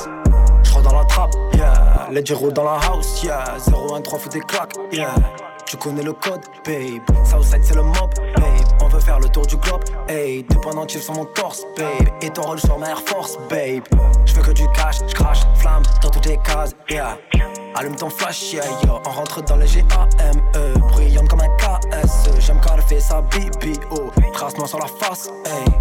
J'rentre 0.64 0.90
dans 0.90 0.98
la 0.98 1.06
trappe, 1.06 1.34
yeah. 1.54 2.08
Ledger 2.12 2.36
dans 2.54 2.64
la 2.64 2.80
house, 2.88 3.24
yeah. 3.24 3.44
013 4.04 4.20
fout 4.20 4.32
des 4.32 4.40
claques, 4.42 4.74
yeah. 4.92 5.14
Tu 5.66 5.78
connais 5.78 6.04
le 6.04 6.14
code, 6.14 6.42
babe. 6.66 7.02
Southside 7.26 7.64
c'est 7.64 7.76
le 7.76 7.84
mob, 7.84 8.14
babe. 8.36 8.82
On 8.82 8.88
veut 8.88 9.00
faire 9.00 9.20
le 9.20 9.30
tour 9.30 9.46
du 9.46 9.58
globe, 9.58 9.84
hey. 10.10 10.44
Deux 10.44 10.60
pendentifs 10.60 11.04
sur 11.04 11.14
mon 11.14 11.26
torse, 11.26 11.64
babe. 11.78 12.10
Et 12.22 12.30
ton 12.30 12.42
rôle 12.42 12.60
sur 12.60 12.78
ma 12.78 12.90
Air 12.90 13.02
Force, 13.06 13.38
babe. 13.50 13.84
J'fais 14.26 14.42
que 14.42 14.52
du 14.52 14.68
cash, 14.74 14.98
j'crache, 15.08 15.42
flamme 15.56 15.84
dans 16.02 16.10
toutes 16.10 16.26
les 16.26 16.38
cases, 16.38 16.76
yeah. 16.90 17.18
Allume 17.76 17.96
ton 17.96 18.10
flash, 18.10 18.54
yeah, 18.54 18.66
yo. 18.86 19.00
On 19.06 19.10
rentre 19.10 19.42
dans 19.44 19.56
les 19.56 19.68
GAME, 19.68 20.42
brillante 20.90 21.30
comme 21.30 21.42
un 21.42 21.58
KS. 21.58 22.30
J'aime 22.40 22.60
fait 22.88 23.00
sa 23.00 23.22
BBO. 23.22 24.12
Trace 24.34 24.58
noire 24.58 24.68
sur 24.68 24.80
la 24.80 24.88
face, 24.88 25.30
hey. 25.46 25.74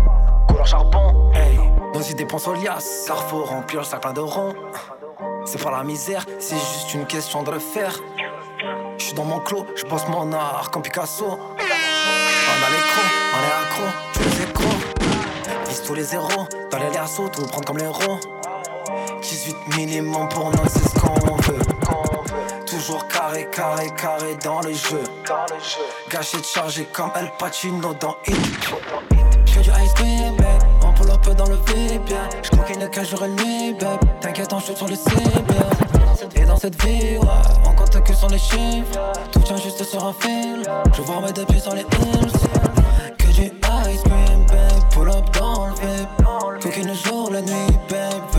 Couleur 0.47 0.67
charbon, 0.67 1.33
hey. 1.35 1.59
Nos 1.93 2.03
idées 2.03 2.27
pensent 2.27 2.47
au 2.47 2.55
lias, 2.55 3.05
car 3.07 3.25
faut 3.25 3.45
remplir 3.45 3.81
le 3.81 3.87
sac 3.87 4.01
plein 4.03 4.13
de 4.13 4.21
ronds. 4.21 4.55
C'est 5.45 5.63
pas 5.63 5.71
la 5.71 5.83
misère, 5.83 6.25
c'est 6.39 6.57
juste 6.57 6.95
une 6.95 7.07
question 7.07 7.43
de 7.43 7.51
le 7.51 7.59
faire. 7.59 7.99
J'suis 8.97 9.15
dans 9.15 9.25
mon 9.25 9.41
clos, 9.41 9.67
j'bosse 9.75 10.07
mon 10.09 10.33
art 10.33 10.71
comme 10.71 10.83
Picasso. 10.83 11.27
On 11.27 11.33
a 11.33 12.71
l'écran, 12.71 13.07
on 13.35 13.41
est 13.43 13.55
accro, 13.65 13.85
tu 14.13 14.23
les 14.23 14.43
échos. 14.43 14.77
Vise 15.69 15.83
tous 15.83 15.95
les 15.95 16.05
zéros, 16.05 16.47
dans 16.71 16.79
les 16.79 16.91
lassos, 16.91 17.29
tout 17.31 17.43
prendre 17.43 17.65
comme 17.65 17.79
les 17.79 17.85
héros. 17.85 18.19
18 19.23 19.77
minimum 19.77 20.29
pour 20.29 20.51
nous, 20.51 20.69
c'est 20.69 20.89
ce 20.89 21.01
qu'on 21.01 21.37
veut. 21.37 21.59
Toujours 22.81 23.07
carré, 23.09 23.47
carré, 23.53 23.91
carré 23.95 24.37
dans 24.43 24.63
le 24.63 24.73
jeu. 24.73 25.03
Gâché 26.09 26.39
de 26.39 26.43
chargé 26.43 26.89
comme 26.91 27.11
El 27.15 27.31
Pacino 27.39 27.93
dans 28.01 28.17
Hit. 28.27 28.71
J'fais 29.45 29.61
du 29.61 29.69
ice 29.69 29.93
cream, 29.97 30.35
babe. 30.39 30.63
On 30.83 30.91
pull 30.95 31.11
up 31.11 31.37
dans 31.37 31.45
le 31.45 31.57
VIP. 31.57 32.15
J'coquine 32.43 32.89
cage 32.89 33.11
jour 33.11 33.23
et 33.23 33.29
nuit, 33.29 33.75
babe. 33.79 34.01
T'inquiète, 34.23 34.51
on 34.55 34.61
shoot 34.61 34.79
sur 34.79 34.89
le 34.89 34.95
cible. 34.95 35.55
Et 36.35 36.47
dans 36.47 36.57
cette 36.57 36.83
vie, 36.83 37.19
ouais, 37.19 37.29
on 37.67 37.73
compte 37.75 38.03
que 38.03 38.15
sur 38.15 38.31
les 38.31 38.39
chiffres. 38.39 39.13
Tout 39.31 39.41
tient 39.41 39.59
juste 39.59 39.85
sur 39.85 40.03
un 40.03 40.15
fil. 40.15 40.63
Je 40.97 41.03
vois 41.03 41.21
mes 41.21 41.33
deux 41.33 41.45
pieds 41.45 41.61
sur 41.61 41.75
les 41.75 41.83
hills. 41.83 42.33
Que 43.19 43.27
du 43.27 43.43
ice 43.43 44.03
cream, 44.05 44.47
babe. 44.47 44.89
Pull 44.91 45.11
up 45.11 45.31
dans 45.39 45.67
le 45.67 45.75
VIP. 45.75 46.63
Coquine 46.63 46.89
le 46.89 46.95
jour, 46.95 47.31
la 47.31 47.43
nuit, 47.43 47.79
babe. 47.91 48.30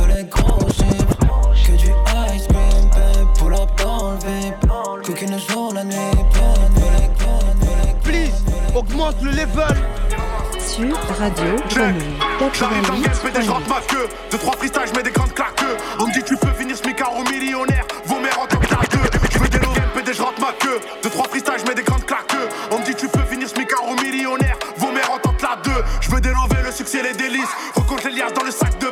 Augmente 8.76 9.22
le 9.22 9.32
level. 9.32 9.78
Sur 10.60 10.96
Radio 11.18 11.58
J'arrive 12.54 12.88
dans 12.88 12.96
le 12.96 13.02
game, 13.02 13.14
je 13.14 13.28
88.8. 13.40 13.50
rentre 13.50 13.70
ma 13.70 13.82
queue. 13.82 14.08
Deux, 14.32 14.38
trois 14.38 14.56
freestyles, 14.56 14.82
je 14.88 14.96
mets 14.96 15.04
des 15.04 15.12
grandes 15.12 15.34
claques. 15.34 15.64
On 16.00 16.08
me 16.08 16.14
dit 16.14 16.24
tu 16.24 16.36
peux 16.38 16.52
finir 16.52 16.76
smicard 16.78 17.12
ou 17.18 17.24
millionnaire. 17.30 17.86
Vos 18.06 18.20
mères 18.20 18.40
en 18.40 18.48
top 18.48 18.64
la 18.70 18.78
deux. 18.78 19.20
Je 19.32 19.40
veux 19.40 19.48
des 19.48 19.60
low 19.60 19.72
MPD, 19.72 20.14
je 20.14 20.22
rentre 20.22 20.40
ma 20.40 20.54
queue. 20.54 20.80
Deux, 21.04 21.10
trois 21.10 21.28
freestyles, 21.28 21.60
je 21.60 21.66
mets 21.68 21.76
des 21.76 21.84
grandes 21.84 22.06
claques. 22.06 22.36
On 22.72 22.80
me 22.80 22.86
dit 22.86 22.96
tu 22.96 23.08
peux 23.08 23.24
finir 23.30 23.50
smicard 23.50 23.88
ou 23.88 23.96
millionnaire. 24.02 24.58
Vos 24.78 24.92
mères 24.92 25.12
en 25.12 25.20
top 25.20 25.42
la 25.42 25.58
deux. 25.64 25.84
Je 26.02 26.10
veux 26.12 26.22
délover 26.22 26.62
le 26.64 26.72
succès, 26.72 27.02
les 27.04 27.14
délices. 27.14 27.54
Recompte 27.76 28.04
les 28.06 28.12
liasses 28.12 28.34
dans 28.34 28.44
le 28.44 28.52
sac 28.52 28.78
de 28.80 28.88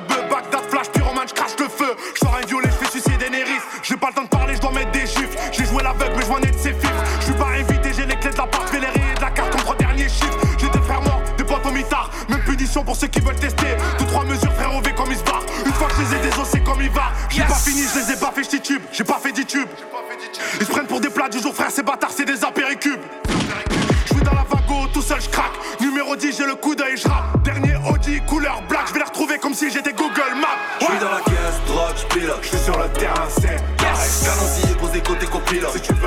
posé 35.49 35.98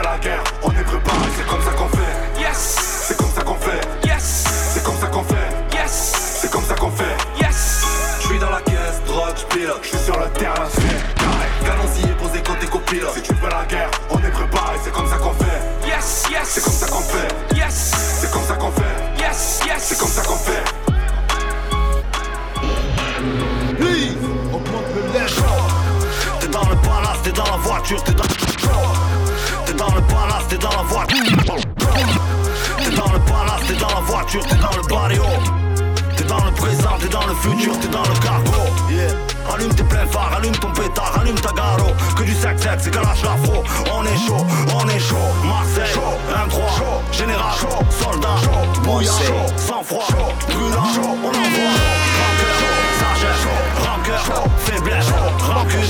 futur, 37.43 37.79
t'es 37.81 37.89
dans 37.89 38.03
le 38.03 38.19
cargo. 38.21 38.53
Yeah. 38.89 39.11
Allume 39.53 39.75
tes 39.75 39.83
pleins 39.83 40.07
phares, 40.07 40.33
allume 40.39 40.53
ton 40.53 40.73
pétard, 40.73 41.19
allume 41.21 41.35
ta 41.41 41.53
garo. 41.53 41.91
Que 42.17 42.23
du 42.23 42.35
sexe, 42.35 42.63
sexe, 42.63 42.85
c'est 42.85 42.95
galache 42.95 43.23
l'afro 43.23 43.63
On 43.93 44.05
est 44.05 44.27
chaud, 44.27 44.47
on 44.75 44.89
est 44.89 44.99
chaud. 45.01 45.17
Marseille, 45.45 45.99
1-3, 46.31 47.17
général, 47.17 47.55
soldat, 47.91 48.37
bouillard, 48.83 49.15
sang 49.57 49.83
froid, 49.83 50.07
brûlant, 50.49 50.83
on 50.97 51.29
envoie. 51.29 51.73
Rancœur, 52.19 52.59
sagesse, 53.01 53.47
rancœur, 53.87 54.45
faiblesse, 54.59 55.11
rancune, 55.41 55.81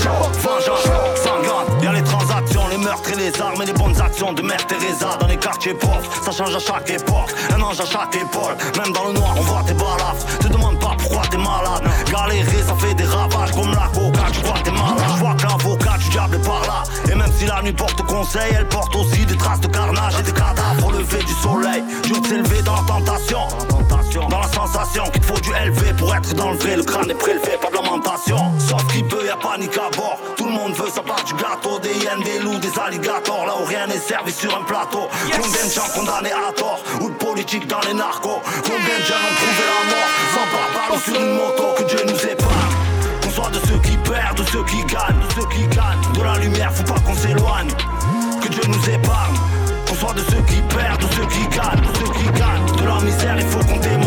vengeance, 0.41 1.23
sanglante 1.23 1.83
Y'a 1.83 1.91
les 1.91 2.03
transactions, 2.03 2.67
les 2.69 2.77
meurtres 2.77 3.11
et 3.11 3.15
les 3.15 3.41
armes 3.41 3.61
et 3.61 3.65
les 3.65 3.73
bonnes 3.73 3.99
actions 4.01 4.33
de 4.33 4.41
Mère 4.41 4.65
Teresa 4.65 5.17
dans 5.19 5.27
les 5.27 5.37
quartiers 5.37 5.73
pauvres. 5.73 6.09
Ça 6.23 6.31
change 6.31 6.55
à 6.55 6.59
chaque 6.59 6.89
époque, 6.89 7.33
un 7.55 7.61
ange 7.61 7.79
à 7.79 7.85
chaque 7.85 8.15
épaule. 8.15 8.55
Même 8.77 8.93
dans 8.93 9.05
le 9.07 9.13
noir 9.13 9.35
on 9.37 9.41
voit 9.41 9.63
tes 9.65 9.73
balafres 9.73 10.25
Galérer 12.13 12.61
ça 12.61 12.75
fait 12.75 12.93
des 12.93 13.05
ravages 13.05 13.51
comme 13.53 13.71
la 13.71 13.89
coca. 13.91 14.21
T'es 14.63 14.71
malade 14.71 15.03
Je 15.07 15.19
vois 15.19 15.33
que 15.33 15.43
l'avocat 15.43 15.97
du 15.97 16.09
diable 16.09 16.35
est 16.35 16.45
par 16.45 16.61
là. 16.61 16.83
Et 17.11 17.15
même 17.15 17.31
si 17.35 17.47
la 17.47 17.61
nuit 17.63 17.73
porte 17.73 18.03
conseil 18.03 18.53
Elle 18.55 18.67
porte 18.67 18.95
aussi 18.95 19.25
des 19.25 19.35
traces 19.35 19.61
de 19.61 19.67
carnage 19.67 20.19
et 20.19 20.23
des 20.23 20.31
cadavres 20.31 20.85
au 20.85 20.91
lever 20.91 21.23
du 21.23 21.33
soleil. 21.33 21.83
Dur 22.03 22.21
de 22.21 22.27
s'élever 22.27 22.61
dans 22.61 22.75
la 22.75 22.83
tentation. 22.83 23.47
Dans 24.29 24.39
la 24.39 24.47
sensation 24.47 25.05
qu'il 25.11 25.23
faut 25.23 25.39
du 25.39 25.49
LV 25.49 25.95
pour 25.97 26.13
être 26.13 26.35
dans 26.35 26.51
le 26.51 26.57
Le 26.75 26.83
crâne 26.83 27.09
est 27.09 27.15
prélevé, 27.15 27.57
pas 27.59 27.69
de 27.69 27.83
lamentation 27.83 28.37
Sauf 28.59 28.85
qu'il 28.87 29.07
peut, 29.07 29.25
y'a 29.25 29.35
panique 29.35 29.75
à 29.75 29.89
bord 29.95 30.19
monde 30.53 30.73
veut 30.73 30.89
sa 30.89 31.01
part 31.01 31.23
du 31.23 31.33
gâteau. 31.33 31.79
Des 31.79 31.93
hyènes, 31.93 32.23
des 32.23 32.39
loups, 32.39 32.59
des 32.59 32.71
alligators. 32.79 33.45
Là 33.45 33.53
où 33.61 33.65
rien 33.65 33.87
n'est 33.87 33.99
servi 33.99 34.31
sur 34.31 34.55
un 34.55 34.63
plateau. 34.63 35.07
Combien 35.31 35.65
de 35.65 35.71
gens 35.71 35.87
condamnés 35.95 36.31
à 36.31 36.51
tort 36.53 36.81
Ou 37.01 37.09
de 37.09 37.15
politique 37.15 37.67
dans 37.67 37.81
les 37.81 37.93
narcos? 37.93 38.41
Combien 38.63 38.97
de 38.99 39.05
jeunes 39.05 39.25
ont 39.29 39.35
trouvé 39.41 39.63
la 39.69 39.81
mort 39.91 40.11
Sans 40.33 40.47
parler 40.53 41.01
sur 41.03 41.15
une 41.19 41.35
moto 41.35 41.65
Que 41.77 41.83
Dieu 41.83 42.03
nous 42.05 42.25
épargne 42.25 42.75
Qu'on 43.21 43.29
soit 43.29 43.49
de 43.49 43.59
ceux 43.67 43.79
qui 43.79 43.97
perdent, 43.97 44.37
de 44.37 44.43
ceux 44.45 44.63
qui 44.63 44.83
gagnent 44.85 45.19
De 45.19 45.33
ceux 45.41 45.47
qui 45.49 45.67
gagnent. 45.75 46.13
De 46.13 46.23
la 46.23 46.37
lumière, 46.39 46.73
faut 46.73 46.83
pas 46.83 46.99
qu'on 46.99 47.15
s'éloigne. 47.15 47.69
Que 48.41 48.47
Dieu 48.47 48.63
nous 48.67 48.89
épargne. 48.89 49.37
Qu'on 49.87 49.95
soit 49.95 50.13
de 50.13 50.23
ceux 50.31 50.41
qui 50.47 50.61
perdent, 50.75 51.01
de 51.01 51.13
ceux 51.13 51.25
qui 51.27 51.43
gagnent 51.55 51.81
De 51.81 51.97
ceux 51.99 52.13
qui 52.13 52.25
gagnent. 52.39 52.75
De 52.77 52.87
la 52.87 52.99
misère, 53.01 53.35
il 53.37 53.47
faut 53.47 53.59
qu'on 53.59 53.83
Témoigne, 53.83 54.02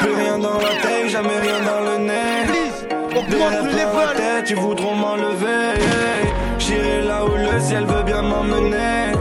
Plus 0.00 0.14
rien 0.14 0.38
dans 0.38 0.58
la 0.58 0.68
tête, 0.82 1.08
jamais 1.08 1.38
rien 1.40 1.60
dans 1.60 1.80
le 1.80 1.98
nez. 2.04 2.46
augmente 3.16 3.30
le 3.30 3.30
Derrière 3.30 3.62
la 3.62 4.04
level. 4.12 4.16
tête, 4.16 4.50
ils 4.50 4.56
voudront 4.56 4.94
m'enlever. 4.94 5.80
J'irai 6.58 7.02
là 7.02 7.24
où 7.24 7.30
le 7.36 7.60
ciel 7.60 7.84
veut 7.84 8.02
bien 8.02 8.22
m'emmener. 8.22 9.12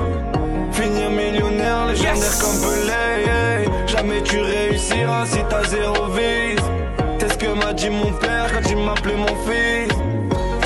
Finir 0.71 1.09
millionnaire, 1.11 1.85
légendaire 1.87 2.37
comme 2.41 2.59
Pelé. 2.61 3.69
Jamais 3.87 4.21
tu 4.23 4.39
réussiras 4.41 5.25
si 5.25 5.39
t'as 5.49 5.63
zéro 5.65 6.07
vise. 6.07 6.59
C'est 7.19 7.31
ce 7.33 7.37
que 7.37 7.53
m'a 7.53 7.73
dit 7.73 7.89
mon 7.89 8.11
père 8.13 8.51
quand 8.53 8.69
il 8.69 8.77
m'appelait 8.77 9.15
mon 9.15 9.35
fils. 9.45 9.93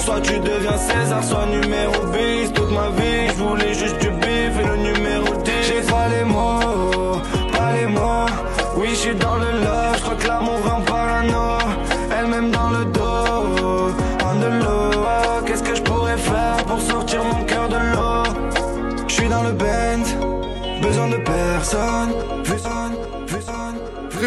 Soit 0.04 0.22
tu 0.22 0.40
deviens 0.40 0.78
César, 0.78 1.22
soit 1.24 1.46
numéro 1.48 1.92
10 2.14 2.54
Toute 2.54 2.72
ma 2.72 2.90
vie, 2.92 3.28
je 3.28 3.44
voulais 3.44 3.74
juste 3.74 4.00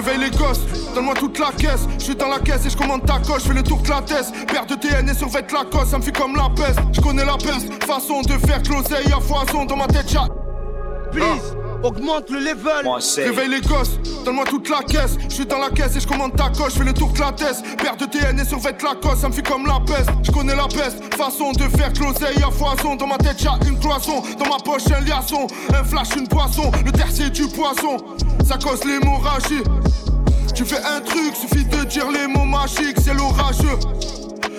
Réveille 0.01 0.31
les 0.31 0.31
gosses, 0.31 0.61
donne-moi 0.95 1.13
toute 1.13 1.39
la 1.39 1.51
caisse. 1.53 1.87
Je 1.99 2.05
suis 2.05 2.17
dans 2.17 2.29
la 2.29 2.39
caisse 2.39 2.65
et 2.65 2.71
je 2.71 2.77
commande 2.77 3.05
ta 3.05 3.19
coche, 3.19 3.43
je 3.43 3.49
fais 3.49 3.55
le 3.55 3.63
tour 3.63 3.83
de 3.83 3.91
la 3.91 4.01
tête. 4.01 4.33
Père 4.47 4.65
de 4.65 4.75
TN 4.75 5.07
et 5.07 5.13
survêt 5.13 5.45
la 5.53 5.65
cosse, 5.65 5.91
ça 5.91 5.99
me 5.99 6.03
fait 6.03 6.17
comme 6.17 6.37
la 6.37 6.49
peste. 6.57 6.81
Je 6.93 7.03
connais 7.03 7.25
la 7.25 7.37
peste, 7.37 7.85
façon 7.85 8.23
de 8.23 8.33
faire 8.33 8.63
closer 8.63 8.95
à 9.13 9.21
foison 9.21 9.67
dans 9.67 9.77
ma 9.77 9.87
tête, 9.89 10.11
y'a. 10.11 10.27
Please, 11.13 11.55
augmente 11.83 12.31
le 12.31 12.39
level. 12.39 12.87
Réveille 13.17 13.49
les 13.49 13.61
gosses, 13.61 13.99
donne-moi 14.25 14.45
toute 14.45 14.69
la 14.69 14.83
caisse. 14.83 15.17
Je 15.29 15.35
suis 15.35 15.47
dans 15.47 15.59
la 15.59 15.71
caisse 15.71 15.97
et 15.97 16.01
je 16.01 16.07
commande 16.07 16.37
ta 16.37 16.49
coche, 16.51 16.75
je 16.75 16.79
fais 16.79 16.85
le 16.85 16.93
tour 16.93 17.13
de 17.13 17.21
la 17.21 17.33
tête. 17.33 17.63
Père 17.79 17.97
de 17.97 18.05
TN 18.05 18.39
et 18.39 18.45
survêt 18.45 18.77
la 18.83 18.95
cosse, 18.95 19.21
ça 19.21 19.29
me 19.29 19.33
fait 19.33 19.47
comme 19.47 19.67
la 19.67 19.81
peste. 19.81 20.11
Je 20.23 20.31
connais 20.31 20.55
la 20.55 20.69
peste, 20.69 21.15
façon 21.17 21.53
de 21.53 21.63
faire 21.77 21.93
closer 21.93 22.27
à 22.43 22.51
foison. 22.51 22.97
Dans 22.97 23.07
ma 23.07 23.19
tête, 23.19 23.43
y'a 23.43 23.59
une 23.67 23.79
cloison. 23.79 24.23
Dans 24.39 24.49
ma 24.49 24.59
poche, 24.65 24.85
un 24.95 25.01
liaison. 25.01 25.47
Un 25.75 25.85
flash, 25.85 26.17
une 26.17 26.29
poisson. 26.29 26.71
Le 26.85 26.93
tertier 26.93 27.31
du 27.31 27.47
poisson. 27.49 27.97
Ça 28.47 28.57
cause 28.57 28.85
l'hémorragie. 28.85 29.63
Tu 30.55 30.65
fais 30.65 30.83
un 30.85 31.01
truc, 31.01 31.35
suffit 31.35 31.65
de 31.65 31.85
dire 31.85 32.11
les 32.11 32.27
mots 32.27 32.45
magiques, 32.45 32.99
c'est 33.03 33.15
l'orageux. 33.15 33.79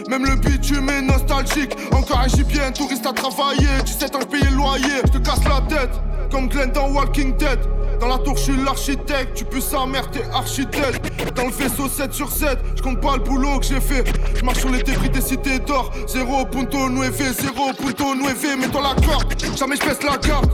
Même 0.09 0.25
le 0.25 0.35
bitume 0.35 0.89
est 0.89 1.01
nostalgique. 1.01 1.75
Encore 1.93 2.19
un 2.19 2.27
gibien, 2.27 2.71
touriste 2.71 3.05
à 3.05 3.13
travailler. 3.13 3.67
17 3.85 4.15
ans, 4.15 4.19
je 4.21 4.25
paye 4.25 4.43
le 4.49 4.55
loyer. 4.55 5.01
Je 5.05 5.11
te 5.11 5.17
casse 5.19 5.43
la 5.47 5.61
tête, 5.61 5.91
comme 6.31 6.47
Glenn 6.47 6.71
dans 6.71 6.89
Walking 6.89 7.35
Dead. 7.37 7.59
Dans 7.99 8.07
la 8.07 8.17
tour, 8.17 8.35
je 8.37 8.43
suis 8.43 8.57
l'architecte. 8.57 9.35
Tu 9.35 9.45
peux 9.45 9.61
sa 9.61 9.79
t'es 10.11 10.23
architecte. 10.33 11.35
Dans 11.35 11.45
le 11.45 11.51
faisceau 11.51 11.87
7 11.87 12.13
sur 12.13 12.31
7, 12.31 12.57
je 12.75 12.81
compte 12.81 13.01
pas 13.01 13.17
le 13.17 13.23
boulot 13.23 13.59
que 13.59 13.65
j'ai 13.65 13.79
fait. 13.79 14.03
Je 14.35 14.43
marche 14.43 14.59
sur 14.59 14.69
les 14.69 14.81
débris 14.81 15.09
des 15.09 15.21
cités 15.21 15.59
d'or. 15.59 15.91
Zéro 16.07 16.45
punto 16.45 16.89
nueve, 16.89 17.35
zéro 17.39 17.73
punto 17.73 18.15
nueve. 18.15 18.57
Mets-toi 18.59 18.81
la 18.81 19.01
corde, 19.05 19.35
jamais 19.55 19.75
je 19.75 19.81
pèse 19.81 20.01
la 20.03 20.17
carte. 20.17 20.49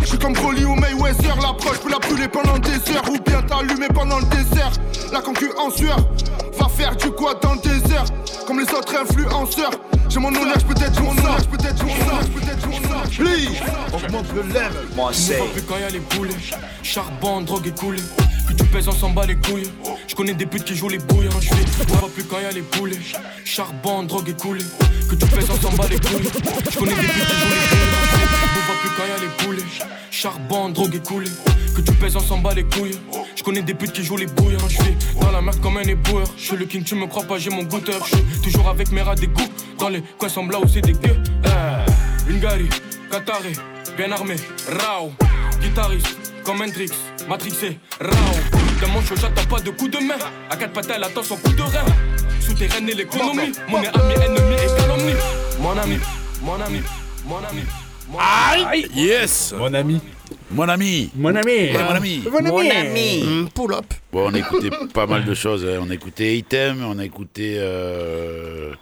Je 0.00 0.06
suis 0.06 0.18
comme 0.18 0.32
Broly 0.32 0.64
ou 0.64 0.74
Mayweather, 0.74 1.36
l'approche 1.36 1.78
peut 1.78 1.90
la 1.90 1.98
brûler 1.98 2.26
pendant 2.26 2.58
des 2.58 2.92
heures 2.92 3.04
ou 3.10 3.18
bien 3.20 3.42
t'allumer 3.42 3.88
pendant 3.94 4.18
le 4.18 4.24
désert. 4.24 4.72
La 5.12 5.20
concu 5.20 5.50
en 5.58 5.70
sueur, 5.70 5.98
va 6.60 6.68
faire 6.68 6.96
du 6.96 7.10
quoi 7.10 7.34
dans 7.34 7.54
le 7.54 7.60
désert, 7.60 8.04
comme 8.46 8.60
les 8.60 8.70
autres 8.72 8.94
influenceurs. 8.96 9.72
J'ai 10.08 10.18
mon 10.18 10.28
honneur, 10.28 10.54
je 10.58 10.66
peux 10.66 10.82
être 10.82 11.00
mon 11.02 11.12
honneur, 11.12 11.38
je 11.38 11.56
peux 11.56 11.66
être 11.66 11.84
mon 11.84 11.94
honneur, 11.94 12.20
je 12.22 12.28
peux 12.28 12.50
être 12.50 12.66
mon 12.66 12.76
honneur. 12.76 13.02
Please, 13.10 13.62
augmente 13.92 14.26
le 14.34 14.42
level. 14.42 14.72
Moi 14.96 15.10
c'est. 15.12 15.38
vois 15.38 15.46
plus 15.52 15.62
quand 15.62 15.78
y 15.78 15.84
a 15.84 15.90
les 15.90 16.00
boulets. 16.00 16.34
Charbon, 16.82 17.40
drogue 17.42 17.66
et 17.66 17.70
coulé. 17.70 18.00
Plus 18.46 18.56
tu 18.56 18.64
pèses, 18.64 18.88
on 18.88 18.92
s'en 18.92 19.10
bat 19.10 19.26
les 19.26 19.36
couilles. 19.36 19.70
Je 20.08 20.14
connais 20.14 20.34
des 20.34 20.46
putes 20.46 20.64
qui 20.64 20.74
jouent 20.74 20.88
les 20.88 20.98
bouilles. 20.98 21.28
Je 21.40 21.48
fais. 21.48 21.84
On 21.90 21.96
voit 21.96 22.08
plus 22.08 22.24
quand 22.24 22.40
y 22.40 22.44
a 22.44 22.50
les 22.50 22.62
boulets. 22.62 22.98
Charbon, 23.44 24.02
drogue 24.02 24.28
et 24.28 24.34
coulé. 24.34 24.64
Que 25.08 25.14
tu 25.14 25.26
pèses, 25.26 25.48
on 25.50 25.60
s'en 25.60 25.76
bat 25.76 25.86
les 25.88 25.98
couilles. 25.98 26.30
Je 26.70 26.78
connais 26.78 26.94
des 26.94 27.02
putes 27.02 27.26
qui 27.26 27.36
jouent 27.36 27.54
les 27.54 27.66
boules. 27.70 27.90
Je 28.10 28.58
ne 28.58 28.66
vois 28.66 28.76
plus 28.80 28.90
quand 28.96 29.06
y'a 29.06 29.18
les 29.18 29.44
poulets. 29.44 29.70
Charbon, 30.10 30.68
drogue 30.70 30.94
et 30.94 31.00
coulé. 31.00 31.30
Que 31.74 31.80
tu 31.82 31.92
pèses, 31.94 32.16
on 32.16 32.20
s'en 32.20 32.38
bat 32.38 32.54
les 32.54 32.64
couilles. 32.64 32.98
Je 33.36 33.42
connais 33.42 33.62
des 33.62 33.74
putes 33.74 33.92
qui 33.92 34.02
jouent 34.04 34.16
les 34.16 34.26
bouilles. 34.26 34.56
Je 34.68 34.74
suis 34.74 34.96
dans 35.20 35.30
la 35.30 35.40
merde 35.40 35.60
comme 35.60 35.76
un 35.76 35.82
éboueur. 35.82 36.26
Je 36.36 36.42
suis 36.44 36.56
le 36.56 36.64
king, 36.66 36.82
tu 36.82 36.94
me 36.94 37.06
crois 37.06 37.24
pas, 37.24 37.38
j'ai 37.38 37.50
mon 37.50 37.62
goûteur. 37.62 38.04
Je 38.06 38.16
suis 38.16 38.40
toujours 38.42 38.68
avec 38.68 38.90
mes 38.92 39.02
rats 39.02 39.14
des 39.14 39.28
goûts. 39.28 39.48
Dans 39.78 39.88
les 39.88 40.02
coins 40.18 40.28
semblent 40.28 40.52
là 40.52 40.60
où 40.60 40.68
c'est 40.68 40.80
des 40.82 40.92
gueux. 40.92 41.16
Eh, 41.44 42.30
Une 42.30 42.40
gari, 42.40 42.68
Qatari, 43.10 43.52
bien 43.96 44.10
armé, 44.12 44.36
Rao. 44.80 45.12
Guitariste, 45.62 46.16
comme 46.44 46.60
Hendrix, 46.62 46.90
matrixé, 47.28 47.78
Rao. 48.00 48.10
Dans 48.80 48.88
mon 48.88 49.02
chocha, 49.02 49.28
t'as 49.34 49.46
pas 49.46 49.60
de 49.60 49.70
coup 49.70 49.88
de 49.88 49.98
main. 49.98 50.14
À 50.50 50.56
quatre 50.56 50.72
pattes, 50.72 50.90
elle 50.94 51.04
attend 51.04 51.22
son 51.22 51.36
coup 51.36 51.52
de 51.52 51.62
rein. 51.62 51.84
Souterraine 52.40 52.88
et 52.88 52.94
l'économie. 52.94 53.52
Mon 53.68 53.78
ami, 53.78 54.14
ennemi 54.14 54.54
et 54.54 54.80
calomnie. 54.80 55.14
Mon 55.60 55.76
ami, 55.78 55.98
mon 56.42 56.60
ami, 56.60 56.80
mon 57.26 57.36
ami. 57.48 57.62
Aïe 58.18 58.86
Yes 58.94 59.54
Mon 59.56 59.72
ami. 59.72 60.00
Mon 60.50 60.68
ami 60.68 61.10
Mon 61.14 61.34
ami 61.34 61.52
Ouais, 61.52 61.72
mon 61.84 61.90
ami 61.90 62.22
Mon 62.30 62.70
ami. 62.70 63.22
Mm, 63.24 63.48
Pull 63.54 63.72
up 63.74 63.84
Bon, 64.12 64.28
on 64.30 64.34
a 64.34 64.38
écouté 64.38 64.70
pas 64.94 65.06
mal 65.06 65.24
de 65.24 65.34
choses. 65.34 65.64
hein. 65.64 65.78
On 65.80 65.90
a 65.90 65.94
écouté 65.94 66.36
Item, 66.36 66.82
on 66.84 66.98
a 66.98 67.04
écouté... 67.04 67.54
euh, 67.58 68.72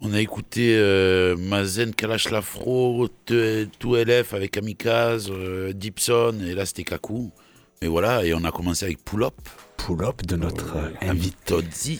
On 0.00 0.12
a 0.12 0.20
écouté 0.20 0.74
euh, 0.76 1.36
Mazen 1.36 1.94
Kalash 1.94 2.30
Lafro, 2.30 3.08
2LF 3.28 4.34
avec 4.34 4.56
Amicaz, 4.56 5.30
euh, 5.30 5.72
Dipson, 5.72 6.34
et 6.46 6.54
là 6.54 6.66
c'était 6.66 6.84
Kaku. 6.84 7.30
Et 7.82 7.86
voilà, 7.88 8.24
et 8.24 8.34
on 8.34 8.44
a 8.44 8.50
commencé 8.50 8.84
avec 8.84 9.04
Pull 9.04 9.22
Up. 9.24 9.34
Pull 9.86 10.04
Up 10.04 10.22
de 10.26 10.36
notre 10.36 10.76
euh, 10.76 10.90
invité. 11.08 11.36
Todzi. 11.46 11.96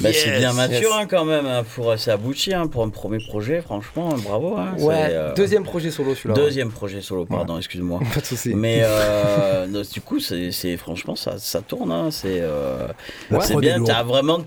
Bah, 0.00 0.10
c'est 0.12 0.38
bien 0.38 0.52
mature 0.52 0.94
hein, 0.94 1.06
quand 1.08 1.24
même 1.24 1.46
hein, 1.46 1.64
pour 1.74 1.94
c'est 1.98 2.10
abouti 2.10 2.54
hein, 2.54 2.66
pour 2.68 2.82
un 2.82 2.88
premier 2.88 3.18
projet 3.18 3.60
franchement 3.60 4.08
bravo 4.24 4.56
hein, 4.56 4.74
Ouais, 4.78 5.08
euh, 5.10 5.34
deuxième 5.34 5.62
projet 5.64 5.90
solo 5.90 6.14
celui-là. 6.14 6.34
deuxième 6.34 6.70
projet 6.70 7.00
solo 7.02 7.26
pardon 7.26 7.58
excuse-moi 7.58 8.00
Pas 8.14 8.20
de 8.20 8.24
souci. 8.26 8.54
mais 8.54 8.80
euh, 8.84 9.66
non, 9.66 9.82
du 9.92 10.00
coup 10.00 10.20
c'est 10.20 10.76
franchement 10.76 11.16
ça, 11.16 11.38
ça 11.38 11.60
tourne 11.60 11.90
hein, 11.92 12.10
c'est 12.10 12.38
euh, 12.40 12.86
Ouais. 13.30 13.56
bien 13.60 13.78
lourd. 13.78 13.88
t'as 13.88 14.02
vraiment 14.04 14.38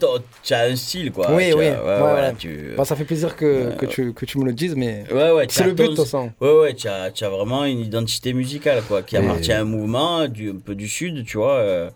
un 0.51 0.75
style 0.75 1.12
quoi 1.12 1.31
oui, 1.34 1.49
Tu 1.51 1.57
oui. 1.57 1.67
as- 1.67 1.84
ouais, 1.84 2.01
ouais, 2.01 2.13
ouais. 2.21 2.34
tu- 2.38 2.73
Bah, 2.77 2.86
ça 2.86 2.95
fait 2.95 3.05
plaisir 3.05 3.36
que, 3.36 3.75
que, 3.75 3.86
tu, 3.86 4.13
que 4.13 4.25
tu 4.25 4.39
me 4.39 4.45
le 4.45 4.53
dises, 4.53 4.75
mais 4.75 5.03
Ouais, 5.12 5.31
ouais, 5.31 5.45
c'est 5.49 5.65
le 5.65 5.73
but 5.73 5.84
de 5.84 5.88
ton- 5.89 5.95
toute 5.95 6.05
façon. 6.05 6.31
Ouais, 6.41 6.53
ouais, 6.60 6.73
tu 6.73 6.88
as, 6.88 7.12
tu 7.12 7.23
as 7.25 7.29
vraiment 7.29 7.65
une 7.65 7.79
identité 7.79 8.34
musicale, 8.34 8.81
quoi, 8.88 9.01
qui 9.03 9.17
appartient 9.17 9.51
à 9.51 9.60
un 9.62 9.65
mouvement, 9.65 10.27
du, 10.27 10.49
un 10.49 10.55
peu 10.63 10.73
du 10.75 10.88
sud, 10.88 11.25
tu 11.25 11.38
vois. 11.38 11.91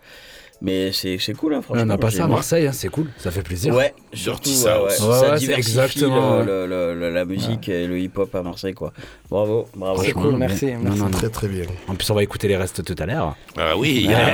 Euh, 0.55 0.61
mais 0.61 0.91
c'est 0.91 1.17
c'est 1.19 1.33
cool, 1.33 1.53
hein, 1.53 1.61
franchement. 1.61 1.83
On 1.83 1.85
n'a 1.85 1.97
pas 1.97 2.11
ça 2.11 2.25
à 2.25 2.27
Marseille, 2.27 2.67
hein, 2.67 2.71
c'est 2.73 2.89
cool, 2.89 3.07
ça 3.17 3.31
fait 3.31 3.41
plaisir. 3.41 3.73
Ouais, 3.75 3.93
surtout, 4.13 4.49
ouais, 4.49 4.55
ouais. 4.55 4.89
Ça 4.91 5.07
ouais, 5.07 5.17
c'est 5.33 5.39
diversifie 5.39 5.51
exactement, 5.57 6.39
le- 6.39 6.65
le- 6.65 6.93
le- 6.93 6.99
le- 6.99 7.09
la 7.13 7.25
musique 7.25 7.69
et 7.69 7.87
le 7.87 7.99
hip-hop 7.99 8.33
à 8.35 8.41
Marseille, 8.41 8.73
quoi. 8.73 8.93
Bravo, 9.29 9.67
bravo. 9.75 10.01
C'est 10.03 10.11
cool, 10.13 10.35
merci. 10.37 10.65
Non, 10.67 10.79
merci. 10.83 10.99
non, 10.99 11.05
non. 11.05 11.11
Très 11.11 11.29
très 11.29 11.47
bien. 11.47 11.65
En 11.87 11.95
plus, 11.95 12.09
on 12.09 12.15
va 12.15 12.23
écouter 12.23 12.47
les 12.47 12.57
restes 12.57 12.83
tout 12.83 12.95
à 12.97 13.05
l'heure. 13.05 13.35
Ah 13.57 13.77
oui, 13.77 14.01
il 14.05 14.11
y 14.11 14.15
en 14.15 14.17
a, 14.17 14.23
Ouais, 14.23 14.31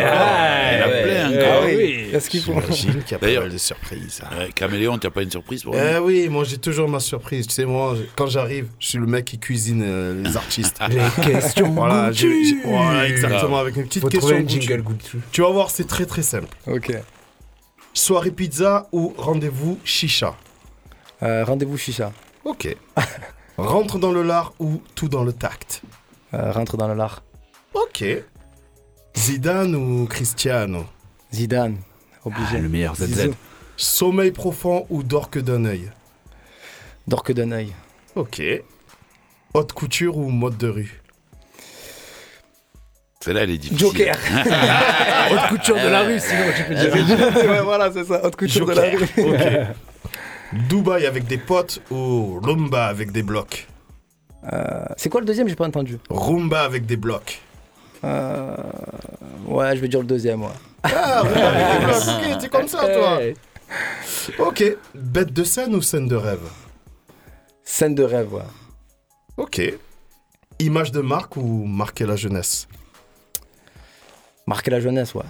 il 0.73 0.79
y 0.79 0.81
en 0.81 0.86
a 0.86 0.88
ouais, 0.89 1.03
plein 1.03 1.29
ouais, 1.31 1.38
encore. 1.45 1.60
Ah 1.62 1.65
oui, 1.65 1.75
oui. 1.77 2.05
Est-ce 2.13 2.29
qu'il 2.29 2.41
faut 2.41 2.53
J'imagine 2.53 3.03
qu'il 3.03 3.12
y 3.12 3.15
a 3.15 3.19
pas 3.19 3.39
mal 3.41 3.49
de 3.51 3.57
surprises. 3.57 4.21
Ouais, 4.38 4.49
Caméléon, 4.53 4.97
t'as 4.97 5.10
pas 5.10 5.21
une 5.23 5.31
surprise 5.31 5.63
pour 5.63 5.73
nous 5.73 5.79
Eh 5.81 5.97
oui, 5.99 6.27
moi 6.29 6.43
j'ai 6.43 6.57
toujours 6.57 6.88
ma 6.88 6.99
surprise. 6.99 7.47
Tu 7.47 7.53
sais, 7.53 7.65
moi, 7.65 7.95
quand 8.15 8.27
j'arrive, 8.27 8.67
je 8.79 8.88
suis 8.88 8.97
le 8.97 9.05
mec 9.07 9.25
qui 9.25 9.39
cuisine 9.39 9.84
euh, 9.86 10.21
les 10.23 10.36
artistes. 10.38 10.77
Les 10.89 11.31
questions 11.34 11.71
voilà, 11.71 13.07
exactement, 13.07 13.57
avec 13.57 13.75
une 13.75 13.86
petite 13.86 14.07
question. 14.10 14.45
Tu 15.31 15.41
vas 15.41 15.49
voir, 15.49 15.69
c'est 15.69 15.88
très 15.88 16.05
très 16.12 16.24
simple. 16.24 16.56
Ok. 16.67 16.91
Soirée 17.93 18.32
pizza 18.32 18.88
ou 18.91 19.13
rendez-vous 19.17 19.80
chicha? 19.84 20.36
Euh, 21.24 21.43
Rendez-vous 21.45 21.78
chicha. 21.78 22.12
Ok. 22.45 22.76
Rentre 23.58 23.97
dans 24.00 24.12
le 24.12 24.24
lard 24.24 24.54
ou 24.60 24.82
tout 24.95 25.08
dans 25.08 25.24
le 25.24 25.34
tact? 25.34 25.82
Euh, 26.34 26.52
rentre 26.52 26.78
dans 26.78 26.88
le 26.88 26.95
lard. 26.95 27.21
Ok. 27.74 28.04
Zidane 29.17 29.76
ou 29.76 30.08
Cristiano? 30.08 30.86
Zidane. 31.34 31.78
Ah, 32.13 32.28
Obligé. 32.28 32.58
le 32.60 32.69
meilleur 32.69 32.95
ZZ. 32.95 33.06
Zizou. 33.06 33.36
Sommeil 33.78 34.32
profond 34.32 34.86
ou 34.89 35.04
dors 35.04 35.30
que 35.30 35.39
d'un 35.39 35.65
œil? 35.65 35.91
Dors 37.08 37.24
que 37.24 37.34
d'un 37.34 37.52
œil. 37.52 37.74
Ok. 38.15 38.41
Haute 39.54 39.74
couture 39.74 40.17
ou 40.17 40.30
mode 40.30 40.58
de 40.58 40.69
rue? 40.69 41.00
Celle-là, 43.23 43.43
elle 43.43 43.51
est 43.51 43.57
difficile. 43.57 43.79
Joker. 43.79 44.15
Haute 45.31 45.49
couture 45.49 45.75
de 45.75 45.88
la 45.88 46.01
rue, 46.01 46.19
sinon 46.19 46.43
tu 46.55 46.63
peux 46.63 46.75
dire. 46.75 47.49
ouais, 47.49 47.62
voilà, 47.62 47.91
c'est 47.91 48.03
ça. 48.03 48.25
Haute 48.25 48.36
couture 48.36 48.65
de 48.65 48.73
la 48.73 48.81
rue. 48.89 49.03
Ok. 49.17 49.75
Dubaï 50.69 51.05
avec 51.05 51.27
des 51.27 51.38
potes 51.38 51.81
ou 51.91 52.39
Rumba 52.43 52.88
avec 52.88 53.12
des 53.12 53.23
blocs? 53.23 53.67
Euh, 54.51 54.86
c'est 54.97 55.10
quoi 55.10 55.21
le 55.21 55.25
deuxième? 55.25 55.47
J'ai 55.47 55.55
pas 55.55 55.67
entendu. 55.67 55.97
Rumba 56.10 56.63
avec 56.63 56.86
des 56.86 56.97
blocs. 56.97 57.39
Euh, 58.03 58.57
ouais, 59.47 59.75
je 59.75 59.81
vais 59.81 59.88
dire 59.88 59.99
le 59.99 60.07
deuxième, 60.07 60.41
ouais. 60.41 60.49
Ah, 60.84 61.21
Rumba 61.21 61.47
avec 61.47 61.79
des 61.79 61.86
blocs. 61.86 61.95
Ok, 62.34 62.39
t'es 62.41 62.49
comme 62.49 62.67
ça, 62.67 62.79
toi. 62.79 63.19
Ok. 64.39 64.63
Bête 64.95 65.31
de 65.31 65.43
scène 65.43 65.75
ou 65.75 65.81
scène 65.81 66.07
de 66.07 66.15
rêve? 66.15 66.41
Scène 67.63 67.95
de 67.95 68.03
rêve, 68.03 68.34
ouais. 68.34 68.41
Ok. 69.38 69.62
Image 70.60 70.91
de 70.91 71.01
marque 71.01 71.38
ou 71.38 71.65
marquer 71.65 72.05
la 72.05 72.15
jeunesse? 72.15 72.67
Marquer 74.51 74.71
la 74.71 74.81
jeunesse, 74.81 75.15
ouais. 75.15 75.23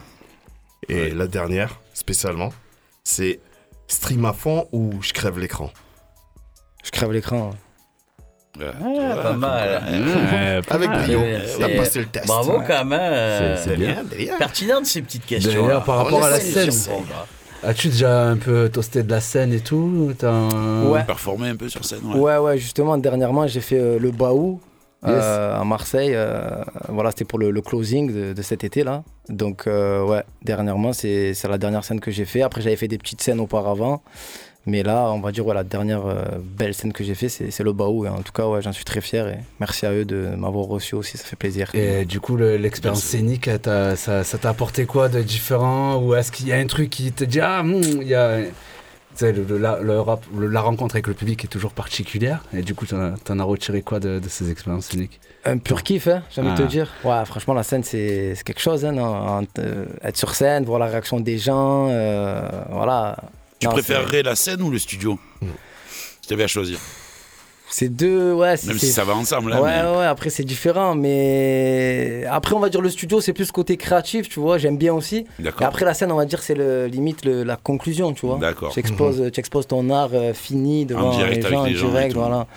Et 0.89 1.11
la 1.11 1.27
dernière, 1.27 1.79
spécialement, 1.93 2.49
c'est 3.03 3.39
stream 3.87 4.25
à 4.25 4.33
fond 4.33 4.67
ou 4.71 4.93
je 5.03 5.13
crève 5.13 5.37
l'écran? 5.37 5.69
Je 6.83 6.89
crève 6.89 7.11
l'écran. 7.11 7.51
Ouais, 8.59 8.65
Ah, 8.83 9.15
pas 9.21 9.33
mal. 9.33 10.63
Avec 10.69 10.89
brio. 10.89 11.19
T'as 11.59 11.69
passé 11.77 11.99
le 11.99 12.05
test. 12.07 12.25
Bravo, 12.25 12.61
quand 12.65 12.83
même. 12.85 13.57
C'est- 13.57 13.75
bien. 13.77 14.03
bien. 14.03 14.37
Pertinente, 14.39 14.87
ces 14.87 15.03
petites 15.03 15.25
questions. 15.27 15.65
D'ailleurs, 15.67 15.83
par 15.83 15.97
rapport 15.97 16.25
à 16.25 16.31
la 16.31 16.39
scène, 16.39 16.71
as-tu 17.61 17.89
déjà 17.89 18.23
un 18.27 18.37
peu 18.37 18.69
toasté 18.69 19.03
de 19.03 19.11
la 19.11 19.21
scène 19.21 19.53
et 19.53 19.59
tout 19.59 20.13
T'as 20.17 20.31
un- 20.31 20.87
Ouais. 20.89 21.03
Performer 21.03 21.49
un 21.49 21.55
peu 21.57 21.69
sur 21.69 21.85
scène, 21.85 21.99
ouais. 22.05 22.15
Ouais, 22.19 22.37
ouais, 22.37 22.57
justement, 22.57 22.97
dernièrement, 22.97 23.45
j'ai 23.45 23.61
fait 23.61 23.77
euh, 23.79 23.99
le 23.99 24.09
Baou 24.09 24.59
Yes. 25.03 25.15
euh, 25.19 25.59
à 25.59 25.63
Marseille. 25.63 26.11
euh, 26.13 26.63
voilà, 26.89 27.09
c'était 27.11 27.25
pour 27.25 27.39
le, 27.39 27.49
le 27.51 27.61
closing 27.61 28.13
de, 28.13 28.33
de 28.33 28.41
cet 28.41 28.63
été-là. 28.63 29.03
Donc, 29.29 29.65
euh, 29.67 30.05
ouais, 30.05 30.23
dernièrement, 30.43 30.93
c'est 30.93 31.33
la 31.49 31.57
dernière 31.57 31.83
scène 31.83 31.99
que 31.99 32.11
j'ai 32.11 32.25
fait. 32.25 32.41
Après, 32.43 32.61
j'avais 32.61 32.75
fait 32.75 32.87
des 32.87 32.97
petites 32.99 33.21
scènes 33.21 33.39
auparavant. 33.39 34.03
Mais 34.67 34.83
là, 34.83 35.09
on 35.11 35.19
va 35.21 35.31
dire, 35.31 35.43
ouais, 35.47 35.55
la 35.55 35.63
dernière 35.63 36.05
euh, 36.05 36.21
belle 36.43 36.75
scène 36.75 36.93
que 36.93 37.03
j'ai 37.03 37.15
fait, 37.15 37.29
c'est 37.29 37.63
le 37.63 37.73
Baou. 37.73 38.05
Et 38.05 38.09
en 38.09 38.21
tout 38.21 38.31
cas, 38.31 38.45
ouais, 38.47 38.61
j'en 38.61 38.71
suis 38.71 38.85
très 38.85 39.01
fier. 39.01 39.27
Et 39.27 39.37
merci 39.59 39.87
à 39.87 39.91
eux 39.91 40.05
de 40.05 40.27
m'avoir 40.37 40.65
reçu 40.65 40.93
aussi, 40.93 41.17
ça 41.17 41.23
fait 41.25 41.35
plaisir. 41.35 41.71
Et 41.73 42.05
du 42.05 42.19
coup, 42.19 42.35
le- 42.35 42.57
l'expérience 42.57 43.01
scénique, 43.03 43.49
t'a- 43.63 43.95
ça 43.95 44.23
ça 44.23 44.37
t'a 44.37 44.49
apporté 44.49 44.85
quoi 44.85 45.09
de 45.09 45.19
différent? 45.23 45.97
Ou 45.97 46.13
est-ce 46.13 46.31
qu'il 46.31 46.47
y 46.47 46.53
a 46.53 46.57
un 46.57 46.67
truc 46.67 46.91
qui 46.91 47.11
te 47.11 47.23
dit 47.23 47.39
Ah, 47.39 47.63
hmm, 47.63 47.81
il 48.01 48.07
y 48.07 48.13
a. 48.13 48.37
Tu 49.13 49.25
sais, 49.25 49.33
le, 49.33 49.43
le- 49.43 49.57
la, 49.57 49.79
le 49.81 49.99
rap- 49.99 50.23
le- 50.37 50.47
la 50.47 50.61
rencontre 50.61 50.95
avec 50.95 51.07
le 51.07 51.13
public 51.13 51.43
est 51.43 51.47
toujours 51.47 51.71
particulière. 51.73 52.43
Et 52.53 52.61
du 52.61 52.73
coup, 52.75 52.85
t'en 52.85 52.99
as, 52.99 53.11
t'en 53.23 53.39
as 53.39 53.43
retiré 53.43 53.81
quoi 53.81 53.99
de, 53.99 54.19
de 54.19 54.29
ces 54.29 54.49
expériences 54.51 54.85
scéniques 54.87 55.19
Un 55.45 55.57
pur 55.57 55.83
kiff, 55.83 56.07
hein, 56.07 56.23
j'ai 56.31 56.41
envie 56.41 56.51
de 56.51 56.55
Ah. 56.55 56.65
te 56.65 56.67
dire. 56.69 56.89
Ouais, 57.03 57.25
franchement, 57.25 57.53
la 57.53 57.63
scène, 57.63 57.83
c'est 57.83 58.35
c'est 58.35 58.43
quelque 58.43 58.61
chose. 58.61 58.85
Hein, 58.85 58.93
non, 58.93 59.03
en- 59.05 59.43
euh, 59.59 59.85
être 60.03 60.17
sur 60.17 60.33
scène, 60.33 60.63
voir 60.65 60.79
la 60.79 60.85
réaction 60.87 61.19
des 61.19 61.37
gens, 61.37 61.87
euh, 61.89 62.47
voilà. 62.69 63.17
Tu 63.59 63.67
Non, 63.67 63.73
préférerais 63.73 64.23
la 64.23 64.35
scène 64.35 64.61
ou 64.61 64.71
le 64.71 64.79
studio? 64.79 65.19
Si 66.21 66.27
tu 66.27 66.33
avais 66.33 66.43
à 66.43 66.47
choisir. 66.47 66.79
C'est 67.73 67.87
deux, 67.89 68.33
ouais. 68.33 68.57
c'est- 68.57 68.67
Même 68.67 68.77
si 68.79 68.87
ça 68.91 69.05
va 69.05 69.15
ensemble. 69.15 69.53
hein, 69.53 69.61
Ouais, 69.61 69.71
mais- 69.83 69.97
ouais, 69.99 70.05
après 70.05 70.29
c'est 70.29 70.43
différent, 70.43 70.93
mais 70.95 72.25
après 72.29 72.53
on 72.53 72.59
va 72.59 72.69
dire 72.69 72.81
le 72.81 72.89
studio 72.89 73.21
c'est 73.21 73.33
plus 73.33 73.51
côté 73.51 73.77
créatif, 73.77 74.27
tu 74.27 74.39
vois, 74.41 74.57
j'aime 74.57 74.77
bien 74.77 74.93
aussi. 74.93 75.25
D'accord. 75.39 75.61
Et 75.61 75.65
après 75.65 75.85
la 75.85 75.93
scène 75.93 76.11
on 76.11 76.17
va 76.17 76.25
dire 76.25 76.41
c'est 76.43 76.53
le, 76.53 76.87
limite 76.87 77.23
le- 77.25 77.43
la 77.43 77.55
conclusion, 77.55 78.13
tu 78.13 78.25
vois. 78.25 78.37
D'accord. 78.39 78.71
Tu 78.73 78.79
exposes, 78.79 79.31
tu 79.31 79.39
exposes 79.39 79.67
ton 79.67 79.89
art 79.89 80.09
euh, 80.13 80.33
fini 80.33 80.85
devant 80.85 81.11
direct 81.11 81.37
les 81.37 81.45
avec 81.45 81.57
gens, 81.57 81.63
les 81.65 81.73
en 81.73 81.77
gens 81.77 81.89
direct, 81.89 82.13
voilà. 82.15 82.47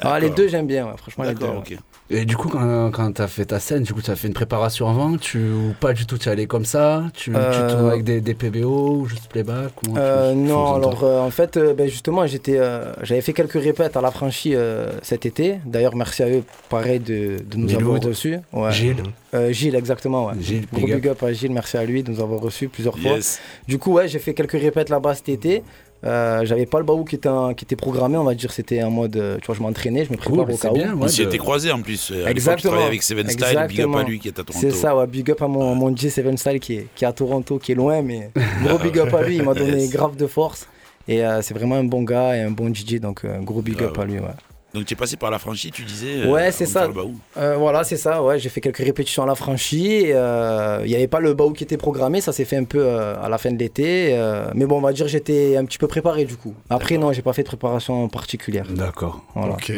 Ah, 0.00 0.18
les 0.18 0.30
deux 0.30 0.48
j'aime 0.48 0.66
bien, 0.66 0.86
ouais, 0.86 0.96
franchement 0.96 1.24
les 1.24 1.34
deux. 1.34 1.40
D'accord, 1.46 1.62
ouais. 1.70 1.76
Et 2.14 2.24
du 2.26 2.36
coup, 2.36 2.48
quand, 2.48 2.90
quand 2.90 3.10
t'as 3.12 3.26
fait 3.26 3.46
ta 3.46 3.58
scène, 3.58 3.82
du 3.84 3.94
coup, 3.94 4.02
t'as 4.02 4.16
fait 4.16 4.28
une 4.28 4.34
préparation 4.34 4.88
avant 4.88 5.16
tu, 5.16 5.38
Ou 5.38 5.74
pas 5.80 5.92
du 5.94 6.04
tout 6.06 6.18
Tu 6.18 6.28
es 6.28 6.32
allé 6.32 6.46
comme 6.46 6.64
ça? 6.66 7.04
Tu, 7.14 7.32
Euh, 7.34 7.68
tu 7.68 7.74
tournes 7.74 7.88
avec 7.88 8.04
des, 8.04 8.20
des 8.20 8.34
PBO 8.34 8.96
ou 8.98 9.06
juste 9.06 9.28
playback 9.28 9.72
comment 9.76 9.94
tu- 9.94 10.00
Euh, 10.00 10.32
tu 10.32 10.38
non, 10.38 10.74
alors 10.74 11.02
euh, 11.04 11.20
en 11.20 11.30
fait, 11.30 11.56
euh, 11.56 11.72
ben, 11.74 11.88
justement, 11.88 12.26
j'étais, 12.26 12.58
euh, 12.58 12.92
j'avais 13.02 13.22
fait 13.22 13.32
quelques 13.32 13.60
répètes 13.62 13.96
à 13.96 14.00
l'affranchi 14.02 14.54
euh, 14.54 14.90
cet 15.02 15.24
été. 15.26 15.56
D'ailleurs, 15.64 15.96
merci 15.96 16.22
à 16.22 16.28
eux, 16.28 16.42
pareil, 16.68 17.00
de, 17.00 17.38
de 17.50 17.56
nous 17.56 17.74
avoir 17.74 18.00
reçus. 18.00 18.36
Ouais. 18.52 18.70
Gilles. 18.72 19.02
Euh, 19.34 19.50
Gilles, 19.50 19.74
exactement. 19.76 20.26
Ouais. 20.26 20.34
Gilles, 20.38 20.66
Gros 20.70 20.82
big 20.84 20.92
up. 20.94 21.00
big 21.00 21.08
up 21.10 21.22
à 21.22 21.32
Gilles, 21.32 21.52
merci 21.52 21.78
à 21.78 21.84
lui 21.84 22.02
de 22.02 22.10
nous 22.12 22.20
avoir 22.20 22.38
reçus 22.40 22.68
plusieurs 22.68 22.98
fois. 22.98 23.12
Yes. 23.12 23.40
Du 23.66 23.78
coup, 23.78 23.94
ouais, 23.94 24.06
j'ai 24.06 24.18
fait 24.18 24.34
quelques 24.34 24.52
répètes 24.60 24.90
là-bas 24.90 25.14
cet 25.14 25.30
été. 25.30 25.62
Euh, 26.04 26.44
j'avais 26.44 26.66
pas 26.66 26.78
le 26.78 26.84
baou 26.84 27.04
qui 27.04 27.14
était, 27.14 27.28
qui 27.56 27.64
était 27.64 27.76
programmé, 27.76 28.16
on 28.18 28.24
va 28.24 28.34
dire, 28.34 28.50
c'était 28.52 28.82
en 28.82 28.90
mode, 28.90 29.16
euh, 29.16 29.38
tu 29.40 29.46
vois, 29.46 29.54
je 29.54 29.62
m'entraînais, 29.62 30.04
je 30.04 30.10
me 30.10 30.16
prépare 30.16 30.44
Cool, 30.46 30.54
au 30.54 30.56
c'est 30.56 30.66
cas 30.66 30.70
où. 30.72 30.74
bien, 30.74 30.94
On 30.96 31.02
ouais, 31.02 31.08
s'y 31.08 31.22
de- 31.22 31.28
était 31.28 31.38
croisés 31.38 31.70
en 31.70 31.80
plus. 31.80 32.10
euh, 32.10 32.26
À 32.26 32.30
Exactement. 32.30 32.70
travaillais 32.72 32.88
avec 32.88 33.02
Seven 33.04 33.28
Style, 33.28 33.66
big 33.68 33.80
up 33.82 33.94
à 33.94 34.02
lui 34.02 34.18
qui 34.18 34.28
est 34.28 34.38
à 34.38 34.42
Toronto. 34.42 34.58
C'est 34.60 34.72
ça, 34.72 34.96
ouais, 34.96 35.06
big 35.06 35.30
up 35.30 35.40
à 35.42 35.46
mon, 35.46 35.74
mon 35.76 35.92
J7 35.92 36.36
Style 36.36 36.58
qui 36.58 36.74
est, 36.74 36.86
qui 36.96 37.04
est 37.04 37.08
à 37.08 37.12
Toronto, 37.12 37.58
qui 37.58 37.70
est 37.72 37.76
loin, 37.76 38.02
mais 38.02 38.30
gros 38.64 38.78
big 38.78 38.98
up 38.98 39.14
à 39.14 39.22
lui, 39.22 39.36
il 39.36 39.44
m'a 39.44 39.54
donné 39.54 39.82
Yes. 39.82 39.90
grave 39.92 40.16
de 40.16 40.26
force. 40.26 40.66
Et 41.06 41.24
euh, 41.24 41.40
c'est 41.42 41.54
vraiment 41.54 41.76
un 41.76 41.84
bon 41.84 42.02
gars 42.02 42.36
et 42.36 42.40
un 42.40 42.50
bon 42.50 42.72
DJ, 42.74 42.98
donc 43.00 43.24
euh, 43.24 43.38
un 43.38 43.42
gros 43.42 43.62
big 43.62 43.80
up 43.82 43.96
à 43.98 44.04
lui. 44.04 44.14
Ouais. 44.14 44.26
Donc 44.74 44.86
tu 44.86 44.94
es 44.94 44.96
passé 44.96 45.16
par 45.16 45.30
la 45.30 45.38
franchise, 45.38 45.70
tu 45.72 45.82
disais. 45.84 46.22
euh, 46.22 46.30
Ouais, 46.30 46.50
c'est 46.50 46.64
ça. 46.66 46.80
faire 46.80 46.88
le 46.88 46.94
baou. 46.94 47.14
Euh, 47.36 47.56
voilà, 47.58 47.84
c'est 47.84 47.96
ça. 47.98 48.22
Ouais, 48.22 48.38
j'ai 48.38 48.48
fait 48.48 48.60
quelques 48.62 48.78
répétitions 48.78 49.22
à 49.22 49.26
la 49.26 49.34
euh, 49.34 50.80
Il 50.84 50.88
n'y 50.88 50.94
avait 50.94 51.08
pas 51.08 51.20
le 51.20 51.34
baou 51.34 51.52
qui 51.52 51.64
était 51.64 51.76
programmé, 51.76 52.20
ça 52.22 52.32
s'est 52.32 52.44
fait 52.46 52.56
un 52.56 52.64
peu 52.64 52.78
euh, 52.82 53.14
à 53.22 53.28
la 53.28 53.36
fin 53.38 53.50
de 53.50 53.58
l'été. 53.58 54.10
euh, 54.12 54.50
mais 54.54 54.64
bon, 54.64 54.78
on 54.78 54.80
va 54.80 54.92
dire 54.92 55.06
que 55.06 55.12
j'étais 55.12 55.56
un 55.56 55.64
petit 55.66 55.78
peu 55.78 55.88
préparé 55.88 56.24
du 56.24 56.36
coup. 56.36 56.54
Après, 56.70 56.96
non, 56.96 57.12
j'ai 57.12 57.22
pas 57.22 57.32
fait 57.34 57.42
de 57.42 57.48
préparation 57.48 58.08
particulière. 58.08 58.66
D'accord. 58.70 59.22
Voilà. 59.34 59.54
Ok. 59.54 59.72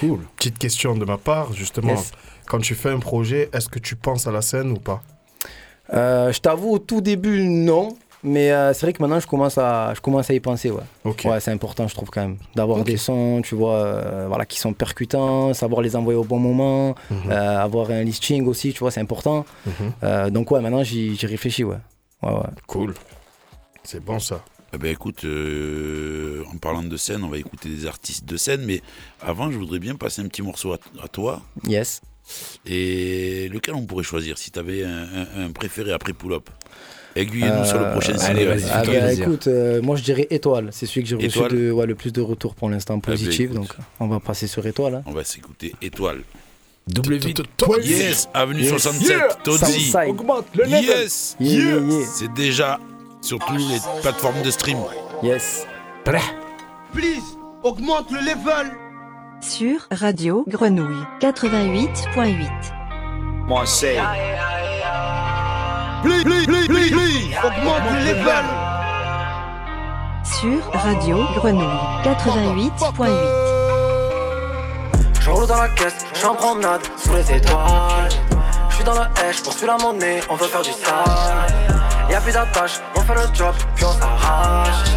Cool. 0.00 0.20
Petite 0.36 0.58
question 0.58 0.96
de 0.96 1.04
ma 1.04 1.18
part, 1.18 1.52
justement. 1.52 1.90
Yes. 1.94 2.10
Quand 2.46 2.58
tu 2.58 2.74
fais 2.74 2.90
un 2.90 2.98
projet, 2.98 3.48
est-ce 3.52 3.68
que 3.68 3.78
tu 3.78 3.94
penses 3.94 4.26
à 4.26 4.32
la 4.32 4.42
scène 4.42 4.72
ou 4.72 4.76
pas? 4.80 5.02
Euh, 5.92 6.32
je 6.32 6.40
t'avoue, 6.40 6.70
au 6.72 6.78
tout 6.78 7.00
début, 7.00 7.42
non. 7.44 7.96
Mais 8.24 8.52
euh, 8.52 8.72
c'est 8.72 8.86
vrai 8.86 8.92
que 8.92 9.02
maintenant, 9.02 9.18
je 9.18 9.26
commence 9.26 9.58
à, 9.58 9.94
je 9.94 10.00
commence 10.00 10.30
à 10.30 10.34
y 10.34 10.38
penser. 10.40 10.70
Ouais, 10.70 10.82
ouais 11.24 11.40
c'est 11.40 11.50
important, 11.50 11.88
je 11.88 11.94
trouve, 11.94 12.08
quand 12.10 12.20
même. 12.22 12.36
D'avoir 12.54 12.84
des 12.84 12.96
sons, 12.96 13.42
tu 13.42 13.54
vois, 13.56 13.74
euh, 13.76 14.26
voilà, 14.28 14.46
qui 14.46 14.58
sont 14.60 14.72
percutants, 14.72 15.52
savoir 15.54 15.82
les 15.82 15.96
envoyer 15.96 16.18
au 16.18 16.24
bon 16.24 16.38
moment, 16.38 16.94
Mhm. 17.10 17.30
euh, 17.30 17.58
avoir 17.58 17.90
un 17.90 18.02
listing 18.04 18.46
aussi, 18.46 18.72
tu 18.72 18.78
vois, 18.80 18.90
c'est 18.92 19.00
important. 19.00 19.44
Mhm. 19.66 19.72
Euh, 20.04 20.30
donc, 20.30 20.50
ouais, 20.52 20.60
maintenant, 20.60 20.84
j'y 20.84 21.16
j'y 21.16 21.26
réfléchis, 21.26 21.64
ouais. 21.64 21.78
ouais, 22.22 22.30
ouais. 22.32 22.40
Cool. 22.68 22.94
C'est 23.82 23.98
bon, 24.04 24.18
ça. 24.20 24.44
Eh 24.74 24.78
ben 24.78 24.90
écoute, 24.90 25.24
euh, 25.24 26.44
en 26.54 26.56
parlant 26.56 26.82
de 26.82 26.96
scène, 26.96 27.24
on 27.24 27.28
va 27.28 27.36
écouter 27.38 27.68
des 27.68 27.86
artistes 27.86 28.24
de 28.24 28.36
scène, 28.38 28.62
mais 28.64 28.80
avant, 29.20 29.50
je 29.50 29.58
voudrais 29.58 29.78
bien 29.80 29.96
passer 29.96 30.22
un 30.22 30.28
petit 30.28 30.40
morceau 30.42 30.72
à, 30.72 30.78
à 31.02 31.08
toi. 31.08 31.42
Yes. 31.66 32.00
Et 32.64 33.48
lequel 33.52 33.74
on 33.74 33.84
pourrait 33.84 34.04
choisir 34.04 34.38
si 34.38 34.50
tu 34.50 34.58
avais 34.58 34.84
un, 34.84 35.02
un- 35.02 35.44
un 35.46 35.50
préféré 35.52 35.92
après 35.92 36.12
Pull 36.14 36.32
Up? 36.34 36.48
Aiguillez-nous 37.16 37.64
sur 37.64 37.78
le 37.78 37.86
Euh, 37.86 37.92
prochain 37.92 38.14
allez, 38.20 38.44
single. 38.44 38.58
vas-y, 38.58 38.70
Ah 38.72 38.82
bah, 38.84 39.12
écoute, 39.12 39.46
euh, 39.46 39.82
moi 39.82 39.96
je 39.96 40.02
dirais 40.02 40.26
étoile. 40.30 40.68
C'est 40.72 40.86
celui 40.86 41.02
que 41.02 41.08
j'ai 41.08 41.16
reçu 41.16 41.38
de, 41.54 41.70
ouais, 41.70 41.86
le 41.86 41.94
plus 41.94 42.12
de 42.12 42.20
retours 42.20 42.54
pour 42.54 42.70
l'instant 42.70 42.94
ben, 42.94 43.00
positif. 43.00 43.40
écoute. 43.50 43.56
donc 43.56 43.76
on 44.00 44.08
va 44.08 44.18
passer 44.20 44.46
sur 44.46 44.66
étoile. 44.66 44.94
hein. 44.96 45.02
On 45.06 45.12
va 45.12 45.24
s'écouter 45.24 45.74
Étoile. 45.82 46.22
Double 46.88 47.14
vide. 47.16 47.42
Yes, 47.84 48.28
Avenue 48.34 48.62
Yes. 48.62 48.70
67, 48.70 49.08
Yeah. 49.16 49.28
Todzi. 49.44 49.92
Augmente 50.08 50.46
le 50.56 50.64
level. 50.64 50.82
Yes. 50.84 51.36
C'est 52.12 52.32
déjà 52.32 52.80
sur 53.20 53.38
toutes 53.38 53.58
les 53.58 53.78
plateformes 54.02 54.42
de 54.42 54.50
stream. 54.50 54.78
Yes. 55.22 55.64
Please, 56.92 57.22
augmente 57.62 58.10
le 58.10 58.18
level. 58.18 58.72
Sur 59.40 59.86
Radio 59.92 60.44
Grenouille 60.48 61.04
88.8. 61.20 62.48
Moi, 63.48 63.64
please, 66.02 66.24
please, 66.24 66.68
please, 66.68 66.90
please, 66.90 67.36
augmente 67.44 67.82
le 67.92 67.98
level. 68.04 68.44
Sur 70.24 70.60
Radio 70.72 71.18
Grenouille 71.36 71.66
88.8. 72.04 73.08
Je 75.20 75.30
roule 75.30 75.46
dans 75.46 75.56
la 75.56 75.68
caisse, 75.68 76.04
je 76.12 76.18
suis 76.18 76.26
en 76.26 76.34
promenade 76.34 76.80
sous 76.96 77.14
les 77.14 77.32
étoiles. 77.32 78.08
Je 78.70 78.74
suis 78.74 78.84
dans 78.84 78.94
le 78.94 79.00
hache, 79.00 79.38
je 79.38 79.42
poursuis 79.42 79.66
la 79.66 79.76
monnaie, 79.76 80.20
on 80.28 80.34
veut 80.34 80.46
faire 80.46 80.62
du 80.62 80.72
sale. 80.72 81.46
Y'a 82.10 82.20
plus 82.20 82.32
d'attache, 82.32 82.80
on 82.96 83.00
fait 83.00 83.14
le 83.14 83.34
job, 83.34 83.54
puis 83.76 83.84
on 83.84 83.92
s'arrache. 83.92 84.90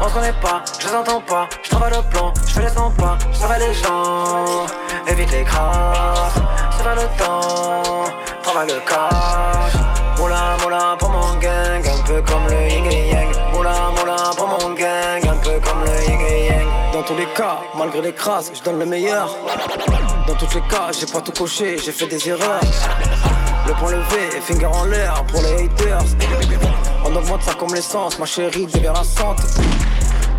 On 0.00 0.08
se 0.08 0.14
connaît 0.14 0.32
pas, 0.40 0.62
je 0.78 0.88
les 0.88 0.94
entends 0.94 1.20
pas, 1.20 1.48
je 1.62 1.70
travaille 1.70 1.92
le 1.92 2.02
plan, 2.10 2.32
je 2.46 2.52
fais 2.52 2.62
les 2.62 2.68
100 2.68 2.90
pas, 2.92 3.18
je 3.32 3.38
travaille 3.38 3.60
les 3.60 3.74
gens, 3.74 4.66
évite 5.06 5.30
les 5.32 5.44
crasses, 5.44 6.34
je 6.70 6.76
fais 6.82 6.94
le 6.94 7.08
temps, 7.18 8.04
travaille 8.42 8.68
le 8.68 8.80
cash. 8.80 9.85
Moula 10.18 10.56
moula 10.62 10.96
pour 10.98 11.10
mon 11.10 11.34
gang, 11.38 11.82
un 11.86 12.02
peu 12.06 12.22
comme 12.22 12.46
le 12.48 12.68
yin 12.70 12.86
et 12.90 13.08
yang. 13.10 13.28
Moula 13.52 13.90
moula 13.96 14.16
pour 14.36 14.48
mon 14.48 14.74
gang, 14.74 15.28
un 15.28 15.36
peu 15.36 15.60
comme 15.60 15.84
le 15.84 16.10
yin 16.10 16.20
et 16.20 16.46
yang. 16.46 16.66
Dans 16.92 17.02
tous 17.02 17.16
les 17.16 17.26
cas, 17.34 17.58
malgré 17.76 18.00
les 18.00 18.12
crasses, 18.12 18.50
je 18.54 18.62
donne 18.62 18.78
le 18.78 18.86
meilleur. 18.86 19.36
Dans 20.26 20.34
tous 20.34 20.54
les 20.54 20.62
cas, 20.62 20.90
j'ai 20.98 21.06
pas 21.06 21.20
tout 21.20 21.32
coché, 21.32 21.76
j'ai 21.78 21.92
fait 21.92 22.06
des 22.06 22.28
erreurs. 22.28 22.60
Le 23.66 23.72
point 23.74 23.90
levé, 23.90 24.40
finger 24.40 24.66
en 24.66 24.84
l'air 24.84 25.24
pour 25.24 25.42
les 25.42 25.64
haters. 25.64 26.04
On 27.04 27.14
augmente 27.14 27.42
ça 27.42 27.54
comme 27.54 27.74
l'essence, 27.74 28.18
ma 28.18 28.26
chérie 28.26 28.66
devient 28.66 28.92
la 28.94 29.04
santé. 29.04 29.42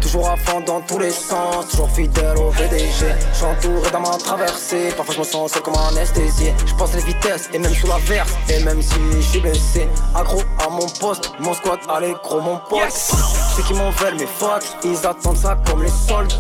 Toujours 0.02 0.30
à 0.30 0.38
fond 0.38 0.62
dans 0.62 0.82
tous 0.82 1.00
les 1.00 1.12
sens, 1.12 1.68
toujours 1.70 1.90
fidèle 1.90 2.38
au 2.38 2.50
VDG. 2.52 2.88
Je 3.32 3.36
suis 3.36 3.46
entouré 3.46 3.90
dans 3.92 4.00
ma 4.00 4.18
traversée, 4.18 4.92
parfois 4.96 5.16
je 5.16 5.20
me 5.20 5.26
sens 5.26 5.52
seul 5.52 5.62
comme 5.62 5.76
anesthésié. 5.76 6.54
Je 6.66 6.74
pense 6.76 6.94
les 6.94 7.02
vitesses 7.02 7.50
et 7.54 7.60
même 7.60 7.74
sous 7.74 7.88
la 7.88 7.98
verse, 7.98 8.32
et 8.50 8.64
même 8.64 8.82
si 8.82 8.96
je 9.12 9.22
suis 9.22 9.40
blessé. 9.40 9.88
Accro 10.16 10.42
à 10.66 10.70
mon 10.70 10.88
poste, 11.00 11.32
mon 11.40 11.54
squat, 11.54 11.80
allez 11.90 12.16
gros 12.24 12.42
mon 12.42 12.58
pote. 12.70 12.92
Ceux 12.92 13.64
qui 13.64 13.74
m'en 13.74 13.90
veulent, 13.92 14.16
mes 14.16 14.28
fuck, 14.28 14.64
ils 14.84 15.06
attendent 15.06 15.38
ça 15.38 15.58
comme 15.66 15.84
les 15.84 15.90
soldes. 15.90 16.34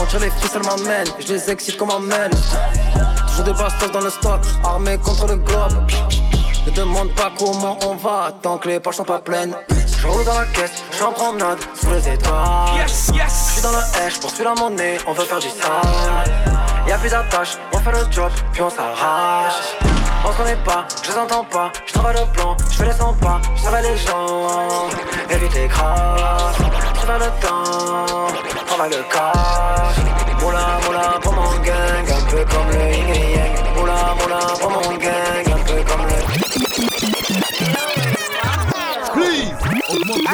On 0.00 0.06
tire 0.06 0.20
les 0.20 0.30
ficelles 0.30 0.62
m'amène, 0.62 1.06
je 1.20 1.32
les 1.32 1.50
excite 1.50 1.76
comme 1.76 1.90
un 1.90 2.00
mail. 2.00 2.30
Toujours 3.28 3.44
des 3.44 3.52
bastos 3.52 3.92
dans 3.92 4.00
le 4.00 4.10
stock, 4.10 4.40
armé 4.64 4.98
contre 4.98 5.26
le 5.26 5.36
globe. 5.36 5.86
Ne 6.66 6.70
demande 6.70 7.10
pas 7.14 7.30
comment 7.38 7.78
on 7.86 7.94
va, 7.94 8.32
tant 8.42 8.56
que 8.58 8.68
les 8.68 8.80
poches 8.80 8.96
sont 8.96 9.04
pas 9.04 9.18
pleines. 9.18 9.54
Je 9.98 10.06
roule 10.06 10.24
dans 10.24 10.38
la 10.38 10.46
caisse, 10.46 10.82
je 10.90 10.96
suis 10.96 11.04
en 11.04 11.12
promenade 11.12 11.58
sous 11.74 11.90
les 11.90 12.08
étoiles. 12.08 12.76
Yes, 12.76 13.10
yes. 13.14 13.46
Je 13.48 13.52
suis 13.52 13.62
dans 13.62 13.70
le 13.70 13.76
hache, 13.78 14.18
poursuis 14.20 14.44
la 14.44 14.54
monnaie, 14.54 14.98
on 15.06 15.12
veut 15.12 15.24
faire 15.24 15.38
du 15.38 15.48
sale. 15.48 16.24
Y'a 16.86 16.98
plus 16.98 17.10
d'attache, 17.10 17.56
on 17.72 17.78
fait 17.78 17.92
le 17.92 18.10
job, 18.10 18.30
puis 18.52 18.62
on 18.62 18.70
s'arrache. 18.70 19.76
On 20.26 20.32
se 20.32 20.36
connaît 20.38 20.56
pas, 20.64 20.86
je 21.02 21.10
les 21.10 21.18
entends 21.18 21.44
pas, 21.44 21.70
je 21.86 21.92
travaille 21.92 22.16
le 22.16 22.32
plan, 22.32 22.56
je 22.70 22.76
fais 22.76 22.86
les 22.86 22.92
100 22.92 23.14
pas, 23.14 23.40
je 23.56 23.62
travaille 23.62 23.82
les 23.82 23.96
gens, 23.98 24.88
évite 25.30 25.54
les 25.54 25.68
crasses, 25.68 26.56
travaille 26.94 27.28
le 27.28 27.46
temps, 27.46 28.32
travaille 28.66 28.90
le 28.90 29.02
cash. 29.12 29.96
Moula 30.40 30.78
moula 30.84 31.18
pour 31.22 31.32
mon 31.32 31.58
gang, 31.60 32.06
un 32.08 32.30
peu 32.30 32.44
comme 32.44 32.68
le 32.70 32.94
yin 32.94 33.08
et 33.08 33.36
yang. 33.36 33.76
Moula 33.76 34.14
moula 34.20 34.38
pour 34.60 34.70
mon 34.70 34.96
gang, 34.96 35.46
un 35.46 35.64
peu 35.64 35.82
comme 35.84 36.06
le 36.06 36.43
I 36.54 36.62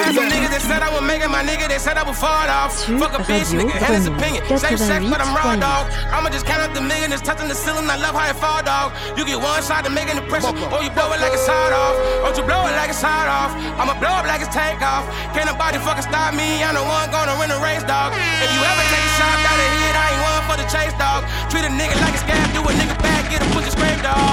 had 0.04 0.12
some 0.12 0.28
niggas 0.28 0.52
that 0.52 0.60
said 0.60 0.84
I 0.84 0.92
would 0.92 1.08
make 1.08 1.24
it, 1.24 1.32
my 1.32 1.40
nigga, 1.40 1.64
they 1.64 1.80
said 1.80 1.96
I 1.96 2.04
would 2.04 2.20
fall 2.20 2.44
off. 2.44 2.76
Sur 2.76 3.00
Fuck 3.00 3.16
a 3.16 3.24
bitch, 3.24 3.56
Radio 3.56 3.72
nigga, 3.72 3.80
had 3.80 3.96
his 3.96 4.04
Grenouille, 4.04 4.44
opinion. 4.44 4.60
Same 4.60 4.76
sex, 4.76 5.00
but 5.08 5.16
I'm 5.24 5.32
raw 5.32 5.56
dog. 5.56 5.88
I'ma 6.12 6.28
just 6.28 6.44
count 6.44 6.60
up 6.60 6.76
the 6.76 6.84
million, 6.84 7.08
it's 7.08 7.24
touching 7.24 7.48
the 7.48 7.56
ceiling, 7.56 7.88
I 7.88 7.96
love 7.96 8.12
how 8.12 8.28
it 8.28 8.36
fall, 8.36 8.60
dog. 8.60 8.92
You 9.16 9.24
get 9.24 9.40
one 9.40 9.64
shot 9.64 9.88
to 9.88 9.90
make 9.90 10.12
an 10.12 10.20
impression, 10.20 10.52
or 10.68 10.84
you 10.84 10.92
blow 10.92 11.08
it 11.16 11.24
like 11.24 11.32
it's 11.32 11.48
hot 11.48 11.72
off. 11.72 11.96
Or 12.20 12.36
you 12.36 12.44
blow 12.44 12.68
it 12.68 12.76
like 12.76 12.92
it's 12.92 13.00
hot 13.00 13.24
off. 13.24 13.56
I'ma 13.80 13.96
blow 13.96 14.12
up 14.12 14.28
like 14.28 14.44
it's 14.44 14.52
tank 14.52 14.84
off. 14.84 15.08
Can't 15.32 15.48
nobody 15.48 15.80
fucking 15.80 16.04
stop 16.04 16.36
me, 16.36 16.60
I'm 16.60 16.76
the 16.76 16.84
one 16.84 17.08
gonna 17.08 17.32
win 17.40 17.48
the 17.48 17.60
race, 17.64 17.80
dog. 17.88 18.12
If 18.12 18.48
you 18.52 18.60
ever 18.60 18.84
take 18.92 19.08
a 19.08 19.12
shot, 19.16 19.40
gotta 19.40 19.68
hit, 19.72 19.96
I 19.96 20.04
ain't 20.12 20.20
one 20.20 20.42
for 20.44 20.56
the 20.60 20.68
chase, 20.68 20.92
dog. 21.00 21.24
Treat 21.48 21.64
a 21.64 21.72
nigga 21.72 21.96
like 22.04 22.12
a 22.12 22.20
scab, 22.20 22.44
do 22.52 22.60
a 22.60 22.72
nigga 22.76 22.92
bad, 23.00 23.24
get 23.32 23.40
a 23.40 23.48
pussy 23.56 23.72
scraped, 23.72 24.04
dog. 24.04 24.29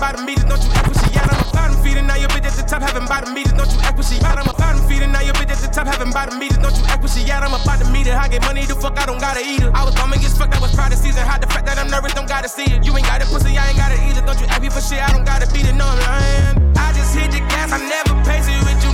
Bottom 0.00 0.24
meters, 0.24 0.48
don't 0.48 0.64
you 0.64 0.72
act 0.72 0.88
what 0.88 0.96
she 0.96 1.12
at, 1.12 1.28
I'm 1.28 1.44
a 1.44 1.52
bottom 1.52 1.76
feeding, 1.84 2.06
now 2.08 2.16
your 2.16 2.32
bitch 2.32 2.48
at 2.48 2.56
the 2.56 2.64
top, 2.64 2.80
having 2.80 3.04
bottom 3.04 3.36
meters, 3.36 3.52
don't 3.52 3.68
you 3.68 3.78
act 3.84 4.00
what 4.00 4.08
she 4.08 4.16
at, 4.24 4.40
I'm 4.40 4.48
a 4.48 4.56
bottom 4.56 4.80
feeding, 4.88 5.12
now 5.12 5.20
your 5.20 5.36
bitch 5.36 5.52
at 5.52 5.60
the 5.60 5.68
top, 5.68 5.86
having 5.86 6.10
bottom 6.10 6.40
meters, 6.40 6.56
don't 6.56 6.72
you 6.72 6.84
act 6.88 7.04
what 7.04 7.12
she 7.12 7.28
at, 7.28 7.44
I'm 7.44 7.52
about 7.52 7.84
to 7.84 7.86
meet 7.92 8.08
I 8.08 8.26
get 8.26 8.40
money, 8.42 8.64
the 8.64 8.74
fuck, 8.74 8.98
I 8.98 9.04
don't 9.04 9.20
gotta 9.20 9.44
eat 9.44 9.62
it. 9.62 9.70
I 9.76 9.84
was 9.84 9.94
bum 9.94 10.12
and 10.12 10.20
get 10.20 10.32
fucked, 10.32 10.56
I 10.56 10.60
was 10.60 10.74
proud 10.74 10.90
of 10.90 10.98
season, 10.98 11.22
hide 11.22 11.42
the 11.44 11.46
fact 11.46 11.66
that 11.66 11.76
I'm 11.78 11.92
nervous, 11.92 12.14
don't 12.14 12.26
gotta 12.26 12.48
see 12.48 12.64
it. 12.64 12.82
You 12.82 12.96
ain't 12.96 13.06
got 13.06 13.20
it, 13.20 13.28
pussy, 13.28 13.56
I 13.56 13.70
ain't 13.70 13.78
eat 14.08 14.16
it, 14.16 14.24
don't 14.24 14.40
you 14.40 14.48
ask 14.48 14.62
me 14.62 14.70
for 14.72 14.80
shit, 14.80 15.04
I 15.04 15.12
don't 15.12 15.24
gotta 15.24 15.46
beat 15.52 15.68
it, 15.68 15.76
no, 15.76 15.84
I'm 15.84 16.00
lying. 16.00 16.72
I 16.80 16.92
just 16.96 17.14
hit 17.14 17.30
the 17.30 17.44
gas, 17.52 17.70
I 17.70 17.78
never 17.78 18.16
pace 18.24 18.48
it 18.48 18.56
with 18.64 18.80
you 18.82 18.89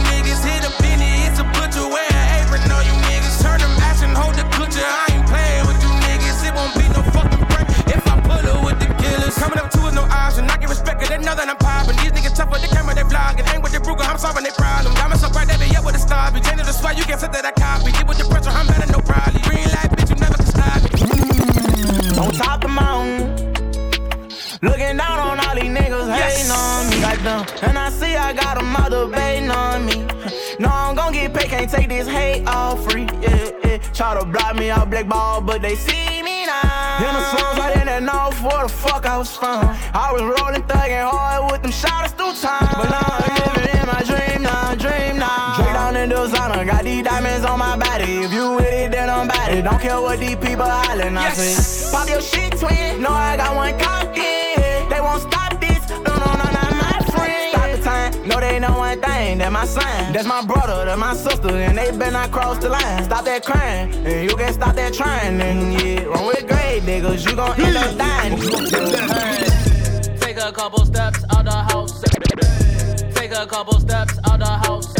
know 11.26 11.34
that 11.34 11.50
I'm 11.50 11.58
popping. 11.58 11.96
These 11.98 12.14
niggas 12.14 12.36
tough 12.36 12.50
with 12.52 12.62
the 12.62 12.68
camera, 12.68 12.94
they 12.94 13.02
vlogging, 13.02 13.42
ain't 13.52 13.62
with 13.62 13.72
the 13.72 13.80
Ruger, 13.82 14.06
I'm 14.06 14.16
solving 14.16 14.44
their 14.44 14.54
problem. 14.54 14.94
Got 14.94 15.10
myself 15.10 15.34
right 15.34 15.48
there, 15.48 15.58
be 15.58 15.74
up 15.74 15.84
with 15.84 15.94
the 15.94 16.00
stars, 16.00 16.32
be 16.32 16.40
changing 16.40 16.64
the 16.64 16.72
swag, 16.72 16.96
you 16.96 17.04
can't 17.04 17.20
say 17.20 17.26
that 17.26 17.44
I 17.44 17.50
copy. 17.50 17.90
Get 17.90 18.06
with 18.06 18.18
the 18.18 18.26
pressure, 18.30 18.54
I'm 18.54 18.66
better, 18.70 18.86
no 18.92 19.02
problem. 19.02 19.42
Green 19.42 19.66
light, 19.74 19.90
bitch, 19.90 20.08
you 20.08 20.16
never 20.22 20.38
can 20.38 20.46
stop 20.46 20.78
me. 20.86 22.22
On 22.22 22.30
top 22.30 22.62
mountain. 22.70 22.86
Looking 22.86 23.14
down 23.18 23.25
on 25.76 25.92
all 25.92 26.06
these 26.06 26.06
niggas 26.06 26.16
hating 26.16 26.50
on 26.50 26.90
me. 26.90 27.00
Goddamn. 27.00 27.68
And 27.68 27.78
I 27.78 27.90
see 27.90 28.16
I 28.16 28.32
got 28.32 28.58
a 28.58 28.62
mother 28.62 29.06
debating 29.06 29.50
on 29.50 29.86
me. 29.86 30.06
No, 30.58 30.70
I'm 30.70 30.94
gon' 30.96 31.12
get 31.12 31.34
paid, 31.34 31.50
can't 31.50 31.70
take 31.70 31.90
this 31.90 32.08
hate 32.08 32.46
all 32.46 32.76
free. 32.76 33.06
Yeah, 33.20 33.50
yeah. 33.62 33.76
Try 33.92 34.18
to 34.18 34.24
block 34.24 34.56
me 34.56 34.70
out 34.70 34.88
black 34.88 35.06
ball, 35.06 35.42
but 35.42 35.60
they 35.60 35.74
see 35.74 36.22
me 36.22 36.46
now. 36.46 36.96
In 37.06 37.12
the 37.12 37.24
slums, 37.28 37.58
right 37.58 37.76
in 37.76 37.86
that 37.86 38.02
north, 38.02 38.40
where 38.40 38.62
the 38.62 38.72
fuck 38.72 39.04
I 39.04 39.18
was 39.18 39.36
from. 39.36 39.66
I 39.92 40.10
was 40.12 40.22
rolling, 40.22 40.62
thugging 40.62 41.04
hard 41.10 41.52
with 41.52 41.60
them 41.60 41.72
shotters 41.72 42.12
through 42.12 42.32
time. 42.40 42.72
But 42.72 42.88
now 42.88 43.04
I'm 43.04 43.34
living 43.36 43.80
in 43.80 43.86
my 43.86 44.02
dream 44.08 44.42
now, 44.42 44.74
dream 44.76 45.18
now. 45.18 45.52
Straight 45.60 45.74
down 45.74 45.96
in 45.96 46.08
designer, 46.08 46.64
got 46.64 46.84
these 46.84 47.04
diamonds 47.04 47.44
on 47.44 47.58
my 47.58 47.76
body. 47.76 48.24
If 48.24 48.32
you 48.32 48.54
with 48.56 48.72
it, 48.72 48.92
then 48.92 49.10
I'm 49.10 49.28
bad. 49.28 49.62
Don't 49.62 49.78
care 49.78 50.00
what 50.00 50.18
these 50.20 50.36
people 50.36 50.64
hollering, 50.64 51.18
I 51.18 51.32
say. 51.34 51.92
Pop 51.92 52.08
your 52.08 52.22
shit, 52.22 52.56
twin. 52.58 53.02
No, 53.02 53.10
I 53.10 53.36
got 53.36 53.54
one 53.54 53.78
cocky. 53.78 54.56
They 54.88 55.00
won't 55.02 55.20
stop 55.20 55.55
No, 58.36 58.40
they 58.42 58.58
know 58.58 58.76
one 58.76 59.00
thing, 59.00 59.38
that 59.38 59.50
my 59.50 59.64
son. 59.64 60.12
That's 60.12 60.26
my 60.26 60.44
brother, 60.44 60.84
that's 60.84 61.00
my 61.00 61.14
sister, 61.14 61.48
and 61.48 61.78
they 61.78 61.90
better 61.96 62.10
not 62.10 62.30
cross 62.30 62.58
the 62.58 62.68
line. 62.68 63.04
Stop 63.04 63.24
that 63.24 63.42
crying, 63.42 63.94
and 64.04 64.30
you 64.30 64.36
can 64.36 64.52
stop 64.52 64.76
that 64.76 64.92
trying. 64.92 65.40
And 65.40 65.72
yeah, 65.72 66.04
run 66.04 66.26
with 66.26 66.46
grade 66.46 66.82
niggas, 66.82 67.24
you 67.24 67.34
gon' 67.34 67.58
end 67.58 67.76
up 67.78 67.96
dying. 67.96 68.36
Take 70.20 70.36
a 70.36 70.52
couple 70.52 70.84
steps 70.84 71.24
out 71.34 71.46
the 71.46 71.50
house. 71.50 72.02
Take 73.14 73.32
a 73.32 73.46
couple 73.46 73.80
steps 73.80 74.18
out 74.30 74.38
the 74.38 74.44
house. 74.44 74.92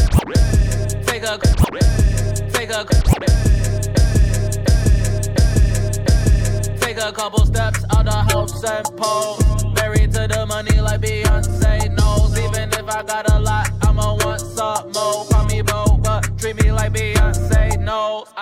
Take 1.05 1.25
a 1.25 1.39
take 2.55 2.71
a 2.71 3.96
take 6.97 7.09
a 7.09 7.13
couple 7.13 7.45
steps 7.45 7.85
out 7.95 8.05
the 8.05 8.11
house 8.11 8.65
and 8.65 8.97
pose. 8.97 9.65
Married 9.75 10.13
to 10.13 10.27
the 10.29 10.47
money 10.47 10.81
like 10.81 11.01
Beyonce 11.01 11.95
knows. 11.97 12.39
Even 12.39 12.71
if 12.73 12.89
I 12.89 13.03
got 13.03 13.31
a 13.31 13.39
lot, 13.39 13.71
I'ma 13.83 14.15
want 14.15 14.41
some 14.41 14.93
more. 14.93 15.36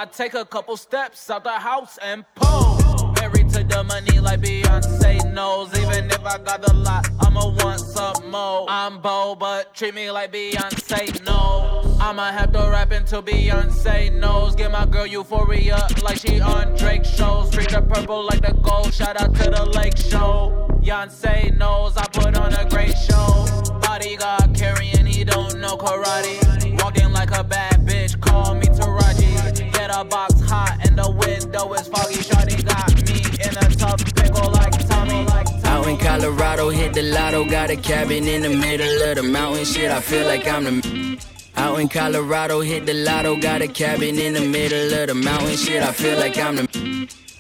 I 0.05 0.07
take 0.07 0.35
a 0.35 0.45
couple 0.45 0.77
steps 0.77 1.31
out 1.31 1.45
the 1.45 1.53
house 1.53 1.99
and 2.03 2.27
pose. 2.35 3.05
Married 3.23 3.49
to 3.55 3.65
the 3.65 3.83
money 3.85 4.21
like 4.21 4.43
Beyonce 4.43 5.33
knows. 5.33 5.75
Even 5.79 6.11
if 6.11 6.23
I 6.27 6.37
got 6.37 6.71
a 6.71 6.75
lot, 6.75 7.09
I'ma 7.21 7.49
want 7.49 7.81
some 7.81 8.31
more. 8.31 8.67
I'm 8.69 9.01
Bo, 9.01 9.35
but 9.35 9.75
treat 9.75 9.95
me 9.95 10.11
like 10.11 10.31
Beyonce 10.31 11.25
knows. 11.25 11.99
I'ma 11.99 12.33
have 12.33 12.53
to 12.53 12.69
rap 12.71 12.91
until 12.91 13.23
Beyonce 13.23 14.13
knows. 14.13 14.55
Get 14.55 14.71
my 14.71 14.85
girl 14.85 15.07
euphoria 15.07 15.89
like 16.03 16.19
she 16.19 16.39
on 16.39 16.77
Drake 16.77 17.07
shows. 17.07 17.51
Treat 17.51 17.71
her 17.71 17.81
purple 17.81 18.27
like 18.27 18.43
the 18.43 18.53
gold. 18.53 18.93
Shout 18.93 19.19
out 19.19 19.35
to 19.37 19.51
the 19.51 19.65
Lake 19.65 19.97
Show. 19.97 20.69
Beyonce 20.83 21.57
knows 21.57 21.97
I 21.97 22.07
put 22.09 22.37
on 22.37 22.53
a 22.53 22.69
great 22.69 22.95
show. 22.95 23.47
Bodyguard 23.81 24.55
carrying, 24.55 25.07
he 25.07 25.25
don't 25.25 25.59
know 25.61 25.79
karate. 25.79 26.83
Walked 26.83 27.03
like 27.15 27.31
a 27.31 27.43
bad 27.43 27.87
bitch, 27.87 28.21
call 28.21 28.55
me 28.55 28.67
Taraji. 28.67 29.74
Get 29.85 30.01
a 30.01 30.03
box 30.03 30.41
hot 30.41 30.79
and 30.81 30.97
the 30.97 31.11
window 31.11 31.71
is 31.75 31.87
foggy. 31.89 32.15
Shawty 32.15 32.65
got 32.65 32.89
me 33.05 33.21
in 33.45 33.55
a 33.55 33.69
tough 33.77 34.03
pickle 34.15 34.51
like 34.53 34.73
Tommy. 34.89 35.27
Out 35.65 35.87
in 35.87 35.99
Colorado, 35.99 36.71
hit 36.71 36.95
the 36.95 37.03
lotto, 37.03 37.45
got 37.45 37.69
a 37.69 37.77
cabin 37.77 38.27
in 38.27 38.41
the 38.41 38.49
middle 38.49 39.03
of 39.11 39.17
the 39.17 39.23
mountain. 39.23 39.67
Shit, 39.67 39.91
I 39.91 40.01
feel 40.01 40.27
like 40.27 40.49
I'm 40.49 40.65
the. 40.65 41.19
Out 41.59 41.81
in 41.81 41.91
Colorado, 41.91 42.63
hit 42.63 42.87
the 42.87 42.95
lotto, 42.95 43.37
got 43.37 43.61
a 43.61 43.69
cabin 43.69 44.19
in 44.19 44.33
the 44.33 44.49
middle 44.49 44.91
of 45.03 45.09
the 45.09 45.15
mountain. 45.15 45.55
Shit, 45.55 45.83
I 45.83 45.93
feel 45.93 46.19
like 46.19 46.39
I'm 46.39 46.57
the. 46.57 46.65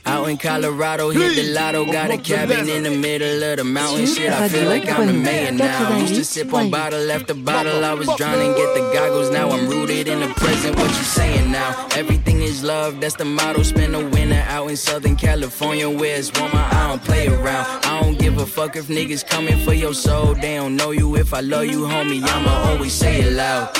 Out 0.06 0.28
in 0.28 0.36
Colorado, 0.36 1.10
hit 1.10 1.34
the 1.34 1.52
lotto, 1.54 1.86
got 1.86 2.10
a 2.10 2.18
cabin 2.18 2.68
in 2.68 2.82
the 2.82 2.90
middle 2.90 3.42
of 3.42 3.56
the 3.56 3.64
mountain. 3.64 4.06
Shit, 4.06 4.30
I 4.30 4.48
feel 4.48 4.68
like 4.68 4.86
I'm 4.88 5.06
the 5.06 5.12
man 5.14 5.56
now. 5.56 5.96
Used 5.96 6.14
to 6.16 6.24
sip 6.24 6.52
on 6.52 6.70
bottle 6.70 7.10
after 7.10 7.32
bottle, 7.32 7.84
I 7.84 7.94
was 7.94 8.08
drowning, 8.16 8.52
get 8.54 8.74
the 8.74 8.90
goggles. 8.92 9.30
Now 9.30 9.50
I'm 9.50 9.66
rooted 9.66 10.06
in 10.08 10.20
the 10.20 10.28
present. 10.34 10.76
What 10.76 10.88
you 10.88 11.04
saying 11.04 11.50
now? 11.50 11.88
Everything 11.96 12.42
is 12.42 12.62
love, 12.62 13.00
that's 13.00 13.16
the 13.16 13.24
motto. 13.24 13.62
Spend 13.62 13.94
a 13.94 14.06
winter 14.10 14.44
out 14.48 14.68
in 14.68 14.76
Southern 14.76 15.16
California, 15.16 15.88
where 15.88 16.18
it's 16.18 16.30
warmer. 16.38 16.58
I 16.58 16.88
don't 16.88 17.02
play 17.02 17.28
around. 17.28 17.66
I 17.86 18.02
don't 18.02 18.18
give 18.18 18.36
a 18.38 18.46
fuck 18.46 18.76
if 18.76 18.88
niggas 18.88 19.26
coming 19.26 19.58
for 19.64 19.72
your 19.72 19.94
soul. 19.94 20.34
They 20.34 20.56
don't 20.56 20.76
know 20.76 20.90
you. 20.90 21.16
If 21.16 21.32
I 21.32 21.40
love 21.40 21.66
you, 21.66 21.80
homie, 21.80 22.22
I'ma 22.22 22.70
always 22.70 22.92
say 22.92 23.22
it 23.22 23.32
loud. 23.32 23.74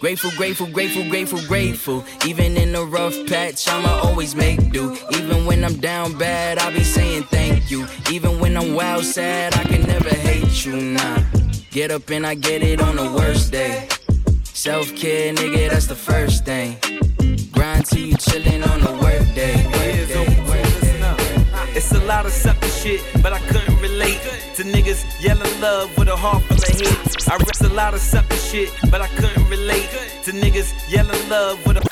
Grateful, 0.00 0.30
grateful, 0.36 0.66
grateful, 0.66 1.08
grateful, 1.08 1.40
grateful. 1.46 2.04
Even 2.26 2.56
in 2.56 2.74
a 2.74 2.84
rough 2.84 3.14
patch, 3.26 3.68
I'ma 3.68 4.00
always 4.02 4.34
make 4.34 4.72
do. 4.72 4.96
Even 5.12 5.46
when 5.46 5.64
I'm 5.64 5.78
down 5.78 6.18
bad, 6.18 6.58
I'll 6.58 6.72
be 6.72 6.84
saying 6.84 7.24
thank 7.24 7.70
you. 7.70 7.86
Even 8.10 8.40
when 8.40 8.56
I'm 8.56 8.74
wild 8.74 9.04
sad, 9.04 9.56
I 9.56 9.64
can 9.64 9.82
never 9.82 10.10
hate 10.10 10.64
you, 10.64 10.76
nah. 10.76 11.18
Get 11.70 11.90
up 11.90 12.10
and 12.10 12.26
I 12.26 12.34
get 12.34 12.62
it 12.62 12.80
on 12.80 12.96
the 12.96 13.10
worst 13.12 13.52
day. 13.52 13.88
Self 14.44 14.94
care, 14.96 15.32
nigga, 15.32 15.70
that's 15.70 15.86
the 15.86 15.94
first 15.94 16.44
thing. 16.44 16.78
Grind 17.52 17.86
till 17.86 18.06
you 18.06 18.16
chillin' 18.16 18.66
on 18.68 18.80
the 18.80 18.92
work 19.02 19.34
day. 19.34 19.56
Work 19.66 20.08
day, 20.08 20.40
work 20.48 20.80
day. 20.80 20.86
It's 21.76 21.92
a 21.92 22.00
lot 22.04 22.24
of 22.24 22.32
sucker 22.32 22.68
shit, 22.68 23.02
but 23.22 23.32
I 23.32 23.38
couldn't 23.40 23.78
relate 23.80 24.25
to 24.56 24.62
niggas 24.64 25.04
yelling 25.22 25.60
love 25.60 25.96
with 25.98 26.08
a 26.08 26.16
heart 26.16 26.42
full 26.44 26.56
of 26.56 26.64
hate. 26.64 27.28
I 27.28 27.36
rest 27.36 27.62
a 27.62 27.68
lot 27.68 27.94
of 27.94 28.00
sucker 28.00 28.36
shit, 28.36 28.70
but 28.90 29.00
I 29.00 29.08
couldn't 29.08 29.48
relate 29.48 29.88
to 30.24 30.32
niggas 30.32 30.72
yelling 30.90 31.28
love 31.28 31.64
with 31.66 31.76
a. 31.76 31.80
A, 31.80 31.82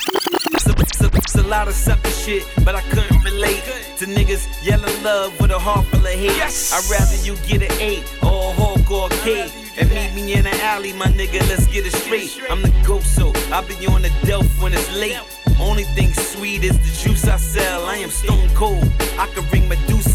it's 0.81 1.01
a- 1.01 1.11
it's 1.17 1.35
a 1.35 1.43
lot 1.43 1.67
of 1.67 1.75
sucker 1.75 2.09
shit, 2.09 2.43
but 2.63 2.75
I 2.75 2.81
couldn't 2.89 3.23
relate 3.23 3.61
to 3.99 4.05
niggas 4.05 4.47
yelling 4.65 5.03
love 5.03 5.39
with 5.39 5.51
a 5.51 5.59
heart 5.59 5.85
full 5.87 5.99
of 5.99 6.05
hate. 6.07 6.31
I'd 6.73 6.83
rather 6.89 7.15
you 7.23 7.35
get 7.47 7.61
an 7.61 7.71
eight 7.79 8.03
or 8.23 8.49
a 8.49 8.53
hawk 8.53 8.89
or 8.89 9.07
a 9.07 9.09
cake. 9.23 9.51
And 9.77 9.89
meet 9.89 10.13
me 10.15 10.33
in 10.33 10.45
the 10.45 10.55
alley, 10.63 10.93
my 10.93 11.07
nigga, 11.07 11.41
let's 11.49 11.67
get 11.67 11.85
it 11.85 11.91
straight. 11.93 12.31
I'm 12.49 12.61
the 12.61 12.71
ghost, 12.87 13.13
so 13.13 13.33
I 13.51 13.59
be 13.61 13.85
on 13.87 14.01
the 14.03 14.11
delf 14.23 14.47
when 14.61 14.73
it's 14.73 14.89
late. 14.95 15.19
Only 15.59 15.83
thing 15.83 16.13
sweet 16.13 16.63
is 16.63 16.77
the 16.79 17.03
juice 17.09 17.27
I 17.27 17.35
sell. 17.37 17.85
I 17.85 17.97
am 17.97 18.09
stone 18.09 18.49
cold. 18.55 18.87
I 19.19 19.27
can 19.33 19.43
ring 19.51 19.67
Medusa's 19.67 20.13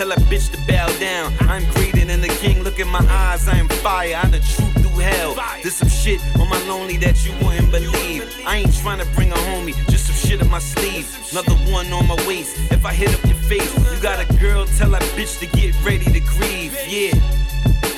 Tell 0.00 0.08
that 0.08 0.18
bitch 0.30 0.50
to 0.52 0.58
bow 0.66 0.88
down. 0.98 1.30
I'm 1.40 1.62
greater 1.74 2.06
than 2.06 2.22
the 2.22 2.34
king. 2.40 2.62
Look 2.62 2.78
in 2.78 2.88
my 2.88 3.04
eyes, 3.06 3.46
I 3.46 3.58
am 3.58 3.68
fire. 3.68 4.14
I'm 4.16 4.30
the 4.30 4.38
truth 4.38 4.72
through 4.80 4.98
hell. 4.98 5.34
There's 5.60 5.74
some 5.74 5.90
shit 5.90 6.22
on 6.40 6.48
my 6.48 6.56
lonely 6.66 6.96
that 7.04 7.22
you 7.22 7.32
wouldn't 7.44 7.70
believe. 7.70 8.24
I 8.46 8.56
ain't 8.56 8.74
trying 8.80 9.00
to 9.00 9.06
bring 9.14 9.30
a 9.30 9.34
homie, 9.34 9.74
just 9.90 10.06
some 10.06 10.16
shit 10.16 10.40
in 10.40 10.48
my 10.48 10.58
sleeve. 10.58 11.04
Another 11.32 11.52
one 11.70 11.92
on 11.92 12.06
my 12.06 12.16
waist. 12.26 12.56
If 12.72 12.86
I 12.86 12.94
hit 12.94 13.12
up 13.12 13.22
your 13.26 13.36
face, 13.44 13.70
you 13.92 14.00
got 14.00 14.18
a 14.18 14.38
girl, 14.38 14.64
tell 14.78 14.88
that 14.92 15.02
bitch 15.18 15.38
to 15.40 15.46
get 15.54 15.76
ready 15.84 16.06
to 16.06 16.20
grieve. 16.20 16.72
Yeah. 16.88 17.12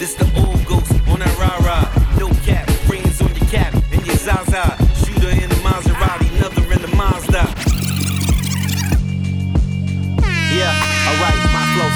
This 0.00 0.14
the 0.14 0.26
old 0.44 0.66
ghost 0.66 0.90
on 1.06 1.20
that 1.20 1.38
rah 1.38 1.64
rah. 1.64 1.86
No 2.18 2.30
cap, 2.42 2.68
brains 2.88 3.22
on 3.22 3.32
your 3.32 3.46
cap 3.46 3.72
and 3.92 4.04
your 4.04 4.16
Zaza. 4.16 4.76
Shooter 5.06 5.30
in 5.40 5.51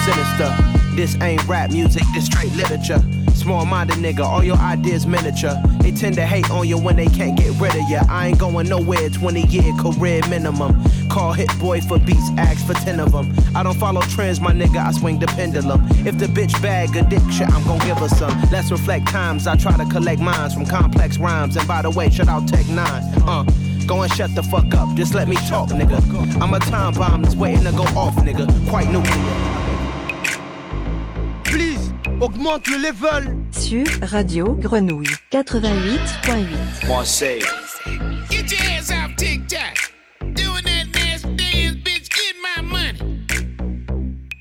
sinister. 0.06 0.54
This 0.94 1.20
ain't 1.20 1.44
rap 1.46 1.70
music, 1.70 2.04
this 2.14 2.26
straight 2.26 2.54
literature. 2.54 3.02
Small 3.34 3.66
minded 3.66 3.96
nigga, 3.96 4.20
all 4.20 4.42
your 4.42 4.56
ideas 4.56 5.06
miniature. 5.06 5.54
They 5.80 5.90
tend 5.90 6.14
to 6.14 6.24
hate 6.24 6.50
on 6.50 6.66
you 6.66 6.78
when 6.78 6.96
they 6.96 7.06
can't 7.06 7.36
get 7.36 7.52
rid 7.60 7.74
of 7.74 7.82
you. 7.90 8.00
I 8.08 8.28
ain't 8.28 8.38
going 8.38 8.68
nowhere, 8.68 9.08
20 9.10 9.42
year 9.48 9.72
career 9.78 10.20
minimum. 10.28 10.82
Call 11.08 11.32
Hit 11.32 11.50
Boy 11.58 11.80
for 11.80 11.98
beats, 11.98 12.30
ask 12.38 12.66
for 12.66 12.74
10 12.74 13.00
of 13.00 13.12
them. 13.12 13.34
I 13.54 13.62
don't 13.62 13.76
follow 13.78 14.00
trends, 14.02 14.40
my 14.40 14.52
nigga, 14.52 14.78
I 14.78 14.92
swing 14.92 15.18
the 15.18 15.26
pendulum. 15.26 15.84
If 16.06 16.18
the 16.18 16.26
bitch 16.26 16.60
bag 16.62 16.96
addiction, 16.96 17.52
I'm 17.52 17.64
gon' 17.64 17.80
give 17.80 17.98
her 17.98 18.08
some. 18.08 18.40
Let's 18.50 18.70
reflect 18.70 19.08
times, 19.08 19.46
I 19.46 19.56
try 19.56 19.76
to 19.76 19.84
collect 19.86 20.20
minds 20.20 20.54
from 20.54 20.66
complex 20.66 21.18
rhymes. 21.18 21.56
And 21.56 21.66
by 21.68 21.82
the 21.82 21.90
way, 21.90 22.10
shout 22.10 22.28
out 22.28 22.48
Tech 22.48 22.66
9. 22.68 22.78
Uh, 23.26 23.44
Go 23.86 24.02
and 24.02 24.12
shut 24.12 24.34
the 24.34 24.42
fuck 24.42 24.74
up, 24.74 24.96
just 24.96 25.14
let 25.14 25.28
me 25.28 25.36
talk, 25.48 25.68
nigga. 25.68 26.40
I'm 26.42 26.52
a 26.54 26.58
time 26.58 26.94
bomb 26.94 27.22
that's 27.22 27.36
waiting 27.36 27.62
to 27.64 27.70
go 27.70 27.84
off, 27.96 28.16
nigga. 28.16 28.46
Quite 28.68 28.90
nuclear. 28.90 29.65
Augmente 32.20 32.66
le 32.68 32.78
level. 32.78 33.36
Sur 33.50 33.84
Radio 34.02 34.54
Grenouille 34.54 35.06
88.8. 35.32 36.88
Marseille. 36.88 37.42
Get 38.30 38.50
your 38.50 38.60
ass 38.70 38.90
off 38.90 39.14
TikTok. 39.16 39.92
Doing 40.20 40.64
that 40.64 40.86
nasty 40.94 41.34
dance, 41.36 41.76
bitch. 41.84 42.08
Get 42.08 42.34
my 42.42 42.62
money. 42.62 42.98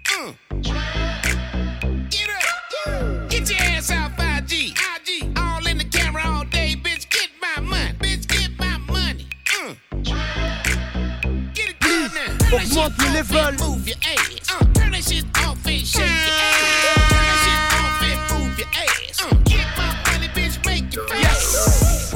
Uh. 0.09 0.31
Get 2.09 2.29
up. 2.29 3.29
Get 3.29 3.49
your 3.49 3.59
ass 3.59 3.91
off 3.91 4.13
IG. 4.19 4.73
IG. 4.73 5.37
All 5.37 5.65
in 5.67 5.77
the 5.77 5.85
camera 5.91 6.23
all 6.25 6.45
day, 6.45 6.75
bitch. 6.81 7.09
Get 7.09 7.29
my 7.41 7.61
money. 7.61 7.93
Bitch, 7.99 8.25
get 8.27 8.51
my 8.57 8.77
money. 8.87 9.27
Uh. 9.59 9.73
Get 11.53 11.69
it 11.69 11.79
good 11.81 12.11
now. 12.13 12.57
Augmente 12.57 13.01
le 13.03 13.13
level. 13.13 13.37
and 13.39 13.59
Move 13.59 13.87
your 13.87 13.97
ass. 13.97 14.34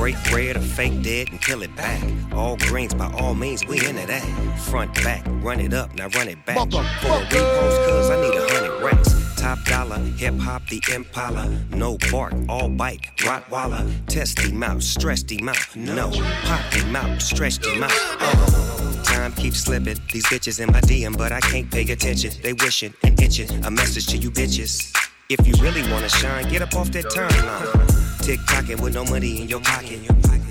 Break 0.09 0.31
bread 0.31 0.57
or 0.57 0.61
fake 0.61 1.03
dead 1.03 1.29
and 1.29 1.39
kill 1.39 1.61
it 1.61 1.75
back. 1.75 2.01
All 2.33 2.57
greens 2.57 2.95
by 2.95 3.11
all 3.13 3.35
means, 3.35 3.63
we 3.67 3.77
into 3.85 4.07
that. 4.07 4.23
Front 4.61 4.95
back, 5.03 5.23
run 5.43 5.59
it 5.59 5.71
up, 5.71 5.93
now 5.93 6.07
run 6.07 6.27
it 6.27 6.43
back. 6.47 6.57
For 6.57 6.63
a 6.63 7.25
repost, 7.29 7.85
cuz 7.85 8.09
I 8.09 8.19
need 8.19 8.33
a 8.33 8.47
hundred 8.51 8.83
racks. 8.83 9.13
Top 9.39 9.63
dollar, 9.65 9.99
hip 10.17 10.33
hop, 10.39 10.67
the 10.67 10.81
Impala. 10.95 11.47
No 11.69 11.99
bark, 12.09 12.33
all 12.47 12.69
bite, 12.69 13.01
Rottweiler. 13.17 13.87
Test 14.07 14.39
him 14.39 14.63
out, 14.63 14.81
stressed 14.81 15.31
him 15.31 15.47
out. 15.47 15.75
No, 15.75 16.09
popped 16.43 16.73
him 16.73 16.95
out, 16.95 17.21
stretched 17.21 17.63
him 17.63 17.83
out. 17.83 17.93
Uh. 18.19 19.03
Time 19.03 19.31
keeps 19.33 19.59
slipping. 19.59 19.99
These 20.11 20.25
bitches 20.25 20.59
in 20.59 20.71
my 20.71 20.81
DM, 20.81 21.15
but 21.15 21.31
I 21.31 21.39
can't 21.39 21.69
pay 21.69 21.83
attention. 21.83 22.31
They 22.41 22.53
wishing 22.53 22.95
and 23.03 23.21
itching. 23.21 23.63
A 23.63 23.69
message 23.69 24.07
to 24.07 24.17
you 24.17 24.31
bitches. 24.31 24.91
If 25.29 25.45
you 25.45 25.53
really 25.61 25.83
wanna 25.91 26.09
shine, 26.09 26.49
get 26.49 26.63
up 26.63 26.73
off 26.75 26.89
that 26.93 27.05
timeline. 27.05 27.98
Tick 28.21 28.39
tocking 28.47 28.81
with 28.81 28.93
no 28.93 29.03
money 29.05 29.41
in 29.41 29.47
your 29.47 29.61
pocket. 29.61 29.99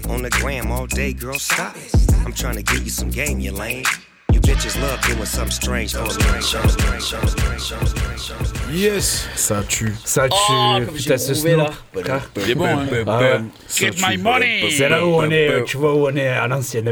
On 0.08 0.22
the 0.22 0.30
gram 0.30 0.70
all 0.72 0.86
day, 0.86 1.12
girl, 1.12 1.38
stop 1.38 1.76
it. 1.76 1.92
I'm 2.24 2.32
trying 2.32 2.56
to 2.56 2.62
give 2.62 2.82
you 2.82 2.90
some 2.90 3.10
game, 3.10 3.40
you 3.40 3.52
lame. 3.52 3.84
You 4.32 4.40
bitches 4.40 4.80
love 4.80 5.00
doing 5.02 5.24
something 5.24 5.50
strange. 5.52 5.94
Yes, 8.72 9.26
ça 9.36 9.62
tue. 9.68 9.92
Ça 10.04 10.28
tue, 10.28 10.34
Oh, 10.50 10.78
comme 10.84 10.94
putain, 10.94 11.16
ce 11.18 11.32
trouvé, 11.32 11.56
là. 11.56 11.70
Il 12.44 12.50
est 12.50 12.54
bon, 12.54 12.66
hein. 12.66 12.86
Ah. 13.06 13.38
Get 13.68 13.90
my 14.06 14.16
money 14.18 14.68
C'est 14.70 14.88
là 14.88 15.04
où 15.06 15.10
on 15.14 15.30
est, 15.30 15.64
tu 15.64 15.76
vois 15.76 15.94
où 15.94 16.06
on 16.08 16.14
est 16.16 16.28
à 16.28 16.46
l'ancienne. 16.48 16.90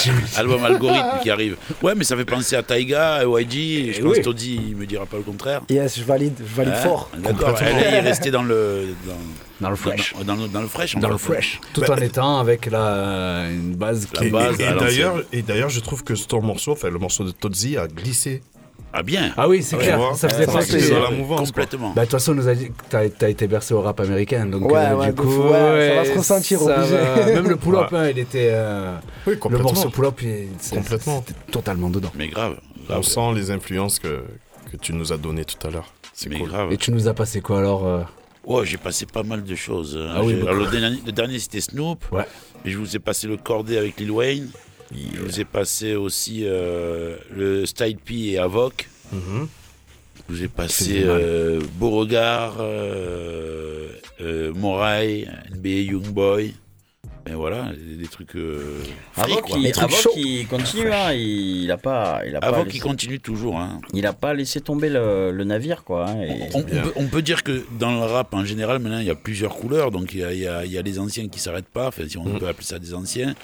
tu- 0.00 0.10
Album 0.38 0.64
algorithme 0.64 1.20
qui 1.22 1.30
arrive. 1.30 1.56
Ouais, 1.82 1.94
mais 1.96 2.04
ça 2.04 2.16
fait 2.16 2.24
penser 2.24 2.56
à 2.56 2.62
Taiga, 2.62 3.22
YG. 3.24 3.92
Je 3.92 3.98
Eh 3.98 4.02
pense 4.02 4.12
oui. 4.12 4.18
que 4.18 4.24
Toddy, 4.24 4.60
il 4.70 4.76
me 4.76 4.86
dira 4.86 5.06
pas 5.06 5.16
le 5.18 5.22
contraire. 5.24 5.62
Yes, 5.68 5.98
je 5.98 6.04
valide, 6.04 6.34
je 6.38 6.54
valide 6.54 6.74
fort. 6.76 7.10
D'accord. 7.18 7.56
Elle 7.60 7.94
est 7.94 8.00
restée 8.00 8.30
dans 8.30 8.42
le 8.42 8.88
dans, 9.06 9.14
Dans 9.62 9.70
le 9.70 9.76
fresh. 9.76 10.14
dans, 10.26 10.34
le, 10.36 10.48
dans 10.48 10.60
le 10.60 10.66
fresh. 10.66 10.96
Dans 10.96 11.08
le 11.08 11.16
fresh. 11.16 11.60
Tout 11.72 11.88
en 11.90 11.96
étant 11.96 12.38
avec 12.38 12.66
la, 12.70 13.46
une 13.50 13.74
base 13.76 14.08
Et, 14.20 14.28
base 14.28 14.60
et- 14.60 14.64
d'ailleurs, 14.78 15.22
et 15.32 15.42
d'ailleurs, 15.42 15.70
je 15.70 15.80
trouve 15.80 16.02
que 16.04 16.12
ton 16.14 16.42
morceau, 16.42 16.72
enfin 16.72 16.90
le 16.90 16.98
morceau 16.98 17.24
de 17.24 17.30
Todzi 17.30 17.76
a 17.76 17.86
glissé. 17.86 18.42
Ah 18.94 19.02
bien. 19.02 19.32
Ah 19.38 19.48
oui, 19.48 19.62
c'est 19.62 19.78
clair. 19.78 19.96
vois 19.96 20.14
Ça 20.14 20.28
faisait 20.28 20.90
dans 20.90 21.00
la 21.00 21.10
mouvance. 21.10 21.48
Complètement. 21.48 21.92
Bah, 21.96 22.02
de 22.02 22.06
toute 22.10 22.18
façon, 22.18 22.32
on 22.32 22.34
nous 22.34 22.48
a 22.48 22.54
dit 22.54 22.66
que 22.68 22.72
t'as 22.90 23.26
as 23.26 23.28
été 23.30 23.46
bercé 23.46 23.72
au 23.72 23.80
rap 23.80 23.98
américain. 24.00 24.44
Donc, 24.44 24.70
Ouais, 24.70 24.76
euh, 24.78 24.96
ouais, 24.96 25.06
du 25.06 25.14
coup, 25.14 25.48
ça 25.50 25.94
va 25.94 26.04
se 26.04 26.18
ressentir, 26.18 26.60
va. 26.60 26.86
Même 27.26 27.48
le 27.48 27.56
pull-up, 27.56 27.88
hein, 27.94 28.08
il 28.10 28.18
était. 28.18 28.50
euh, 28.52 28.94
Oui, 29.26 29.38
le 29.50 29.58
morceau 29.58 29.88
pull-up, 29.88 30.20
il- 30.22 30.48
Complètement. 30.70 31.24
c'était 31.26 31.38
totalement 31.50 31.88
dedans. 31.88 32.10
Mais 32.14 32.28
grave. 32.28 32.56
On 32.90 33.00
sent 33.00 33.32
les 33.34 33.50
influences 33.50 33.98
que, 33.98 34.24
que 34.70 34.76
tu 34.76 34.92
nous 34.92 35.10
as 35.12 35.16
données 35.16 35.46
tout 35.46 35.66
à 35.66 35.70
l'heure. 35.70 35.90
C'est 36.12 36.28
cool. 36.28 36.48
grave. 36.48 36.70
Et 36.72 36.76
tu 36.76 36.90
nous 36.92 37.08
as 37.08 37.14
passé 37.14 37.40
quoi 37.40 37.60
alors 37.60 37.86
euh, 37.86 38.02
Ouais, 38.44 38.66
j'ai 38.66 38.76
passé 38.76 39.06
pas 39.06 39.22
mal 39.22 39.44
de 39.44 39.54
choses. 39.54 39.96
hein. 40.00 40.12
Ah 40.16 40.22
oui, 40.24 40.34
alors, 40.42 40.54
le 40.72 41.12
dernier, 41.12 41.38
c'était 41.38 41.60
Snoop. 41.60 42.04
Ouais. 42.10 42.26
Et 42.64 42.70
je 42.70 42.78
vous 42.78 42.96
ai 42.96 42.98
passé 42.98 43.26
le 43.28 43.36
cordé 43.36 43.76
avec 43.78 43.98
Lil 44.00 44.10
Wayne. 44.10 44.48
Je 44.92 45.20
vous 45.22 45.40
ai 45.40 45.44
passé 45.44 45.94
aussi 45.94 46.42
euh, 46.44 47.16
le 47.34 47.64
Style 47.66 47.96
P 47.98 48.32
et 48.32 48.38
Avoc. 48.38 48.88
Mhm. 49.12 49.48
Je 50.28 50.34
vous 50.34 50.42
ai 50.44 50.48
passé 50.48 51.02
euh, 51.04 51.60
Beauregard, 51.78 52.56
euh, 52.60 53.88
euh, 54.20 54.52
Moraï, 54.54 55.28
NBA 55.54 55.68
Youngboy. 55.92 56.54
Et 57.30 57.34
voilà, 57.34 57.70
des, 57.98 58.08
trucs 58.08 58.34
euh, 58.34 58.82
quoi. 59.14 59.26
qu'il 59.42 59.62
Les 59.62 59.70
trucs 59.70 59.90
continue, 60.50 60.92
hein, 60.92 61.12
il, 61.12 61.62
il 61.64 61.70
a 61.70 61.76
pas, 61.76 62.22
il 62.26 62.34
a 62.34 62.40
pas, 62.40 62.48
Avoc, 62.48 62.64
laissé, 62.66 62.78
il 62.78 62.80
continue 62.80 63.20
toujours. 63.20 63.58
Hein. 63.60 63.80
il 63.94 64.04
a 64.06 64.12
pas 64.12 64.34
laissé 64.34 64.60
tomber 64.60 64.88
le, 64.88 65.30
le 65.30 65.44
navire, 65.44 65.84
quoi. 65.84 66.08
hein, 66.08 66.20
et- 66.22 66.48
On, 66.54 66.58
on 66.58 66.62
peut, 66.64 66.92
on 66.96 67.06
peut 67.06 67.22
dire 67.22 67.44
que 67.44 67.64
dans 67.78 67.92
le 67.92 68.00
rap 68.00 68.34
en 68.34 68.44
général, 68.44 68.80
maintenant, 68.80 68.98
il 68.98 69.06
y 69.06 69.10
a 69.10 69.14
plusieurs 69.14 69.54
couleurs. 69.54 69.92
Donc, 69.92 70.14
il 70.14 70.20
y 70.20 70.24
a, 70.24 70.32
il 70.32 70.40
y 70.40 70.48
a- 70.48 70.64
il 70.64 70.72
y 70.72 70.78
a 70.78 70.82
les 70.82 70.98
anciens 70.98 71.28
qui 71.28 71.38
s'arrêtent 71.38 71.66
pas, 71.72 71.88
enfin, 71.88 72.02
si 72.08 72.18
on 72.18 72.24
Mm. 72.24 72.38
peut 72.40 72.48
appeler 72.48 72.66
ça 72.66 72.78
des 72.80 72.92
anciens. 72.92 73.34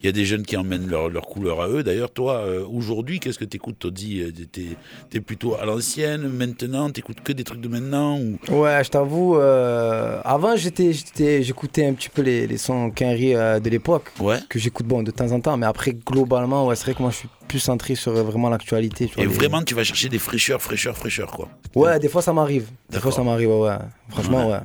Il 0.00 0.06
y 0.06 0.08
a 0.08 0.12
des 0.12 0.24
jeunes 0.26 0.42
qui 0.42 0.56
emmènent 0.56 0.86
leur, 0.88 1.08
leur 1.08 1.22
couleur 1.26 1.62
à 1.62 1.68
eux. 1.68 1.82
D'ailleurs, 1.82 2.10
toi, 2.10 2.34
euh, 2.38 2.64
aujourd'hui, 2.70 3.20
qu'est-ce 3.20 3.38
que 3.38 3.44
t'écoutes, 3.46 3.78
Toddy? 3.78 4.20
Euh, 4.22 4.30
T'es 4.52 4.76
es 5.14 5.20
plutôt 5.20 5.54
à 5.54 5.64
l'ancienne, 5.64 6.28
maintenant 6.28 6.90
T'écoutes 6.90 7.22
que 7.22 7.32
des 7.32 7.44
trucs 7.44 7.60
de 7.60 7.68
maintenant 7.68 8.18
ou... 8.18 8.38
Ouais, 8.50 8.82
je 8.84 8.90
t'avoue, 8.90 9.36
euh, 9.36 10.20
avant 10.24 10.56
j'étais, 10.56 10.92
j'étais- 10.92 11.42
j'écoutais 11.42 11.86
un 11.86 11.94
petit 11.94 12.08
peu 12.10 12.20
les, 12.22 12.46
les 12.46 12.58
sons 12.58 12.90
Quinry 12.90 13.34
euh, 13.34 13.60
de 13.60 13.70
l'époque, 13.70 14.10
Ouais. 14.20 14.38
que 14.48 14.58
j'écoute 14.58 14.86
bon 14.86 15.02
de 15.02 15.10
temps 15.10 15.30
en 15.32 15.40
temps, 15.40 15.56
mais 15.56 15.66
après 15.66 15.92
globalement, 15.94 16.66
ouais, 16.66 16.76
c'est 16.76 16.84
vrai 16.84 16.94
que 16.94 17.02
moi 17.02 17.10
je 17.10 17.16
suis 17.16 17.28
plus 17.48 17.58
centré 17.60 17.94
sur 17.94 18.12
vraiment 18.12 18.50
l'actualité. 18.50 19.10
Et 19.16 19.22
les- 19.22 19.26
vraiment, 19.26 19.62
tu 19.62 19.74
vas 19.74 19.84
chercher 19.84 20.08
des 20.10 20.18
fraîcheurs, 20.18 20.60
fraîcheurs, 20.60 20.96
fraîcheurs, 20.96 21.30
quoi. 21.30 21.48
Ouais, 21.74 21.98
des 21.98 22.08
fois 22.08 22.20
ça 22.22 22.32
m'arrive. 22.32 22.66
Des 22.90 22.98
fois 23.00 23.12
ça 23.12 23.22
m'arrive, 23.22 23.48
ouais, 23.48 23.60
ouais. 23.68 23.78
Franchement, 24.10 24.50
ouais. 24.50 24.58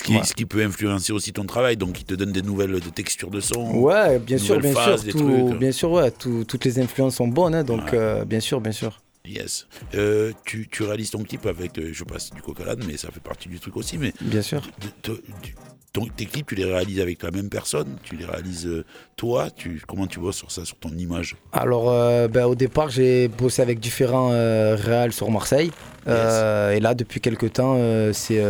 Ce 0.00 0.04
qui, 0.04 0.16
Ouais. 0.16 0.24
ce 0.24 0.32
qui 0.32 0.46
peut 0.46 0.62
influencer 0.62 1.12
aussi 1.12 1.30
ton 1.34 1.44
travail. 1.44 1.76
Donc, 1.76 2.00
il 2.00 2.04
te 2.04 2.14
donne 2.14 2.32
des 2.32 2.40
nouvelles 2.40 2.72
de 2.72 2.78
textures 2.88 3.30
de 3.30 3.40
son. 3.40 3.70
Ouais, 3.76 4.18
bien 4.18 4.38
sûr, 4.38 4.58
bien 4.58 4.72
phases, 4.72 5.02
sûr. 5.02 5.12
tout- 5.12 5.18
trucs. 5.48 5.58
bien 5.58 5.72
sûr, 5.72 5.90
ouais. 5.92 6.10
tout- 6.10 6.44
toutes 6.44 6.64
les 6.64 6.78
influences 6.78 7.16
sont 7.16 7.28
bonnes, 7.28 7.54
hein, 7.54 7.64
donc 7.64 7.82
Ouais. 7.92 7.98
euh, 7.98 8.24
bien 8.24 8.40
sûr, 8.40 8.62
bien 8.62 8.72
sûr. 8.72 9.02
Yes. 9.26 9.66
Euh, 9.94 10.32
tu, 10.46 10.68
tu 10.70 10.84
réalises 10.84 11.10
ton 11.10 11.22
clip 11.22 11.44
avec, 11.44 11.76
euh, 11.76 11.90
je 11.92 12.04
passe 12.04 12.30
du 12.30 12.40
coca 12.40 12.64
mais 12.86 12.96
ça 12.96 13.10
fait 13.10 13.20
partie 13.20 13.50
du 13.50 13.60
truc 13.60 13.76
aussi. 13.76 13.98
Mais 13.98 14.14
Bien 14.22 14.40
sûr. 14.40 14.62
de- 14.80 15.12
de- 15.12 15.22
du- 15.42 15.54
tes 15.92 16.26
clips, 16.26 16.46
tu 16.46 16.54
les 16.54 16.64
réalises 16.64 17.00
avec 17.00 17.22
la 17.22 17.30
même 17.30 17.48
personne 17.48 17.96
Tu 18.02 18.16
les 18.16 18.24
réalises 18.24 18.66
euh, 18.66 18.84
toi 19.16 19.48
tu, 19.50 19.82
Comment 19.86 20.06
tu 20.06 20.20
vois 20.20 20.32
sur 20.32 20.50
ça, 20.50 20.64
sur 20.64 20.76
ton 20.76 20.90
image? 20.90 21.36
Alors, 21.52 21.90
euh, 21.90 22.28
ben, 22.28 22.46
au 22.46 22.54
départ, 22.54 22.90
j'ai 22.90 23.28
bossé 23.28 23.60
avec 23.62 23.80
différents 23.80 24.30
euh, 24.32 24.76
réals 24.76 25.12
sur 25.12 25.30
Marseille. 25.30 25.70
Euh, 26.08 26.72
et 26.72 26.80
là, 26.80 26.94
depuis 26.94 27.20
quelques 27.20 27.52
temps, 27.54 27.76
c'est 28.12 28.42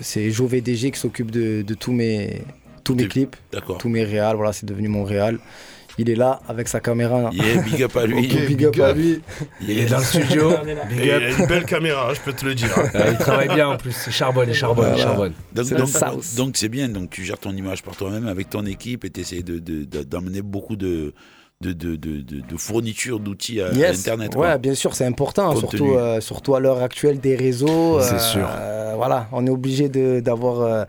c'est 0.00 0.30
Joe 0.30 0.50
VDG 0.50 0.90
qui 0.90 1.00
s'occupe 1.00 1.30
de, 1.30 1.62
de 1.62 1.74
tous 1.74 1.92
mes, 1.92 2.42
tous 2.84 2.94
mes 2.94 3.08
clips, 3.08 3.36
D'accord. 3.52 3.78
tous 3.78 3.88
mes 3.88 4.04
réals. 4.04 4.36
Voilà, 4.36 4.52
c'est 4.52 4.66
devenu 4.66 4.88
mon 4.88 5.04
réal. 5.04 5.38
Il 5.98 6.08
est 6.08 6.14
là 6.14 6.40
avec 6.48 6.68
sa 6.68 6.80
caméra. 6.80 7.30
Yeah, 7.32 7.62
big 7.62 7.82
up 7.82 7.96
à 7.96 8.06
lui. 8.06 8.26
Ok, 8.32 8.46
big, 8.46 8.64
up 8.66 8.80
à 8.80 8.92
lui. 8.92 9.20
Il 9.60 9.70
est 9.78 9.86
dans 9.86 9.98
le 9.98 10.04
studio. 10.04 10.50
Big 10.88 11.00
Et 11.00 11.04
il 11.06 11.10
a 11.10 11.30
une 11.30 11.46
belle 11.46 11.64
caméra, 11.64 12.14
je 12.14 12.20
peux 12.20 12.32
te 12.32 12.44
le 12.46 12.54
dire. 12.54 12.70
Euh, 12.94 13.08
il 13.12 13.18
travaille 13.18 13.48
bien 13.48 13.68
en 13.68 13.76
plus. 13.76 13.96
Il 14.06 14.12
charbonne, 14.12 14.48
il 14.48 14.54
charbonne, 14.54 14.92
il 14.96 15.02
charbonne. 15.02 15.32
Donc, 15.52 15.66
C'est 15.66 15.74
donc, 15.74 15.88
le 15.88 15.92
sauce. 15.92 16.34
donc 16.36 16.56
c'est 16.56 16.68
bien, 16.68 16.88
donc 16.88 17.10
tu 17.10 17.24
gères 17.24 17.38
ton 17.38 17.52
image 17.52 17.82
par 17.82 17.96
toi-même 17.96 18.26
avec 18.28 18.48
ton 18.48 18.64
équipe 18.64 19.04
et 19.04 19.10
tu 19.10 19.20
essaies 19.20 19.42
de, 19.42 19.58
de- 19.58 20.40
beaucoup 20.42 20.76
de, 20.76 21.14
de, 21.60 21.72
de, 21.72 21.96
de, 21.96 22.20
de- 22.20 22.40
de 22.40 22.56
fournitures, 22.56 23.18
d'outils 23.20 23.60
à. 23.60 23.68
Internet. 23.68 24.34
Ouais, 24.36 24.46
quoi. 24.46 24.58
bien 24.58 24.74
sûr, 24.74 24.94
c'est 24.94 25.06
important, 25.06 25.54
surtout, 25.56 25.94
euh, 25.94 26.20
surtout 26.20 26.54
à 26.54 26.60
l'heure 26.60 26.82
actuelle 26.82 27.18
des 27.18 27.34
réseaux. 27.34 28.00
C'est 28.00 28.14
euh, 28.14 28.18
sûr. 28.18 28.48
euh, 28.48 28.92
voilà, 28.96 29.28
on 29.32 29.46
est 29.46 29.50
obligé 29.50 29.88
de- 29.88 30.20
d'avoir 30.20 30.60
euh, 30.60 30.84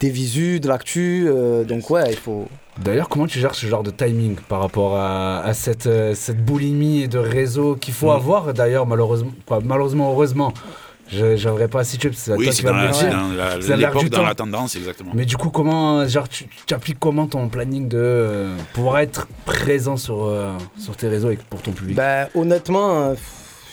des 0.00 0.10
visus, 0.10 0.60
de 0.60 0.68
l'actu. 0.68 1.26
euh, 1.28 1.64
donc, 1.64 1.88
ouais, 1.90 2.10
il 2.10 2.16
faut. 2.16 2.46
D'ailleurs, 2.82 3.08
comment 3.08 3.26
tu 3.28 3.38
gères 3.38 3.54
ce 3.54 3.66
genre 3.66 3.82
de 3.84 3.90
timing 3.92 4.34
par 4.48 4.60
rapport 4.60 4.96
à, 4.96 5.40
à 5.44 5.54
cette, 5.54 5.86
euh, 5.86 6.14
cette 6.14 6.44
boulimie 6.44 7.06
de 7.06 7.18
réseau 7.18 7.76
qu'il 7.76 7.94
faut 7.94 8.08
Mm. 8.08 8.16
avoir 8.16 8.52
D'ailleurs, 8.54 8.86
malheureusement, 8.86 9.30
quoi, 9.46 9.60
malheureusement, 9.64 10.10
heureusement, 10.10 10.52
je 11.06 11.36
j'aimerais 11.36 11.68
pas 11.68 11.84
situer 11.84 12.08
parce 12.08 12.20
que 12.22 12.24
c'est 12.32 12.36
Oui, 12.36 12.46
c'est 12.46 12.56
qui 12.56 12.62
vas 12.62 12.70
dans, 12.70 12.76
la, 12.78 12.82
dans 13.10 13.28
la- 13.36 13.60
C'est 13.60 14.08
dans 14.10 14.22
la 14.22 14.34
tendance, 14.34 14.74
exactement. 14.74 15.12
Mais 15.14 15.24
du 15.24 15.36
coup, 15.36 15.50
comment, 15.50 16.04
genre, 16.08 16.28
tu, 16.28 16.46
tu 16.66 16.74
appliques 16.74 16.98
comment 16.98 17.26
ton 17.28 17.48
planning 17.48 17.86
de 17.88 17.98
euh, 18.00 18.56
pouvoir 18.72 18.98
être 18.98 19.28
présent 19.44 19.96
sur, 19.96 20.24
euh, 20.24 20.50
sur 20.76 20.96
tes 20.96 21.06
réseaux 21.08 21.30
et 21.30 21.38
pour 21.50 21.62
ton 21.62 21.70
public? 21.72 21.94
Ben, 21.96 22.26
honnêtement, 22.34 23.02
euh, 23.10 23.14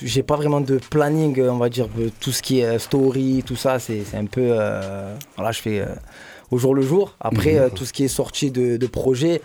j'ai 0.03 0.23
pas 0.23 0.35
vraiment 0.35 0.61
de 0.61 0.77
planning, 0.89 1.39
on 1.41 1.57
va 1.57 1.69
dire, 1.69 1.87
tout 2.19 2.31
ce 2.31 2.41
qui 2.41 2.59
est 2.59 2.65
euh, 2.65 2.79
story, 2.79 3.43
tout 3.45 3.55
ça, 3.55 3.79
c'est 3.79 4.03
un 4.13 4.25
peu. 4.25 4.41
euh, 4.51 5.15
voilà, 5.35 5.51
je 5.51 5.61
fais 5.61 5.79
euh, 5.81 5.85
au 6.51 6.57
jour 6.57 6.75
le 6.75 6.81
jour. 6.81 7.15
Après, 7.19 7.59
Mhm. 7.59 7.69
tout 7.71 7.85
ce 7.85 7.93
qui 7.93 8.03
est 8.03 8.07
sorti 8.09 8.51
de, 8.51 8.77
de 8.77 8.87
projet. 8.87 9.41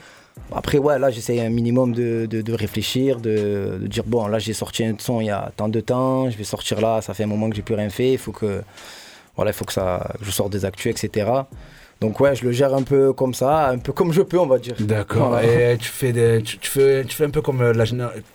Après, 0.55 0.79
ouais, 0.79 0.99
là, 0.99 1.11
j'essaie 1.11 1.41
un 1.41 1.49
minimum 1.49 1.93
de, 1.93 2.27
de- 2.29 2.43
de 2.43 2.53
réfléchir, 2.53 3.21
de, 3.21 3.79
de 3.81 3.87
dire, 3.87 4.05
bon, 4.07 4.27
là, 4.27 4.39
j'ai 4.39 4.53
sorti 4.53 4.85
un 4.85 4.95
son 4.99 5.21
il 5.21 5.27
y 5.27 5.31
a 5.31 5.51
tant 5.57 5.69
de 5.69 5.81
temps, 5.81 6.31
je 6.31 6.37
vais 6.37 6.45
sortir 6.45 6.81
là, 6.81 7.01
ça 7.01 7.15
fait 7.15 7.25
un 7.25 7.27
moment 7.29 7.49
que 7.51 7.57
j'ai 7.57 7.63
plus 7.63 7.75
rien 7.75 7.89
fait, 7.89 8.13
il 8.13 8.19
faut 8.19 8.33
que, 8.33 8.63
voilà, 9.35 9.51
il 9.51 9.55
faut 9.55 9.65
que, 9.65 9.73
ça, 9.73 10.13
que 10.19 10.25
je 10.25 10.31
sorte 10.31 10.53
des 10.53 10.65
actus, 10.65 10.87
etc. 10.93 11.31
Donc, 12.03 12.21
ouais, 12.21 12.35
je 12.35 12.45
le 12.45 12.53
gère 12.53 12.75
un 12.75 12.83
peu 12.83 13.15
comme 13.15 13.33
ça, 13.33 13.69
un 13.69 13.79
peu 13.79 13.91
comme 13.91 14.13
je 14.13 14.21
peux, 14.21 14.39
on 14.39 14.45
va 14.47 14.59
dire. 14.59 14.75
D'accord. 14.81 15.29
Voilà. 15.31 15.73
Et 15.73 15.79
tu 15.79 15.89
fais, 15.89 16.13
des, 16.13 16.43
tu, 16.43 16.59
tu 16.59 16.71
fais, 16.71 17.05
tu 17.07 17.17
fais 17.17 17.25
un 17.25 17.31
peu 17.31 17.41
comme 17.41 17.63
euh, 17.63 17.73
la 17.73 17.85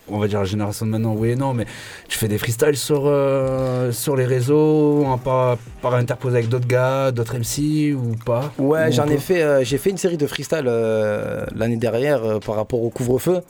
on 0.10 0.18
va 0.18 0.28
dire 0.28 0.40
la 0.40 0.46
génération 0.46 0.88
de 0.88 0.92
maintenant, 0.92 1.14
oui 1.16 1.30
et 1.30 1.36
non, 1.36 1.54
mais 1.54 1.66
tu 2.08 2.18
fais 2.18 2.28
des 2.28 2.40
freestyles 2.40 2.76
sur, 2.76 3.04
euh, 3.06 3.92
sur 3.92 4.16
les 4.16 4.26
réseaux, 4.26 5.06
en 5.06 5.20
par, 5.20 5.58
par 5.80 5.94
interposer 5.94 6.38
avec 6.38 6.50
d'autres 6.50 6.68
gars, 6.68 7.12
d'autres 7.12 7.38
MC 7.38 7.94
ou 7.94 8.16
pas? 8.26 8.52
Ouais, 8.58 8.88
Ou 8.90 8.92
j'en 8.94 9.06
ai 9.08 9.20
fait. 9.20 9.44
euh, 9.44 9.64
j'ai 9.64 9.78
fait 9.78 9.92
une 9.92 9.98
série 9.98 10.18
de 10.18 10.26
freestyle 10.26 10.66
euh, 10.66 11.46
l'année 11.56 11.78
dernière 11.78 12.40
par 12.44 12.56
rapport 12.56 12.82
au 12.82 12.90
couvre-feu. 12.90 13.42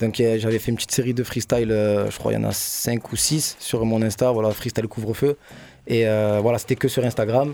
Donc 0.00 0.16
j'avais 0.16 0.58
fait 0.58 0.70
une 0.72 0.76
petite 0.78 0.92
série 0.92 1.14
de 1.14 1.22
freestyle, 1.22 1.68
je 1.68 2.18
crois 2.18 2.32
il 2.32 2.36
y 2.36 2.38
en 2.38 2.48
a 2.48 2.52
5 2.52 3.12
ou 3.12 3.16
6 3.16 3.56
sur 3.60 3.84
mon 3.84 4.00
Insta, 4.02 4.32
voilà, 4.32 4.50
freestyle 4.50 4.88
couvre-feu. 4.88 5.36
Et 5.86 6.06
voilà, 6.40 6.58
c'était 6.58 6.74
que 6.76 6.88
sur 6.88 7.04
Instagram. 7.04 7.52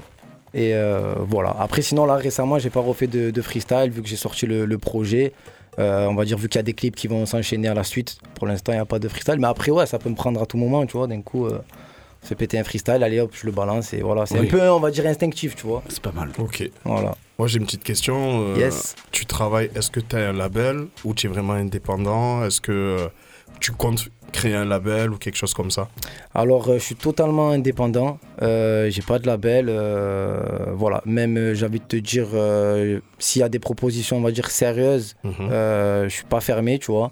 Et 0.56 0.72
euh, 0.74 1.14
voilà. 1.28 1.54
Après, 1.60 1.82
sinon, 1.82 2.06
là, 2.06 2.14
récemment, 2.16 2.58
j'ai 2.58 2.70
pas 2.70 2.80
refait 2.80 3.06
de, 3.06 3.30
de 3.30 3.42
freestyle 3.42 3.90
vu 3.90 4.00
que 4.02 4.08
j'ai 4.08 4.16
sorti 4.16 4.46
le, 4.46 4.64
le 4.64 4.78
projet. 4.78 5.32
Euh, 5.78 6.06
on 6.06 6.14
va 6.14 6.24
dire, 6.24 6.38
vu 6.38 6.48
qu'il 6.48 6.58
y 6.58 6.60
a 6.60 6.62
des 6.62 6.72
clips 6.72 6.96
qui 6.96 7.06
vont 7.08 7.26
s'enchaîner 7.26 7.68
à 7.68 7.74
la 7.74 7.84
suite. 7.84 8.16
Pour 8.34 8.46
l'instant, 8.46 8.72
il 8.72 8.76
n'y 8.76 8.80
a 8.80 8.86
pas 8.86 8.98
de 8.98 9.06
freestyle. 9.08 9.36
Mais 9.38 9.46
après, 9.48 9.70
ouais, 9.70 9.84
ça 9.84 9.98
peut 9.98 10.08
me 10.08 10.14
prendre 10.14 10.40
à 10.40 10.46
tout 10.46 10.56
moment, 10.56 10.86
tu 10.86 10.96
vois. 10.96 11.06
D'un 11.06 11.20
coup, 11.20 11.44
euh, 11.46 11.58
fait 12.22 12.34
péter 12.34 12.58
un 12.58 12.64
freestyle, 12.64 13.02
allez 13.02 13.20
hop, 13.20 13.32
je 13.38 13.44
le 13.44 13.52
balance. 13.52 13.92
Et 13.92 14.00
voilà, 14.00 14.24
c'est 14.24 14.40
Oui. 14.40 14.46
un 14.46 14.50
peu, 14.50 14.62
on 14.70 14.80
va 14.80 14.90
dire, 14.90 15.04
instinctif, 15.06 15.54
tu 15.54 15.66
vois. 15.66 15.82
C'est 15.90 16.00
pas 16.00 16.12
mal. 16.12 16.30
Ok. 16.38 16.70
Voilà. 16.84 17.14
Moi, 17.38 17.48
j'ai 17.48 17.58
une 17.58 17.66
petite 17.66 17.84
question. 17.84 18.16
euh, 18.54 18.56
Yes. 18.56 18.94
Tu 19.12 19.26
travailles, 19.26 19.70
est-ce 19.74 19.90
que 19.90 20.00
tu 20.00 20.16
as 20.16 20.30
un 20.30 20.32
label 20.32 20.86
ou 21.04 21.12
tu 21.12 21.26
es 21.26 21.30
vraiment 21.30 21.52
indépendant? 21.52 22.42
Est-ce 22.46 22.62
que 22.62 23.10
tu 23.60 23.72
comptes 23.72 24.08
créer 24.36 24.54
un 24.54 24.64
label 24.64 25.10
ou 25.12 25.16
quelque 25.18 25.36
chose 25.42 25.54
comme 25.54 25.70
ça 25.70 25.88
Alors, 26.34 26.68
euh, 26.68 26.74
je 26.78 26.84
suis 26.88 26.94
totalement 27.08 27.50
indépendant. 27.50 28.18
Euh, 28.42 28.88
j'ai 28.90 29.02
pas 29.02 29.18
de 29.18 29.26
label. 29.26 29.66
euh, 29.68 30.72
voilà. 30.74 31.02
Même, 31.06 31.36
euh, 31.36 31.54
j'ai 31.54 31.66
envie 31.66 31.80
de 31.80 31.84
te 31.84 31.96
dire, 31.96 32.28
euh, 32.34 33.00
s'il 33.18 33.40
y 33.40 33.42
a 33.42 33.48
des 33.48 33.58
propositions, 33.58 34.16
on 34.18 34.22
va 34.22 34.30
dire, 34.30 34.50
sérieuses, 34.50 35.14
Mhm. 35.24 35.32
euh, 35.50 36.04
je 36.08 36.14
suis 36.14 36.24
pas 36.24 36.40
fermé, 36.40 36.78
tu 36.78 36.90
vois. 36.92 37.10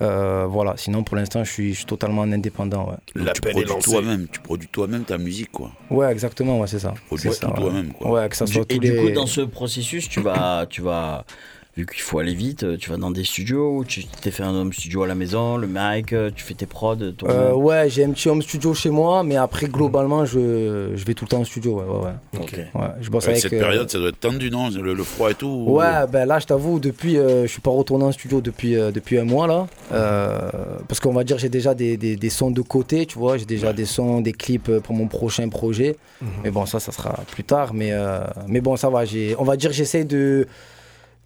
Euh, 0.00 0.46
voilà. 0.48 0.74
Sinon, 0.76 1.02
pour 1.02 1.16
l'instant, 1.16 1.42
je 1.42 1.50
suis, 1.50 1.70
je 1.72 1.78
suis 1.78 1.84
totalement 1.86 2.22
indépendant. 2.22 2.84
Ouais, 2.90 2.96
tu 3.06 3.18
L'appel 3.18 3.50
est 3.50 3.52
produis 3.64 3.68
lancé. 3.74 3.90
toi-même, 3.90 4.26
tu 4.30 4.40
produis 4.40 4.68
toi-même 4.68 5.02
ta 5.04 5.18
musique, 5.18 5.50
quoi. 5.50 5.72
ouais 5.90 6.08
exactement. 6.12 6.60
Ouais, 6.60 6.68
c'est 6.68 6.78
ça. 6.78 6.94
produis 7.08 7.22
C'est 7.32 7.40
ça, 7.40 7.46
tout 7.48 7.54
ouais. 7.54 7.60
toi-même, 7.62 7.92
quoi. 7.92 8.10
Ouais, 8.12 8.28
que 8.28 8.36
ça 8.36 8.46
soit 8.46 8.62
et 8.62 8.74
tous 8.76 8.78
du 8.78 8.92
les- 8.92 8.96
coup, 9.02 9.10
dans 9.10 9.26
ce 9.26 9.40
processus, 9.40 10.08
tu 10.08 10.20
vas, 10.20 10.66
tu 10.70 10.82
vas, 10.82 11.24
vu 11.78 11.86
qu'il 11.86 12.02
faut 12.02 12.18
aller 12.18 12.34
vite, 12.34 12.64
euh, 12.64 12.76
tu 12.76 12.90
vas 12.90 12.96
dans 12.96 13.12
des 13.12 13.22
studios, 13.22 13.84
tu 13.86 14.04
t'es 14.04 14.32
fait 14.32 14.42
un 14.42 14.52
home 14.52 14.72
studio 14.72 15.04
à 15.04 15.06
la 15.06 15.14
maison, 15.14 15.56
le 15.56 15.68
mic, 15.70 16.12
euh, 16.12 16.28
tu 16.34 16.42
fais 16.44 16.54
tes 16.54 16.66
prods. 16.66 16.96
ton- 17.16 17.28
Euh, 17.28 17.52
ouais, 17.52 17.88
j'ai 17.88 18.04
un 18.04 18.10
petit 18.10 18.28
home 18.28 18.42
studio 18.42 18.74
chez 18.74 18.90
moi, 18.90 19.22
mais 19.22 19.36
après, 19.36 19.66
globalement, 19.68 20.24
je, 20.24 20.90
je 20.96 21.04
vais 21.04 21.14
tout 21.14 21.24
le 21.24 21.28
temps 21.28 21.38
en 21.40 21.44
studio. 21.44 21.78
Ouais, 21.80 21.84
ouais, 21.84 22.04
ouais. 22.06 22.40
Ok. 22.40 22.58
Ouais, 22.74 22.88
je 23.00 23.08
bosse 23.10 23.24
Ouais, 23.26 23.30
avec. 23.30 23.42
cette 23.42 23.52
euh, 23.52 23.60
période, 23.60 23.88
ça 23.88 23.98
doit 23.98 24.08
être 24.08 24.18
tendu, 24.18 24.50
non 24.50 24.70
le, 24.70 24.92
le 24.92 25.02
froid 25.04 25.30
et 25.30 25.34
tout 25.34 25.46
ou- 25.46 25.76
Ouais, 25.78 26.06
ben 26.10 26.26
là, 26.26 26.40
je 26.40 26.46
t'avoue, 26.46 26.80
depuis, 26.80 27.16
euh, 27.16 27.42
je 27.42 27.46
suis 27.52 27.60
pas 27.60 27.70
retourné 27.70 28.04
en 28.06 28.12
studio 28.12 28.40
depuis, 28.40 28.76
euh, 28.76 28.90
depuis 28.90 29.16
un 29.18 29.24
mois 29.24 29.46
là, 29.46 29.66
Euh, 29.92 30.50
parce 30.88 30.98
qu'on 31.00 31.12
va 31.12 31.24
dire 31.24 31.38
j'ai 31.38 31.48
déjà 31.48 31.74
des, 31.74 31.96
des, 31.96 32.16
des 32.16 32.30
sons 32.30 32.50
de 32.50 32.60
côté, 32.60 33.06
tu 33.06 33.18
vois, 33.18 33.36
j'ai 33.36 33.44
déjà 33.46 33.72
des 33.72 33.84
sons, 33.86 34.20
des 34.20 34.32
clips 34.32 34.70
pour 34.80 34.94
mon 34.94 35.06
prochain 35.06 35.48
projet. 35.48 35.96
Mais 36.42 36.50
bon, 36.50 36.66
ça, 36.66 36.80
ça 36.80 36.90
sera 36.92 37.12
plus 37.30 37.44
tard. 37.44 37.72
Mais, 37.72 37.90
euh, 37.92 38.20
mais 38.48 38.60
bon, 38.60 38.76
ça 38.76 38.90
va. 38.90 39.04
j'ai- 39.04 39.36
On 39.38 39.44
va 39.44 39.56
dire 39.56 39.72
j'essaie 39.72 40.04
de, 40.04 40.46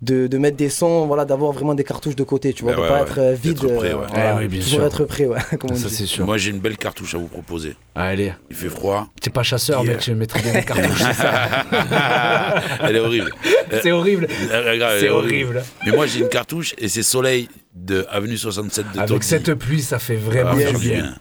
de, 0.03 0.27
de 0.27 0.39
mettre 0.39 0.57
des 0.57 0.69
sons, 0.69 1.07
voilà, 1.07 1.25
d'avoir 1.25 1.53
vraiment 1.53 1.75
des 1.75 1.85
cartouches 1.85 2.17
de 2.17 2.25
côté, 2.25 2.53
tu 2.53 2.65
vois, 2.65 2.73
Bah 2.73 2.77
de 2.79 2.83
ouais, 2.83 2.89
pas 2.89 2.95
ouais. 2.97 3.01
être 3.03 3.19
euh, 3.21 3.35
vide. 3.35 3.57
Prêt, 3.59 3.69
euh, 3.71 3.79
ouais. 3.99 4.07
voilà, 4.09 4.35
Eh 4.35 4.39
oui, 4.43 4.49
bien 4.49 4.61
toujours 4.61 4.79
sûr. 4.81 4.87
être 4.87 5.05
prêt, 5.05 5.27
ouais. 5.27 5.39
comme 5.61 5.71
on 5.71 5.75
dit. 5.75 6.17
Moi, 6.21 6.39
j'ai 6.39 6.51
une 6.51 6.59
belle 6.59 6.77
cartouche 6.77 7.15
à 7.15 7.19
vous 7.19 7.29
proposer. 7.29 7.77
Allez. 7.95 8.33
Il 8.51 8.57
fait 8.57 8.69
froid. 8.69 9.07
T'es 9.21 9.31
pas 9.31 9.45
chasseur, 9.45 9.83
Yeah. 9.85 9.93
mec, 9.95 10.05
je 10.05 10.13
mettrais 10.13 10.43
bien 10.43 10.53
les 10.55 10.65
cartouches. 10.65 10.99
c'est 11.03 11.13
ça. 11.15 11.33
Elle 12.83 12.97
est 12.97 13.01
horrible. 13.01 13.31
C'est 13.83 13.93
horrible. 13.93 14.27
C'est 14.29 15.05
est 15.07 15.09
horrible. 15.09 15.63
Mais 15.87 15.93
moi, 15.93 16.07
j'ai 16.07 16.19
une 16.21 16.29
cartouche 16.29 16.75
et 16.79 16.89
c'est 16.89 17.03
Soleil 17.03 17.49
de 17.75 18.05
Avenue 18.11 18.37
67 18.37 18.85
de 18.95 19.01
Avec 19.01 19.23
cette 19.23 19.55
pluie, 19.55 19.81
ça 19.81 19.99
fait 19.99 20.17
vraiment 20.17 20.51
Ah, 20.53 20.73
du 20.73 20.79
bien. 20.79 21.15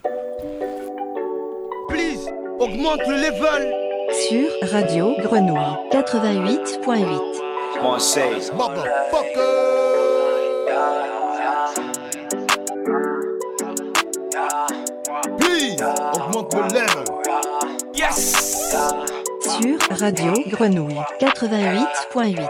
Please, 1.88 2.28
augmente 2.60 3.00
le 3.08 3.16
level. 3.16 3.74
Sur 4.28 4.70
Radio 4.72 5.16
Grenouille 5.24 5.78
88.8. 5.94 7.51
Moi, 7.84 8.00
c'est. 8.00 8.52
Please, 15.38 15.84
augmente 16.16 16.54
le 16.54 16.62
level. 16.62 17.04
Yes! 17.94 18.74
Sur 19.42 19.78
Radio 20.00 20.32
Grenouille 20.48 21.02
88.8. 21.20 22.48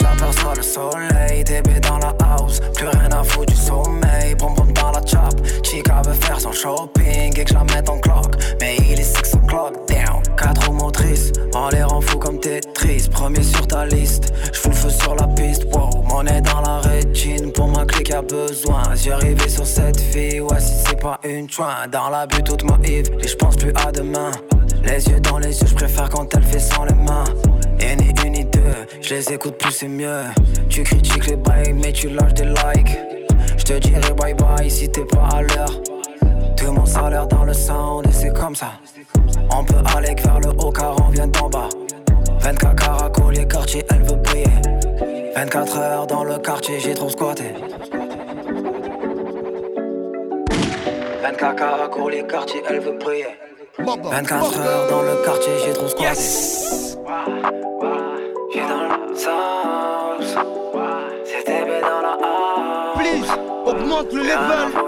J'aperçois 0.00 0.54
le 0.56 0.62
soleil, 0.62 1.44
TB 1.44 1.80
dans 1.80 1.98
la 1.98 2.14
house, 2.24 2.60
plus 2.74 2.86
rien 2.86 3.10
à 3.10 3.22
foutre 3.22 3.52
du 3.52 3.58
sommeil, 3.58 4.34
brom 4.36 4.54
brom 4.54 4.72
dans 4.72 4.90
la 4.92 5.00
chop, 5.04 5.34
Chica 5.62 6.02
veut 6.04 6.14
faire 6.14 6.40
son 6.40 6.52
shopping 6.52 7.38
et 7.38 7.44
que 7.44 7.48
je 7.48 7.54
la 7.54 7.64
mette 7.64 7.88
en 7.88 7.98
clock, 7.98 8.36
mais 8.60 8.76
il 8.78 8.98
est 8.98 9.02
6 9.02 9.34
o'clock 9.34 9.74
down, 9.88 10.22
4 10.36 10.66
roues 10.66 10.74
motrices, 10.74 11.32
on 11.54 11.68
les 11.68 11.82
rend 11.82 12.00
fous 12.00 12.18
comme 12.18 12.40
Tetris, 12.40 13.08
premier 13.10 13.42
sur 13.42 13.66
ta 13.66 13.86
liste, 13.86 14.32
je 14.52 14.58
fous 14.58 14.70
le 14.70 14.74
feu 14.74 14.90
sur 14.90 15.14
la 15.14 15.26
piste, 15.28 15.64
wow, 15.74 16.02
monnaie 16.02 16.40
dans 16.40 16.60
la 16.62 16.78
rétine, 16.80 17.52
pour 17.52 17.68
ma 17.68 17.84
clique 17.84 18.12
a 18.12 18.22
besoin, 18.22 18.82
j'ai 18.94 19.12
arrivé 19.12 19.48
sur 19.48 19.66
cette 19.66 20.00
fille, 20.00 20.40
ouais 20.40 20.60
si 20.60 20.72
c'est 20.86 21.00
pas 21.00 21.20
une 21.24 21.50
joint, 21.50 21.86
dans 21.90 22.08
la 22.08 22.26
butte 22.26 22.44
toute 22.44 22.64
ma 22.64 22.78
Yves, 22.86 23.10
et 23.20 23.28
je 23.28 23.36
pense 23.36 23.56
plus 23.56 23.72
à 23.86 23.92
demain, 23.92 24.30
les 24.84 25.06
yeux 25.06 25.20
dans 25.20 25.38
les 25.38 25.60
yeux, 25.60 25.66
je 25.66 25.74
préfère 25.74 26.08
quand 26.08 26.34
elle 26.34 26.44
fait 26.44 26.58
sans 26.58 26.84
les 26.84 26.94
mains. 26.94 27.24
Je 29.00 29.14
les 29.14 29.32
écoute 29.32 29.58
plus 29.58 29.72
c'est 29.72 29.88
mieux. 29.88 30.22
Tu 30.68 30.82
critiques 30.82 31.26
les 31.26 31.36
bails, 31.36 31.72
mais 31.72 31.92
tu 31.92 32.08
lâches 32.08 32.34
des 32.34 32.44
likes. 32.44 32.98
Je 33.56 33.64
te 33.64 33.72
dirai 33.74 34.12
bye 34.14 34.34
bye 34.34 34.70
si 34.70 34.88
t'es 34.88 35.04
pas 35.04 35.28
à 35.34 35.42
l'heure. 35.42 35.82
Tout 36.56 36.72
mon 36.72 36.86
salaire 36.86 37.26
dans 37.26 37.44
le 37.44 37.52
sound 37.52 38.06
et 38.06 38.12
c'est 38.12 38.32
comme 38.32 38.54
ça. 38.54 38.72
On 39.50 39.64
peut 39.64 39.82
aller 39.96 40.14
que 40.14 40.22
vers 40.22 40.40
le 40.40 40.50
haut 40.50 40.72
car 40.72 40.96
on 41.06 41.10
vient 41.10 41.26
d'en 41.26 41.48
bas. 41.48 41.68
24 42.40 42.74
caracos, 42.74 43.30
les 43.30 43.46
quartiers, 43.46 43.84
elle 43.90 44.02
veut 44.02 44.16
briller. 44.16 44.46
24 45.36 45.78
heures 45.78 46.06
dans 46.06 46.24
le 46.24 46.38
quartier, 46.38 46.80
j'ai 46.80 46.94
trop 46.94 47.08
squatté. 47.08 47.54
24 51.22 51.56
caracos, 51.56 52.08
les 52.08 52.26
quartiers, 52.26 52.62
elle 52.68 52.80
veut 52.80 52.98
briller. 52.98 53.28
24 53.78 54.60
heures 54.60 54.90
dans 54.90 55.02
le 55.02 55.24
quartier, 55.24 55.52
j'ai 55.64 55.72
trop 55.72 55.88
squatté. 55.88 56.91
Le 64.12 64.22
level. 64.22 64.82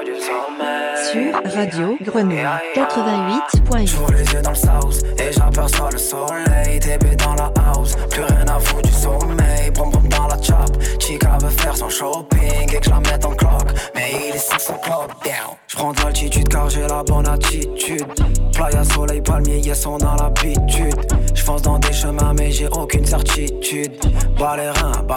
Sur 1.10 1.54
Radio 1.54 1.96
Grenouille 2.00 2.44
88.8. 2.74 3.86
J'ouvre 3.86 4.12
les 4.12 4.24
yeux 4.32 4.42
dans 4.42 4.50
le 4.50 4.56
sauce 4.56 5.02
et 5.18 5.32
j'aperçois 5.32 5.90
le 5.92 5.98
soleil. 5.98 6.80
TB 6.80 7.16
dans 7.16 7.34
la 7.34 7.52
house, 7.66 7.94
plus 8.10 8.22
rien 8.22 8.46
à 8.48 8.58
foutre 8.58 8.82
du 8.82 8.92
sommeil. 8.92 9.70
Brom 9.72 9.90
brom 9.90 10.08
dans 10.08 10.26
la 10.26 10.40
chop, 10.42 10.82
Chica 10.98 11.38
veut 11.40 11.48
faire 11.48 11.76
son 11.76 11.88
shopping 11.88 12.72
et 12.72 12.78
que 12.78 12.84
je 12.84 12.90
la 12.90 13.00
mette 13.00 13.24
en 13.24 13.34
clock. 13.34 13.68
Mais 13.94 14.12
il 14.12 14.34
est 14.34 14.38
6 14.38 14.70
o'clock 14.70 15.10
down. 15.24 15.56
J'prends 15.68 15.92
de 15.92 16.00
l'altitude 16.02 16.48
car 16.48 16.68
j'ai 16.68 16.86
la 16.86 17.02
bonne 17.02 17.28
attitude. 17.28 18.06
Playa, 18.54 18.84
soleil, 18.84 19.20
palmier, 19.20 19.58
yes, 19.58 19.86
on 19.86 19.98
a 19.98 20.16
l'habitude. 20.16 20.94
J'fonce 21.34 21.62
dans 21.62 21.78
des 21.78 21.92
chemins, 21.92 22.34
mais 22.36 22.50
j'ai 22.50 22.68
aucune 22.68 23.04
certitude. 23.04 23.92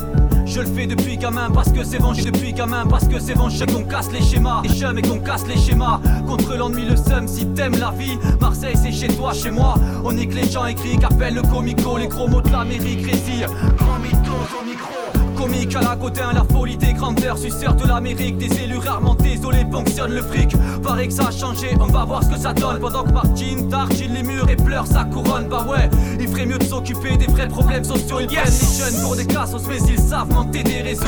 Je 0.47 0.61
le 0.61 0.65
fais 0.65 0.87
depuis 0.87 1.17
gamin 1.17 1.51
parce 1.51 1.71
que 1.71 1.83
c'est 1.83 1.99
bon, 1.99 2.13
depuis 2.13 2.51
gamin 2.51 2.87
parce 2.87 3.07
que 3.07 3.19
c'est 3.19 3.35
sais 3.35 3.65
qu'on 3.67 3.83
casse 3.83 4.11
les 4.11 4.21
schémas, 4.21 4.61
les 4.63 4.69
chums 4.69 4.97
et 4.97 5.03
qu'on 5.03 5.19
casse 5.19 5.45
les 5.45 5.57
schémas. 5.57 5.99
Contre 6.25 6.55
l'ennui, 6.55 6.85
le 6.89 6.95
seum, 6.95 7.27
si 7.27 7.45
t'aimes 7.47 7.77
la 7.77 7.91
vie, 7.91 8.17
Marseille 8.41 8.75
c'est 8.75 8.91
chez 8.91 9.09
toi, 9.09 9.33
chez 9.33 9.51
moi. 9.51 9.75
On 10.03 10.11
nique 10.11 10.33
les 10.33 10.49
gens 10.49 10.65
écrits, 10.65 10.97
qu'appelle 10.97 11.35
le 11.35 11.43
comico, 11.43 11.97
les 11.97 12.07
gros 12.07 12.27
mots 12.27 12.41
de 12.41 12.49
l'Amérique 12.51 13.05
résillent. 13.05 13.45
Grand 13.77 13.99
mytho, 13.99 14.33
au 14.59 14.65
micro. 14.65 15.18
Comique 15.39 15.73
à 15.73 15.79
la 15.79 15.95
côté, 15.95 16.19
la 16.33 16.43
folie 16.43 16.75
des 16.75 16.91
grandeurs, 16.91 17.37
suceur 17.37 17.73
de 17.73 17.87
l'Amérique, 17.87 18.37
des 18.37 18.61
élus 18.61 18.77
rarement 18.77 19.15
désolés, 19.15 19.63
ponctionne 19.63 20.11
le 20.11 20.21
fric. 20.21 20.53
Paraît 20.83 21.07
que 21.07 21.13
ça 21.13 21.27
a 21.27 21.31
changé, 21.31 21.69
on 21.79 21.87
va 21.87 22.03
voir 22.03 22.23
ce 22.25 22.29
que 22.31 22.37
ça 22.37 22.51
donne. 22.51 22.79
Pendant 22.79 23.03
que 23.03 23.13
Martine 23.13 23.69
d'argile 23.69 24.11
les 24.13 24.23
murs 24.23 24.49
et 24.49 24.57
pleure 24.57 24.85
sa 24.85 25.05
couronne, 25.05 25.47
bah 25.49 25.65
ouais, 25.69 25.89
il 26.19 26.27
ferait 26.27 26.45
mieux 26.45 26.57
de 26.57 26.65
s'occuper 26.65 27.15
des 27.15 27.27
vrais 27.27 27.47
problèmes 27.47 27.85
sociaux. 27.85 28.19
Ils 28.19 28.27
les 28.27 28.35
jeunes 28.35 29.01
pour 29.01 29.15
des 29.15 29.25
cassos, 29.25 29.65
mais 29.69 29.77
ils 29.87 29.97
savent 29.97 30.29
monter 30.29 30.61
des 30.61 30.81
réseaux. 30.81 31.05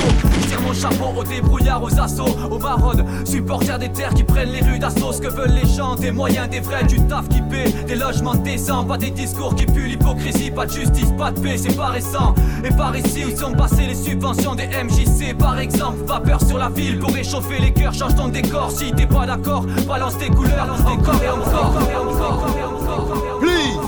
Tire 0.47 0.61
mon 0.61 0.73
chapeau 0.73 1.11
aux 1.19 1.25
débrouillards, 1.25 1.83
aux 1.83 1.99
assauts, 1.99 2.33
aux 2.49 2.59
maraudes, 2.59 3.03
supporters 3.25 3.79
des 3.79 3.89
terres 3.89 4.13
qui 4.13 4.23
prennent 4.23 4.51
les 4.51 4.61
rues 4.61 4.79
d'assaut. 4.79 5.11
Ce 5.11 5.19
que 5.19 5.27
veulent 5.27 5.59
les 5.61 5.67
gens, 5.67 5.95
des 5.95 6.11
moyens, 6.11 6.47
des 6.49 6.61
vrais, 6.61 6.85
du 6.85 7.05
taf 7.07 7.27
qui 7.27 7.41
paie, 7.41 7.69
des 7.85 7.95
logements 7.95 8.35
décents, 8.35 8.85
pas 8.85 8.97
des 8.97 9.11
discours 9.11 9.55
qui 9.55 9.65
puent 9.65 9.87
l'hypocrisie, 9.87 10.51
pas 10.51 10.67
de 10.67 10.71
justice, 10.71 11.11
pas 11.17 11.31
de 11.31 11.39
paix, 11.41 11.57
c'est 11.57 11.75
pas 11.75 11.87
récent. 11.87 12.33
Et 12.63 12.69
par 12.69 12.95
ici 12.95 13.25
où 13.25 13.37
sont 13.37 13.51
passés 13.51 13.87
les 13.87 13.95
subventions 14.21 14.53
des 14.53 14.67
MJC 14.67 15.35
par 15.35 15.59
exemple, 15.59 16.05
vapeur 16.05 16.39
sur 16.45 16.57
la 16.59 16.69
ville 16.69 16.99
pour 16.99 17.11
réchauffer 17.11 17.59
les 17.59 17.73
cœurs, 17.73 17.93
change 17.93 18.15
ton 18.15 18.27
décor. 18.27 18.69
Si 18.69 18.91
t'es 18.91 19.07
pas 19.07 19.25
d'accord, 19.25 19.65
balance 19.87 20.17
tes 20.17 20.29
couleurs, 20.29 20.67
et 20.67 20.91
encore. 20.91 21.21
et 21.23 21.29
encore. 21.29 22.47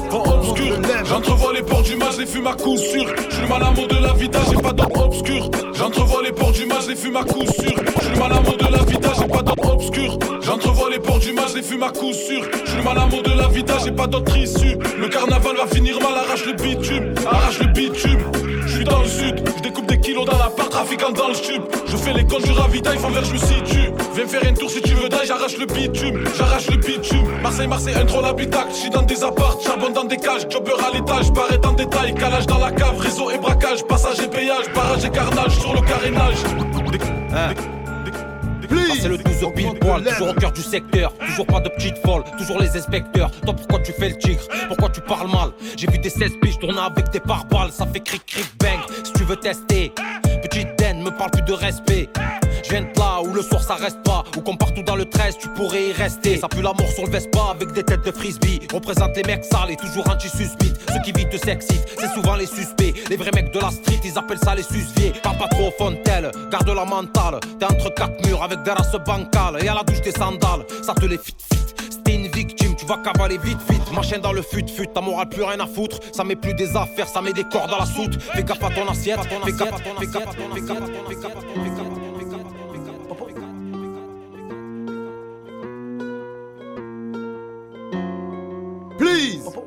Vent 0.10 0.24
obscur, 0.28 0.78
j'entrevois 1.06 1.54
les 1.54 1.62
portes 1.62 1.86
du 1.86 1.96
match, 1.96 2.18
les 2.20 2.26
fume 2.26 2.48
à 2.48 2.54
coup 2.54 2.78
sûr. 2.78 3.06
Je 3.30 3.34
suis 3.34 3.42
le 3.44 3.48
malamo 3.48 3.88
de 3.88 3.96
la 3.96 4.14
vida, 4.14 4.40
j'ai 4.50 4.62
pas 4.62 4.74
d'ombre 4.74 5.06
obscur. 5.06 5.50
J'entrevois 5.74 6.22
les 6.24 6.32
portes 6.32 6.54
du 6.54 6.66
match, 6.66 6.88
les 6.88 6.96
fume 6.96 7.16
à 7.16 7.24
coup 7.24 7.46
sûr. 7.46 7.83
Je 7.96 8.06
suis 8.06 8.14
le 8.14 8.20
malamo 8.20 8.52
de 8.52 8.72
la 8.72 8.84
vida, 8.84 9.10
j'ai 9.20 9.28
pas 9.28 9.42
d'ombre 9.42 9.74
obscur. 9.74 10.18
J'entrevois 10.42 10.90
les 10.90 11.00
portes 11.00 11.22
du 11.22 11.34
match, 11.34 11.54
les 11.56 11.62
fume 11.62 11.84
à 11.84 11.90
coup 11.90 12.14
sûr. 12.14 12.44
Je 12.66 12.70
suis 12.70 12.78
le 12.78 12.84
malamo 12.84 13.22
de 13.22 13.32
la 13.38 13.48
vida, 13.48 13.76
j'ai 13.84 13.92
pas 13.92 14.08
d'autre 14.08 14.36
issue. 14.38 14.78
Le 15.00 15.08
carnaval 15.08 15.56
va 15.56 15.68
finir 15.68 16.00
mal, 16.02 16.16
arrache 16.16 16.46
le 16.46 16.54
bitume, 16.54 17.14
arrache 17.26 17.60
le 17.60 17.68
bitume. 17.68 18.20
Je 18.66 18.76
suis 18.76 18.84
dans 18.86 19.02
le 19.02 19.08
sud, 19.08 19.44
je 19.58 19.62
découpe 19.62 19.88
des 19.88 20.00
kilos 20.00 20.26
dans 20.26 20.38
la 20.38 20.50
part, 20.50 20.70
trafiquant 20.70 21.12
dans 21.12 21.28
le 21.28 21.36
tube. 21.36 21.64
Je 21.88 21.98
fais 21.98 22.14
les 22.14 22.26
comptes 22.26 22.44
du 22.44 22.52
ravitail, 22.52 22.98
font 22.98 23.10
vers 23.10 23.24
je 23.24 23.34
me 23.34 23.38
situe. 23.38 23.92
Viens 24.16 24.28
faire 24.28 24.42
un 24.50 24.54
tour 24.54 24.70
si 24.70 24.82
tu 24.82 24.94
veux 24.96 25.10
d'ailleurs, 25.10 25.26
j'arrache 25.38 25.58
le 25.58 25.66
bitume, 25.66 26.24
j'arrache 26.38 26.70
le 26.70 26.78
bitume. 26.78 27.28
Marseille, 27.42 27.68
Marseille, 27.68 27.96
un 27.96 28.06
trop 28.06 28.22
l'habitacle. 28.22 28.70
J'suis 28.74 28.90
dans 28.90 29.02
des 29.02 29.24
apparts, 29.24 29.58
charbonne 29.64 29.94
dans 29.94 30.06
des 30.06 30.18
cages, 30.18 30.48
jobber 30.50 30.74
à 30.88 30.96
l'étage, 30.96 31.32
barré 31.32 31.58
en 31.64 31.74
détail, 31.74 32.14
calage 32.16 32.48
dans 32.48 32.60
la 32.60 32.72
cave, 32.72 32.98
réseau 33.00 33.30
et 33.32 33.38
braquage, 33.38 33.84
passage 33.84 34.20
et 34.20 34.28
péage, 34.28 34.72
barrage 34.74 35.06
et 35.06 35.10
carnage 35.10 35.58
sur 35.60 35.74
le 35.74 35.82
carénage. 35.82 36.38
Ah, 38.76 38.94
c'est 39.00 39.08
le 39.08 39.18
12 39.18 39.54
pile 39.56 39.74
poil, 39.80 40.04
toujours 40.04 40.30
au 40.30 40.34
cœur 40.34 40.52
du 40.52 40.62
secteur, 40.62 41.14
toujours 41.18 41.46
pas 41.46 41.60
de 41.60 41.70
petite 41.70 41.98
folle, 42.00 42.24
toujours 42.38 42.60
les 42.60 42.76
inspecteurs. 42.76 43.32
Toi 43.46 43.54
pourquoi 43.56 43.80
tu 43.80 43.92
fais 43.94 44.10
le 44.10 44.18
tigre? 44.18 44.42
Pourquoi 44.68 44.90
tu 44.90 45.02
parles 45.02 45.30
mal? 45.30 45.52
J'ai 45.78 45.88
vu 45.90 45.98
des 45.98 46.10
16 46.10 46.32
piges 46.42 46.60
tourner 46.60 46.80
avec 46.80 47.10
des 47.12 47.20
pare-balles, 47.20 47.72
ça 47.72 47.86
fait 47.86 48.00
cric 48.00 48.26
cric 48.26 48.48
bang. 48.60 48.80
Si 49.04 49.14
tu 49.14 49.24
veux 49.24 49.36
tester, 49.36 49.94
petite 50.42 50.78
den, 50.78 51.02
me 51.02 51.12
parle 51.12 51.32
plus 51.32 51.44
de 51.44 51.54
respect. 51.54 52.10
Je 52.64 52.70
viens 52.70 52.82
de 52.82 52.98
là 52.98 53.22
où 53.22 53.34
le 53.34 53.42
soir 53.42 53.62
ça 53.62 53.76
reste 53.76 54.02
pas, 54.04 54.24
où 54.38 54.42
comme 54.42 54.58
partout 54.58 54.84
dans 54.84 54.96
le 54.96 55.06
13 55.06 55.38
tu 55.38 55.50
pourrais 55.50 55.90
y 55.90 55.92
rester. 55.92 56.38
Ça 56.38 56.48
pue 56.48 56.62
la 56.62 56.74
mort 56.74 56.90
sur 56.94 57.06
le 57.06 57.12
Vespa 57.12 57.52
avec 57.52 57.74
des 57.74 57.84
têtes 57.84 58.06
de 58.06 58.12
frisbee. 58.12 58.62
Représente 58.74 59.16
les 59.18 59.24
mecs 59.24 59.44
sales 59.44 59.72
et 59.72 59.76
toujours 59.76 60.10
anti-suspite. 60.10 60.76
Ceux 60.94 61.02
qui 61.04 61.12
vivent 61.12 61.30
te 61.30 61.38
s'excitent, 61.38 61.86
c'est 62.00 62.14
souvent 62.14 62.36
les 62.36 62.46
suspects. 62.46 62.94
Les 63.10 63.18
vrais 63.18 63.32
mecs 63.36 63.54
de 63.54 63.60
la 63.60 63.70
street, 63.70 64.00
ils 64.06 64.18
appellent 64.18 64.40
ça 64.40 64.56
les 64.56 64.64
susviers. 64.64 65.12
Parle 65.22 65.38
pas 65.38 65.48
trop 65.50 65.72
fontel, 65.78 66.32
garde 66.52 66.70
la 66.70 66.86
mentale. 66.86 67.40
T'es 67.60 67.66
entre 67.66 67.94
quatre 67.94 68.26
murs 68.26 68.42
avec 68.42 68.64
des 68.64 68.72
races 68.72 68.96
bancales 69.06 69.64
et 69.64 69.68
à 69.68 69.76
la 69.76 69.84
douche 69.84 70.02
des 70.02 70.12
sandales. 70.12 70.66
Ça 70.84 70.94
te 70.94 71.06
les 71.06 71.18
fit 71.18 71.36
fit. 71.38 71.60
C'était 71.90 72.16
une 72.16 72.28
victime, 72.28 72.76
tu 72.76 72.86
vas 72.86 72.98
cavaler 72.98 73.38
vite 73.40 73.60
vite. 73.70 73.92
Machin 73.94 74.20
dans 74.20 74.34
le 74.34 74.42
fut 74.42 74.66
fut, 74.68 74.88
ta 74.88 75.02
morale 75.02 75.30
plus 75.30 75.44
rien 75.44 75.60
à 75.60 75.68
foutre. 75.68 76.00
Ça 76.14 76.24
met 76.24 76.36
plus 76.36 76.54
des 76.54 76.76
affaires, 76.76 77.08
ça 77.08 77.22
met 77.22 77.34
des 77.34 77.44
corps 77.44 77.68
dans 77.68 77.78
la 77.78 77.86
soute. 77.86 78.22
Fais 78.22 78.38
fais 78.38 78.44
gaffe 78.44 78.64
à 78.64 78.70
ton 78.70 78.88
assiette, 78.90 79.20
fais 79.22 79.52
gaffe 79.52 79.74
à 79.74 79.80
ton 79.80 79.98
assiette, 79.98 80.84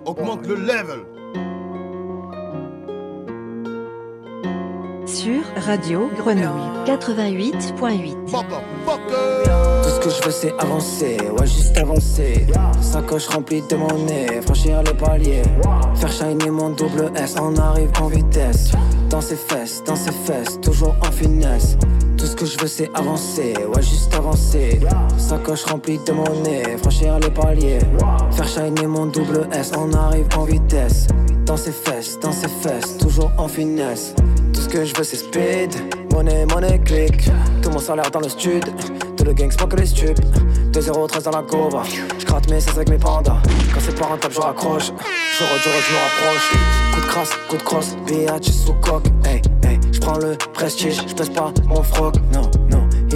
augmente 0.06 0.46
le 0.46 0.56
level. 0.56 1.15
Radio 5.56 6.08
Grenouille. 6.16 6.84
88.8. 6.86 8.14
Tout 9.82 9.88
ce 9.88 10.00
que 10.00 10.10
je 10.10 10.24
veux 10.24 10.30
c'est 10.30 10.52
avancer, 10.58 11.16
ouais 11.36 11.46
juste 11.46 11.76
avancer. 11.76 12.46
Sacoche 12.80 13.26
remplie 13.26 13.62
de 13.68 13.74
monnaie, 13.74 14.40
franchir 14.42 14.84
les 14.84 14.94
paliers. 14.94 15.42
Faire 15.96 16.12
shiner 16.12 16.50
mon 16.50 16.70
double 16.70 17.10
S, 17.16 17.34
on 17.40 17.56
arrive 17.56 17.90
en 18.00 18.06
vitesse. 18.06 18.70
Dans 19.10 19.20
ses 19.20 19.34
fesses, 19.34 19.82
dans 19.84 19.96
ses 19.96 20.12
fesses, 20.12 20.60
toujours 20.60 20.94
en 21.00 21.10
finesse. 21.10 21.76
Tout 22.16 22.26
ce 22.26 22.36
que 22.36 22.46
je 22.46 22.56
veux 22.60 22.68
c'est 22.68 22.90
avancer, 22.94 23.54
ouais 23.74 23.82
juste 23.82 24.14
avancer. 24.14 24.78
Sacoche 25.18 25.64
remplie 25.64 25.98
de 26.06 26.12
monnaie, 26.12 26.76
franchir 26.78 27.18
les 27.18 27.30
paliers. 27.30 27.80
Faire 28.30 28.48
shiner 28.48 28.86
mon 28.86 29.06
double 29.06 29.48
S, 29.52 29.72
on 29.76 29.92
arrive 29.92 30.28
en 30.36 30.44
vitesse. 30.44 31.08
Dans 31.46 31.56
ses 31.56 31.72
fesses, 31.72 32.16
dans 32.20 32.32
ses 32.32 32.48
fesses, 32.48 32.96
toujours 32.98 33.32
en 33.38 33.48
finesse 33.48 34.14
ce 34.66 34.72
que 34.72 34.84
je 34.84 34.94
veux 34.96 35.04
c'est 35.04 35.16
speed, 35.16 35.74
monnaie, 36.12 36.44
monnaie, 36.46 36.78
click 36.80 37.30
Tout 37.62 37.70
mon 37.70 37.78
salaire 37.78 38.10
dans 38.10 38.20
le 38.20 38.28
stud. 38.28 38.64
Tout 39.16 39.24
le 39.24 39.32
gang 39.32 39.50
smoke 39.50 39.76
les 39.76 39.86
stupes. 39.86 40.18
2-0-13 40.72 41.22
dans 41.24 41.30
la 41.30 41.42
gova 41.42 41.82
J'gratte 42.18 42.50
mes 42.50 42.60
16 42.60 42.76
avec 42.76 42.88
mes 42.88 42.98
pandas. 42.98 43.40
Quand 43.72 43.80
c'est 43.80 43.98
pas 43.98 44.06
rentable 44.06 44.34
je 44.34 44.40
raccroche. 44.40 44.86
Je 44.86 45.44
re, 45.44 45.58
je 45.58 45.68
je 45.68 45.92
me 45.92 45.98
rapproche. 45.98 46.52
Coup 46.92 47.00
de 47.00 47.06
crasse, 47.06 47.30
coup 47.48 47.56
de 47.56 47.62
crosse. 47.62 47.96
Bitch 48.06 48.50
sous 48.50 48.74
coque. 48.74 49.06
Hey, 49.24 49.40
hey 49.64 49.78
J'prends 49.92 50.18
le 50.18 50.36
prestige. 50.52 51.00
J'pèse 51.06 51.30
pas 51.30 51.52
mon 51.66 51.82
froc. 51.82 52.16
Non 52.32 52.50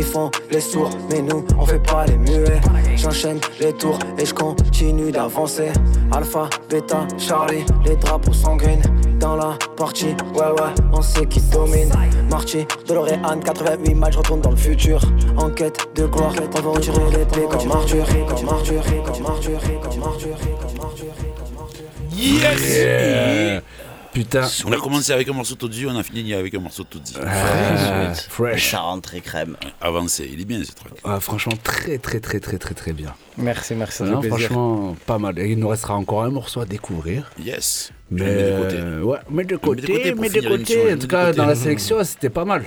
Ils 0.00 0.06
font 0.06 0.30
les 0.50 0.62
sourds 0.62 0.88
Mais 1.10 1.20
nous 1.20 1.44
on 1.58 1.66
fait 1.66 1.78
pas 1.78 2.06
les 2.06 2.16
muets 2.16 2.58
J'enchaîne 2.96 3.38
les 3.60 3.74
tours 3.74 3.98
Et 4.16 4.24
je 4.24 4.32
continue 4.32 5.12
d'avancer 5.12 5.68
Alpha, 6.10 6.48
Beta, 6.70 7.06
Charlie 7.18 7.66
Les 7.84 7.96
drapeaux 7.96 8.32
sanguines 8.32 8.80
dans 9.18 9.36
la 9.36 9.58
partie, 9.76 10.16
ouais 10.34 10.40
ouais, 10.40 10.72
on 10.94 11.02
sait 11.02 11.26
qui 11.26 11.42
domine. 11.52 11.90
Marty, 12.30 12.66
DeLorean, 12.88 13.40
88 13.44 13.94
matchs, 13.94 14.16
retourne 14.16 14.40
dans 14.40 14.48
le 14.48 14.56
futur. 14.56 14.98
Enquête 15.36 15.76
de 15.94 16.06
gloire, 16.06 16.32
on 16.56 16.60
va 16.62 16.70
retirer 16.70 17.10
l'épée 17.10 17.46
comme 17.50 17.70
Arthur, 17.70 18.06
comme 18.06 18.48
Arthur, 18.48 18.86
comme 19.04 19.26
Arthur, 19.26 19.60
comme 19.82 20.02
Arthur, 20.02 20.38
comme 20.64 20.80
Arthur. 20.80 21.10
Yes 22.16 22.76
Yeah. 22.76 23.60
Putain. 24.12 24.42
On 24.66 24.72
a 24.72 24.76
commencé 24.76 25.12
avec 25.12 25.28
un 25.28 25.32
morceau 25.32 25.54
de 25.54 25.60
Todzi, 25.60 25.86
on 25.86 25.96
a 25.96 26.02
fini 26.02 26.34
avec 26.34 26.52
un 26.54 26.58
morceau 26.58 26.82
de 26.82 26.88
Todzi. 26.88 27.14
Ah, 27.24 28.12
fresh. 28.14 28.70
Ça 28.72 28.80
rentre 28.80 29.02
très 29.08 29.20
crème. 29.20 29.56
Avancé, 29.80 30.28
il 30.32 30.40
est 30.40 30.44
bien 30.44 30.62
ce 30.64 30.72
truc. 30.72 30.92
Ah, 31.04 31.20
franchement, 31.20 31.52
très, 31.62 31.98
très, 31.98 32.18
très, 32.18 32.40
très, 32.40 32.58
très, 32.58 32.74
très 32.74 32.92
bien. 32.92 33.14
Merci, 33.38 33.74
merci, 33.74 33.98
fait 33.98 34.04
Non, 34.10 34.20
plaisir. 34.20 34.38
franchement, 34.38 34.96
pas 35.06 35.18
mal. 35.18 35.38
Et 35.38 35.50
il 35.52 35.58
nous 35.60 35.68
restera 35.68 35.94
encore 35.94 36.24
un 36.24 36.30
morceau 36.30 36.60
à 36.60 36.66
découvrir. 36.66 37.30
Yes. 37.38 37.92
Mais, 38.10 38.18
Je 38.18 38.24
le 38.24 38.30
mets 38.34 38.42
de 38.42 38.62
côté. 38.64 38.76
euh, 38.80 39.02
ouais, 39.02 39.18
mais 39.30 39.44
de 39.44 39.56
côté, 39.56 39.82
mets 39.82 39.86
de 39.88 39.94
côté 39.94 40.12
pour 40.12 40.20
mais 40.22 40.28
de 40.28 40.40
côté. 40.48 40.92
En 40.92 40.96
tout 40.96 40.96
de 40.98 41.06
cas, 41.06 41.26
côté. 41.26 41.36
dans 41.36 41.46
la 41.46 41.54
sélection, 41.54 42.02
c'était 42.02 42.30
pas 42.30 42.44
mal. 42.44 42.64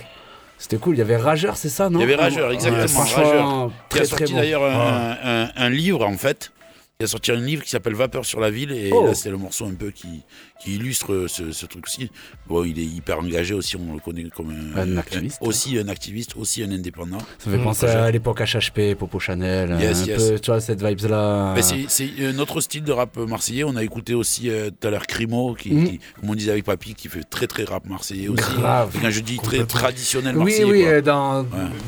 C'était 0.57 0.77
cool. 0.77 0.95
Il 0.95 0.99
y 0.99 1.01
avait 1.01 1.17
Rageur, 1.17 1.57
c'est 1.57 1.67
ça, 1.67 1.89
non? 1.89 1.99
Il 1.99 2.03
y 2.03 2.05
avait 2.05 2.15
Rageur, 2.15 2.47
Ouais, 2.47 2.53
exactement. 2.55 2.87
franchement, 2.87 3.23
Rageur, 3.23 3.71
qui 3.89 3.97
a 3.97 3.99
très, 3.99 4.05
sorti 4.05 4.23
très 4.23 4.33
bon. 4.33 4.39
d'ailleurs 4.39 4.63
un, 4.63 4.69
Ouais. 5.11 5.17
un- 5.25 5.49
un 5.57 5.69
livre 5.69 6.05
en 6.07 6.15
fait. 6.15 6.53
Il 6.99 7.05
a 7.05 7.07
sorti 7.07 7.31
un 7.31 7.35
livre 7.35 7.63
qui 7.63 7.71
s'appelle 7.71 7.95
Vapeur 7.95 8.23
sur 8.23 8.39
la 8.39 8.51
ville 8.51 8.71
et 8.71 8.91
Oh. 8.93 9.07
là 9.07 9.15
c'est 9.15 9.31
le 9.31 9.37
morceau 9.37 9.65
un 9.65 9.73
peu 9.73 9.89
qui, 9.89 10.21
qui 10.61 10.75
illustre 10.75 11.25
ce, 11.27 11.51
ce 11.51 11.65
truc 11.65 11.85
aussi. 11.87 12.09
Bon, 12.47 12.63
il 12.63 12.79
est 12.79 12.83
hyper 12.85 13.17
engagé 13.19 13.55
aussi, 13.55 13.75
on 13.77 13.93
le 13.93 13.99
connaît 13.99 14.23
comme 14.29 14.51
un, 14.75 14.79
Un 14.79 14.97
activiste. 14.97 15.39
aussi 15.41 15.77
un 15.79 15.87
activiste, 15.87 16.35
aussi 16.37 16.61
un 16.63 16.71
indépendant. 16.71 17.17
Ça 17.39 17.49
me 17.49 17.57
fait 17.57 17.63
penser 17.63 17.87
à 17.87 18.09
l'époque 18.11 18.39
HHP, 18.41 18.93
Popo 18.97 19.19
Chanel. 19.19 19.75
Yes, 19.81 20.03
un 20.03 20.05
yes. 20.05 20.29
peu, 20.29 20.39
tu 20.39 20.51
vois, 20.51 20.61
cette 20.61 20.83
vibes-là. 20.83 21.55
Ben, 21.55 21.63
c'est- 21.63 22.39
autre 22.39 22.61
style 22.61 22.83
de 22.83 22.91
rap 22.91 23.17
marseillais. 23.17 23.63
On 23.63 23.75
a 23.75 23.83
écouté 23.83 24.13
aussi 24.13 24.49
euh, 24.49 24.69
tout 24.69 24.87
à 24.87 24.91
l'heure 24.91 25.07
Crimo, 25.07 25.55
qui, 25.55 25.69
qui, 25.69 25.99
comme 26.21 26.29
on 26.29 26.35
disait 26.35 26.51
avec 26.51 26.63
Papy, 26.63 26.93
qui 26.93 27.07
fait 27.07 27.23
très 27.23 27.47
très 27.47 27.63
rap 27.63 27.85
marseillais 27.87 28.27
aussi. 28.29 28.43
Grave. 28.55 28.95
Quand 29.01 29.09
je 29.09 29.19
dis 29.21 29.37
très 29.39 29.65
traditionnel 29.65 30.37
Oui, 30.37 30.43
marseillais. 30.43 30.63
oui, 30.71 30.81
quoi. 30.83 30.91
euh, 30.91 31.01
dans, 31.01 31.45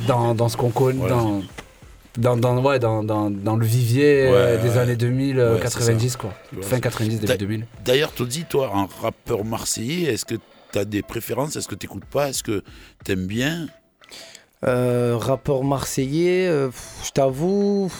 dans, 0.07 0.35
dans 0.35 0.49
ce 0.49 0.57
qu'on 0.57 0.71
connaît, 0.71 0.97
Voilà. 0.99 1.15
dans, 1.15 1.43
dans, 2.17 2.37
dans, 2.37 2.61
ouais, 2.63 2.79
dans, 2.79 3.03
dans, 3.03 3.29
dans 3.29 3.55
le 3.55 3.65
vivier 3.65 4.27
euh, 4.27 4.55
Ouais, 4.57 4.61
des 4.63 4.69
ouais. 4.71 4.77
années 4.77 4.95
2000, 4.95 5.39
euh, 5.39 5.53
Ouais, 5.53 5.57
c'est 5.57 5.63
90, 5.79 6.09
ça. 6.09 6.17
quoi. 6.19 6.33
Fin 6.61 6.75
c'est- 6.75 6.81
90, 6.81 7.15
début 7.15 7.25
D'a- 7.27 7.37
2000. 7.37 7.65
D'ailleurs, 7.83 8.11
Todzi, 8.11 8.45
toi, 8.45 8.71
en 8.73 8.85
rappeur 9.01 9.43
marseillais, 9.45 10.13
est-ce 10.13 10.25
que 10.25 10.35
tu 10.71 10.79
as 10.79 10.85
des 10.85 11.01
préférences? 11.01 11.55
Est-ce 11.55 11.67
que 11.67 11.75
tu 11.75 11.85
n'écoutes 11.87 12.05
pas? 12.05 12.29
Est-ce 12.29 12.43
que 12.43 12.63
tu 13.03 13.11
aimes 13.11 13.27
bien? 13.27 13.67
Euh, 14.65 15.17
rappeur 15.19 15.63
marseillais, 15.63 16.47
euh, 16.47 16.69
je 17.05 17.11
t'avoue, 17.11 17.91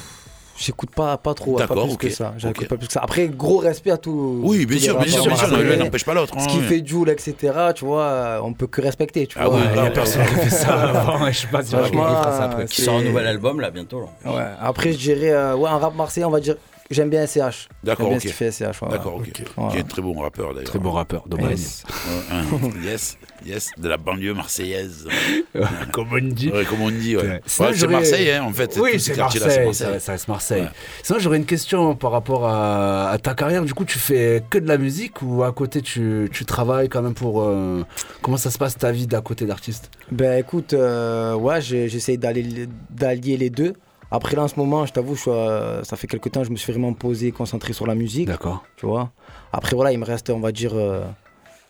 j'écoute 0.58 0.90
pas, 0.92 1.18
pas 1.18 1.34
trop, 1.34 1.54
pas 1.54 1.68
D'accord, 1.68 1.86
plus 1.86 1.94
ok, 1.94 2.00
que 2.00 2.10
ça. 2.10 2.34
J'écoute 2.38 2.64
ok. 2.64 2.68
pas 2.70 2.78
plus 2.78 2.88
que 2.88 2.94
ça. 2.94 3.02
Après, 3.04 3.28
gros 3.28 3.58
respect 3.58 3.92
à 3.92 3.98
tout. 3.98 4.42
Oui, 4.44 4.66
bien 4.66 4.80
sûr, 4.80 4.98
bien 5.00 5.08
sûr, 5.12 5.24
rappeurs 5.26 5.50
bien 5.50 5.58
sûr, 5.60 5.78
l'un 5.78 5.84
n'empêche 5.86 6.06
pas 6.06 6.14
l'autre, 6.14 6.34
Ce 6.38 6.44
hein, 6.44 6.48
qui 6.48 6.58
ouais. 6.58 6.64
fait 6.64 6.86
Joule, 6.88 7.10
etc., 7.10 7.36
tu 7.76 7.86
vois, 7.86 8.40
on 8.44 8.54
peut 8.54 8.68
que 8.68 8.82
respecter, 8.82 9.28
tu 9.28 9.38
Ah 9.40 9.48
vois. 9.48 9.58
oui, 9.58 9.64
il 9.72 9.76
y 9.78 9.80
a 9.80 9.92
personne 9.92 10.26
qui 10.26 10.36
fait 10.36 10.50
ça 10.50 10.74
avant, 10.90 11.28
je 11.28 11.40
sais 11.40 11.48
pas 11.48 11.64
si 11.64 11.72
Franchement, 11.76 12.24
ça 12.24 12.44
après. 12.46 12.66
Qui 12.66 12.82
sort 12.82 12.96
un 12.98 13.04
nouvel 13.04 13.28
album 13.28 13.60
là 13.60 13.70
bientôt. 13.72 14.02
Là. 14.24 14.32
Ouais. 14.32 14.44
Après, 14.62 14.92
je 14.94 14.98
dirais, 14.98 15.32
euh, 15.32 15.56
ouais, 15.56 15.70
un 15.70 15.78
rap 15.78 15.96
marseillais, 15.96 16.26
on 16.26 16.32
va 16.32 16.40
dire, 16.40 16.56
j'aime 16.92 17.10
bien 17.10 17.26
SCH. 17.26 17.68
D'accord, 17.84 18.08
J'aime 18.08 18.08
bien 18.10 18.16
ok. 18.18 18.22
ce 18.22 18.28
qu'il 18.28 18.32
fait 18.34 18.52
SCH. 18.52 18.82
D'accord, 18.90 19.16
ok. 19.16 19.44
Voilà. 19.56 19.72
Qui 19.72 19.78
est 19.78 19.82
un 19.82 19.84
très 19.84 20.02
bon 20.02 20.20
rappeur 20.20 20.50
d'ailleurs. 20.54 20.64
Très 20.70 20.80
bon 20.80 20.92
rappeur, 20.92 21.28
d'Aubagne. 21.28 21.50
Yes. 21.52 21.84
Un- 22.32 22.82
yes, 22.84 23.18
yes, 23.46 23.70
de 23.78 23.88
la 23.90 23.98
banlieue 23.98 24.34
marseillaise. 24.34 25.08
comme 25.92 26.08
on 26.12 26.20
dit. 26.20 26.50
Ouais, 26.52 26.66
comme 26.66 26.82
on 26.82 26.92
dit, 26.92 27.16
ouais. 27.18 27.42
C'est 27.46 27.88
Marseille, 27.88 28.32
hein, 28.32 28.44
en 28.44 28.52
fait. 28.54 28.78
Oui, 28.82 28.94
ces 28.94 29.14
c'est 29.14 29.18
Marseille, 29.18 29.70
c'est 29.74 30.00
ça, 30.00 30.12
reste 30.12 30.28
Marseille. 30.28 30.62
Ouais. 30.64 30.70
Sinon, 31.04 31.20
j'aurais 31.20 31.38
une 31.38 31.46
question 31.46 31.96
par 31.96 32.12
rapport 32.12 32.48
à, 32.48 33.10
à 33.10 33.18
ta 33.18 33.34
carrière. 33.34 33.64
Du 33.64 33.74
coup, 33.74 33.86
tu 33.86 33.98
fais 34.00 34.44
que 34.50 34.58
de 34.58 34.68
la 34.68 34.78
musique 34.78 35.22
ou 35.22 35.44
à 35.44 35.52
côté, 35.52 35.82
tu, 35.82 36.30
tu 36.32 36.46
travailles 36.46 36.90
quand 36.90 37.02
même 37.02 37.14
pour. 37.14 37.42
euh, 37.44 37.84
comment 38.22 38.38
ça 38.38 38.52
se 38.52 38.58
passe 38.58 38.78
ta 38.78 38.92
vie 38.92 39.08
d'à 39.08 39.22
côté 39.22 39.46
d'artiste? 39.46 39.90
Ben 40.12 40.38
écoute, 40.40 40.74
euh, 40.74 41.34
ouais, 41.36 41.62
j'essaye 41.62 42.18
d'allier 42.18 43.38
les 43.38 43.50
deux. 43.50 43.74
Après 44.12 44.36
là, 44.36 44.44
en 44.44 44.48
ce 44.48 44.56
moment, 44.58 44.86
je 44.86 44.94
t'avoue, 44.94 45.16
je 45.16 45.22
suis, 45.22 45.32
euh, 45.32 45.84
ça 45.84 45.96
fait 45.96 46.08
quelques 46.08 46.32
temps, 46.32 46.44
je 46.44 46.52
me 46.52 46.56
suis 46.56 46.72
vraiment 46.72 46.94
posé, 46.94 47.32
concentré 47.32 47.74
sur 47.74 47.88
la 47.88 47.96
musique. 47.96 48.28
D'accord. 48.28 48.64
Tu 48.78 48.86
vois? 48.86 49.12
Après 49.52 49.76
voilà, 49.76 49.92
il 49.92 50.00
me 50.00 50.06
reste, 50.06 50.30
on 50.30 50.40
va 50.40 50.52
dire, 50.52 50.72
euh, 50.76 51.04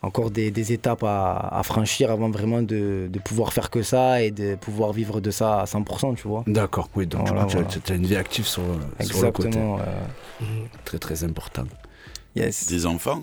encore 0.02 0.30
des, 0.30 0.50
des 0.50 0.72
étapes 0.72 1.02
à, 1.02 1.48
à 1.50 1.62
franchir 1.62 2.10
avant 2.10 2.30
vraiment 2.30 2.62
de, 2.62 3.08
de 3.10 3.18
pouvoir 3.18 3.52
faire 3.52 3.70
que 3.70 3.82
ça 3.82 4.22
et 4.22 4.30
de 4.30 4.54
pouvoir 4.54 4.92
vivre 4.92 5.20
de 5.20 5.30
ça 5.30 5.60
à 5.60 5.64
100%, 5.64 6.14
tu 6.16 6.28
vois. 6.28 6.44
D'accord, 6.46 6.88
oui, 6.94 7.06
donc 7.06 7.26
Voilà, 7.26 7.46
tu 7.46 7.92
as 7.92 7.96
une 7.96 8.06
vie 8.06 8.16
active 8.16 8.46
sur, 8.46 8.62
sur 9.00 9.22
le 9.22 9.30
côté. 9.32 9.48
Exactement. 9.48 9.78
euh, 9.80 10.44
Très, 10.84 10.98
très 10.98 11.24
important. 11.24 11.64
yes. 12.36 12.66
Des 12.68 12.86
enfants? 12.86 13.22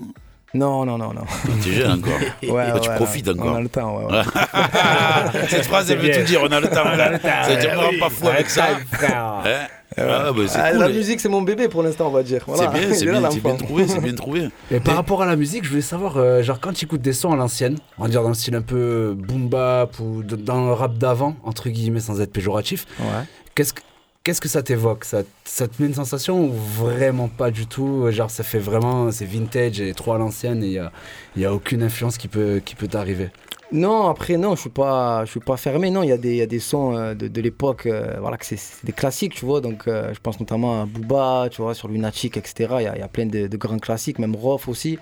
Non, 0.54 0.84
non, 0.84 0.96
non, 0.98 1.12
non. 1.12 1.22
T'es 1.62 1.72
jeune 1.72 1.90
encore. 1.98 2.12
Ouais, 2.42 2.80
tu 2.80 2.88
ouais, 2.90 2.96
profites 2.96 3.28
on 3.28 3.32
encore. 3.32 3.56
a 3.56 3.60
le 3.60 3.68
temps, 3.68 3.96
ouais, 3.98 4.04
ouais. 4.12 4.22
Cette 5.48 5.64
phrase, 5.66 5.90
elle 5.90 5.98
veut 5.98 6.10
tout 6.12 6.22
dire. 6.22 6.40
On 6.42 6.50
a 6.52 6.60
le 6.60 6.68
temps. 6.68 6.82
On 6.84 6.98
a 6.98 7.10
le 7.10 7.18
temps. 7.18 7.28
Ça 7.42 7.54
veut 7.54 7.60
dire, 7.60 7.70
on 7.76 7.80
rend 7.80 7.98
pas 8.00 8.10
fou 8.10 8.28
avec 8.28 8.48
ça. 8.48 8.66
Hein 8.70 9.66
Ah, 9.96 10.32
bah, 10.32 10.42
Ah, 10.54 10.70
cool. 10.72 10.80
La 10.80 10.88
musique, 10.88 11.20
c'est 11.20 11.28
mon 11.28 11.42
bébé 11.42 11.68
pour 11.68 11.82
l'instant, 11.82 12.06
on 12.08 12.10
va 12.10 12.22
dire. 12.22 12.42
Voilà. 12.46 12.70
C'est 12.72 12.78
bien, 12.80 12.94
c'est 12.94 13.06
bien, 13.06 13.30
c'est 13.30 13.40
bien 13.42 13.54
trouvé, 13.56 13.88
c'est 13.88 14.00
bien 14.00 14.14
trouvé. 14.14 14.48
Et 14.70 14.80
par 14.80 14.94
rapport 14.96 15.22
à 15.22 15.26
la 15.26 15.36
musique, 15.36 15.64
je 15.64 15.70
voulais 15.70 15.82
savoir, 15.82 16.16
euh, 16.16 16.42
genre 16.42 16.58
quand 16.60 16.72
tu 16.72 16.84
écoutes 16.84 17.02
des 17.02 17.12
sons 17.12 17.32
à 17.32 17.36
l'ancienne, 17.36 17.76
on 17.98 18.02
va 18.04 18.08
dire 18.08 18.22
dans 18.22 18.28
le 18.28 18.34
style 18.34 18.54
un 18.56 18.62
peu 18.62 19.14
boom 19.16 19.48
bap 19.48 19.98
ou 20.00 20.22
de- 20.22 20.36
dans 20.36 20.66
le 20.66 20.72
rap 20.72 20.94
d'avant, 20.98 21.36
entre 21.44 21.68
guillemets, 21.68 22.00
sans 22.00 22.20
être 22.20 22.32
péjoratif, 22.32 22.86
Ouais. 23.00 23.06
Qu'est-ce 23.54 23.72
que 23.72 23.82
Qu'est-ce 24.24 24.40
que 24.40 24.48
ça 24.48 24.62
t'évoque 24.62 25.04
ça, 25.04 25.22
te 25.22 25.82
met 25.82 25.86
une 25.86 25.92
sensation 25.94 26.46
ou 26.46 26.50
vraiment 26.50 27.28
pas 27.28 27.50
du 27.50 27.66
tout 27.66 28.10
Genre 28.10 28.30
ça 28.30 28.42
fait 28.42 28.58
vraiment, 28.58 29.12
c'est 29.12 29.26
vintage 29.26 29.82
et 29.82 29.92
trop 29.92 30.14
à 30.14 30.18
l'ancienne 30.18 30.64
et 30.64 30.68
il 30.68 30.90
n'y 31.36 31.44
a, 31.44 31.50
a 31.50 31.52
aucune 31.52 31.82
influence 31.82 32.16
qui 32.16 32.28
peut, 32.28 32.62
qui 32.64 32.74
peut 32.74 32.88
t'arriver? 32.88 33.28
Non, 33.70 34.08
après, 34.08 34.38
non, 34.38 34.54
je 34.54 34.62
suis 34.62 34.70
pas, 34.70 35.24
suis 35.26 35.40
pas 35.40 35.58
fermé. 35.58 35.90
Non, 35.90 36.02
il 36.02 36.08
y, 36.08 36.12
a 36.12 36.16
des- 36.16 36.30
il 36.30 36.36
y 36.36 36.42
a 36.42 36.46
des 36.46 36.58
sons 36.58 36.96
euh, 36.96 37.14
de, 37.14 37.40
l'époque, 37.42 37.84
euh, 37.86 38.16
voilà, 38.20 38.36
que 38.38 38.46
c'est 38.46 38.58
des 38.84 38.92
classiques, 38.92 39.34
tu 39.34 39.44
vois. 39.44 39.60
Donc, 39.60 39.88
euh, 39.88 40.14
je 40.14 40.20
pense 40.20 40.38
notamment 40.40 40.82
à 40.82 40.86
Booba, 40.86 41.48
tu 41.50 41.60
vois, 41.60 41.74
sur 41.74 41.88
Lunatic, 41.88 42.36
etc. 42.36 42.76
Il 42.80 42.82
y 42.82 43.00
y 43.00 43.02
a 43.02 43.08
plein 43.08 43.26
de, 43.26 43.56
grands 43.56 43.78
classiques, 43.78 44.18
même 44.18 44.36
Roth 44.36 44.68
aussi, 44.68 44.98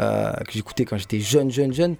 euh, 0.00 0.32
que 0.32 0.52
j'écoutais 0.52 0.84
quand 0.84 0.98
j'étais 0.98 1.20
jeune, 1.20 1.50
jeune, 1.50 1.72
jeune. 1.72 1.96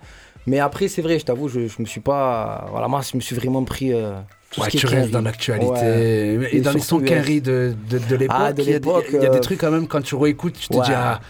Mais 0.47 0.61
après, 0.61 0.89
c'est 0.89 1.03
vrai, 1.03 1.19
je 1.19 1.25
t'avoue, 1.27 1.49
je, 1.49 1.67
je 1.69 1.77
me 1.81 1.87
suis 1.87 2.01
pas. 2.01 2.67
Voilà, 2.71 2.89
moi, 2.89 3.01
je 3.03 3.17
me 3.17 3.21
suis 3.21 3.37
vraiment 3.37 3.65
pris. 3.65 3.93
euh, 3.93 4.13
tout 4.51 4.61
Ouais, 4.63 4.67
ce 4.67 4.71
qui 4.71 4.77
est 4.79 4.81
tu 4.81 4.87
restes 4.87 5.01
Kenry. 5.01 5.13
dans 5.13 5.21
l'actualité. 5.21 5.69
Ouais. 6.39 6.49
Et, 6.53 6.61
dans 6.63 6.73
les 6.73 6.81
sons 6.81 7.03
euh, 7.03 7.05
de, 7.41 7.75
de, 7.91 7.99
de 7.99 8.17
l'époque, 8.17 8.37
Ah, 8.41 8.53
de 8.55 8.63
il 8.63 8.71
y 8.71 8.75
a 8.75 8.79
des- 8.79 8.87
l'époque, 8.87 9.05
il 9.13 9.23
y, 9.23 9.27
a 9.27 9.29
des 9.29 9.37
euh, 9.37 9.41
trucs 9.41 9.61
quand 9.61 9.71
même, 9.71 9.87
quand 9.87 10.01
tu 10.01 10.15
réécoutes, 10.15 10.55
tu 10.59 10.69
te 10.69 10.75
Ouais. 10.77 10.85
dis, 10.87 10.93
ah, 10.95 11.21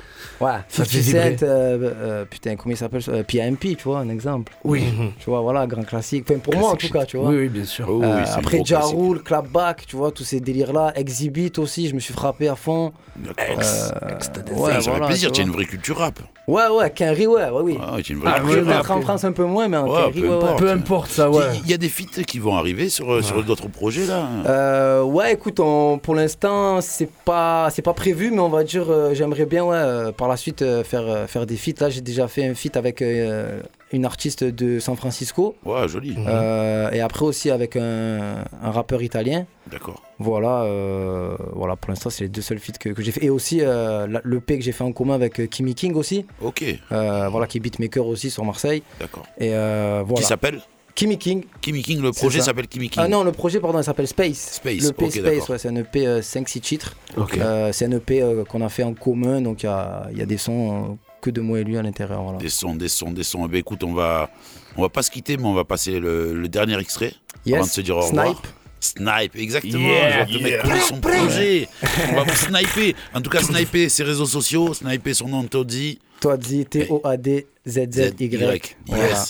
Ouais, 0.41 0.53
ça 0.69 0.85
te 0.85 0.89
50 0.89 0.91
fait 0.91 0.99
vibrer. 1.01 1.37
Cent, 1.39 1.47
euh, 1.47 1.79
euh, 1.83 2.25
putain, 2.25 2.57
comment 2.57 2.73
il 2.73 2.77
s'appelle 2.77 3.03
euh, 3.09 3.23
PMP, 3.25 3.77
tu 3.77 3.85
vois, 3.85 3.99
un 3.99 4.09
exemple. 4.09 4.53
Oui. 4.65 4.85
Tu 5.19 5.29
vois, 5.31 5.41
voilà, 5.41 5.67
grand 5.67 5.83
classique. 5.83 6.27
Enfin, 6.31 6.39
pour 6.39 6.55
moi, 6.57 6.71
en 6.71 6.77
tout 6.77 6.89
cas, 6.91 7.05
tu 7.05 7.17
vois. 7.17 7.31
Oui, 7.31 7.37
oui, 7.39 7.49
bien 7.49 7.65
sûr. 7.65 7.87
Oh, 7.89 7.99
oui, 8.01 8.07
Euh, 8.07 8.25
après, 8.37 8.63
Ja. 8.65 8.81
Rule, 8.81 9.23
Clapback, 9.23 9.87
tu 9.87 9.97
vois, 9.97 10.13
tous 10.13 10.25
ces 10.25 10.41
délires-là. 10.41 10.93
Exhibit 10.95 11.53
aussi, 11.59 11.89
je 11.89 11.95
me 11.95 12.01
suis 12.01 12.15
frappé 12.15 12.49
à 12.49 12.55
fond. 12.57 12.93
Ex, 13.37 13.91
Euh, 14.03 14.15
ex, 14.15 14.31
t'as 14.33 14.43
des 14.43 14.53
ouais, 14.53 14.81
ça 14.81 14.93
fait 14.93 15.01
plaisir, 15.07 15.33
tu 15.33 15.41
as 15.41 15.45
une 15.45 15.51
vraie 15.51 15.65
culture 15.65 15.97
rap. 15.99 16.21
Ouais, 16.47 16.67
ouais, 16.69 16.91
Kenry, 16.91 17.27
ouais, 17.27 17.51
ouais, 17.51 17.61
oui. 17.63 17.79
Ah, 17.83 17.97
une 18.09 18.19
vraie 18.21 18.31
Ah, 18.35 18.41
culture 18.41 18.65
peut-être 18.65 18.87
rap. 18.87 18.97
en 18.97 19.01
France 19.03 19.25
un 19.25 19.33
peu 19.33 19.45
moins, 19.45 19.69
mais 19.69 19.77
en 19.77 19.87
Ouais, 19.89 20.01
Kenry, 20.05 20.21
peu 20.21 20.29
ouais, 20.29 20.35
importe. 20.37 20.59
Peu 20.61 20.71
importe 20.71 21.11
ça, 21.11 21.29
ouais. 21.31 21.45
Il 21.65 21.71
y 21.71 21.75
a 21.75 21.77
des 21.77 21.89
feats 21.89 22.23
qui 22.27 22.39
vont 22.39 22.55
arriver 22.57 22.89
sur, 22.89 23.23
sur 23.25 23.43
d'autres 23.45 23.69
projets 23.69 24.07
là. 24.07 24.25
Euh, 24.47 25.03
ouais, 25.03 25.33
écoute, 25.35 25.59
on- 25.61 25.99
pour 25.99 26.15
l'instant, 26.15 26.81
c'est 26.81 27.11
pas, 27.25 27.69
c'est 27.71 27.83
pas 27.83 27.93
prévu, 27.93 28.31
mais 28.31 28.41
on 28.41 28.49
va 28.49 28.63
dire, 28.65 28.85
euh, 28.89 29.13
j'aimerais 29.15 29.45
bien, 29.47 29.65
ouais, 29.65 29.77
euh, 29.77 30.13
par 30.29 30.35
la 30.35 30.37
suite 30.37 30.61
euh, 30.61 30.85
faire, 30.85 31.07
euh, 31.09 31.27
faire 31.27 31.47
des 31.47 31.57
feats. 31.57 31.81
Là, 31.81 31.89
j'ai 31.89 32.03
déjà 32.03 32.29
fait 32.29 32.45
un 32.47 32.55
feat 32.55 32.77
avec 32.77 33.01
euh, 33.01 33.61
une 33.93 34.05
artiste 34.05 34.45
de 34.45 34.79
San 34.79 34.95
Francisco. 34.95 35.57
Ouais, 35.65 35.89
joli. 35.89 36.15
Euh, 36.19 36.91
et 36.91 37.01
après 37.01 37.25
aussi 37.25 37.51
avec 37.51 37.77
un, 37.77 38.45
un 38.63 38.71
rappeur 38.71 39.01
italien. 39.03 39.47
D'accord. 39.71 40.03
Voilà, 40.19 40.65
euh, 40.65 41.35
voilà, 41.55 41.77
pour 41.77 41.91
l'instant, 41.91 42.11
c'est 42.11 42.25
les 42.25 42.29
deux 42.29 42.43
seuls 42.43 42.59
feats 42.59 42.73
que, 42.79 42.91
que 42.91 43.01
j'ai 43.03 43.13
fait. 43.13 43.25
Et 43.25 43.31
aussi 43.31 43.61
euh, 43.63 44.07
la- 44.07 44.21
l'EP 44.25 44.59
que 44.59 44.65
j'ai 44.65 44.73
fait 44.73 44.85
en 44.85 44.93
commun 44.93 45.15
avec 45.15 45.49
Kimi 45.49 45.75
King 45.75 45.95
aussi. 45.95 46.27
Ok. 46.43 46.63
Voilà, 46.91 47.47
qui 47.47 47.57
est 47.57 47.61
beatmaker 47.61 48.07
aussi 48.07 48.29
sur 48.31 48.45
Marseille. 48.45 48.83
D'accord. 49.01 49.25
Et 49.39 49.49
voilà. 49.51 50.05
Qui 50.17 50.25
s'appelle? 50.25 50.61
Kimi 50.99 51.17
King. 51.17 51.45
Kimi 51.61 51.81
King, 51.85 52.03
le 52.03 52.11
projet 52.11 52.41
s'appelle 52.41 52.67
Kimi 52.67 52.91
King. 52.91 53.01
Ah 53.05 53.07
non, 53.07 53.23
le 53.23 53.31
projet, 53.31 53.61
pardon, 53.61 53.79
il 53.79 53.85
s'appelle 53.85 54.09
Space. 54.09 54.55
Space, 54.55 54.81
Le 54.83 55.09
Space, 55.09 55.49
ouais, 55.49 55.57
c'est 55.59 55.69
un 55.69 55.77
EP 55.77 56.05
5-6 56.21 56.59
titres. 56.61 56.97
Ok. 57.17 57.39
Euh, 57.39 57.71
c'est 57.73 57.85
un 57.85 57.93
EP 57.93 58.21
euh, 58.21 58.43
qu'on 58.43 58.63
a 58.63 58.69
fait 58.69 58.83
en 58.83 58.95
commun, 58.95 59.41
donc 59.41 59.63
il 59.63 59.67
y 59.67 59.69
a, 59.69 60.09
il 60.11 60.19
y 60.19 60.23
a 60.23 60.27
des 60.27 60.39
sons 60.39 60.73
euh, 60.73 60.95
que 61.21 61.31
de 61.31 61.41
moi 61.41 61.61
et 61.61 61.65
lui 61.65 61.79
à 61.79 61.83
l'intérieur. 61.83 62.21
Voilà. 62.25 62.39
Des 62.41 62.49
sons, 62.49 62.75
des 62.75 62.89
sons, 62.89 63.13
des 63.13 63.23
sons. 63.23 63.45
Eh 63.47 63.49
ben, 63.49 63.59
écoute, 63.59 63.85
on 63.85 63.95
va, 63.95 64.29
on 64.77 64.83
va 64.83 64.89
pas 64.89 65.05
se 65.05 65.13
quitter, 65.13 65.37
mais 65.37 65.45
on 65.45 65.55
va 65.55 65.63
passer 65.63 66.01
le, 66.01 66.35
le 66.35 66.49
dernier 66.49 66.77
extrait 66.81 67.13
Yes. 67.47 67.55
avant 67.59 67.67
de 67.67 67.71
se 67.71 67.81
dire 67.81 67.97
au 67.97 68.01
revoir. 68.01 68.27
Snipe. 68.27 68.47
Snipe, 68.81 69.37
exactement. 69.37 69.89
Yeah, 69.89 70.27
Je 70.27 70.39
yeah. 70.39 70.43
mec 70.43 70.63
connaît 70.63 70.81
son 70.81 71.01
projet. 71.01 71.69
On 72.11 72.17
va 72.17 72.25
vous 72.25 72.35
sniper. 72.35 72.95
En 73.15 73.21
tout 73.21 73.31
cas, 73.31 73.41
sniper 73.41 73.89
ses 73.89 74.03
réseaux 74.03 74.27
sociaux, 74.27 74.75
sniper 74.75 75.15
son 75.15 75.29
nom 75.29 75.45
Toddy. 75.45 76.01
Toi, 76.21 76.37
T-O-A-D-Z-Z-Y. 76.39 78.19
Y. 78.21 78.77
Voilà. 78.89 79.25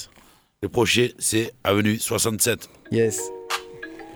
Le 0.60 0.68
projet, 0.68 1.14
c'est 1.20 1.52
Avenue 1.62 2.00
67. 2.00 2.68
Yes. 2.90 3.30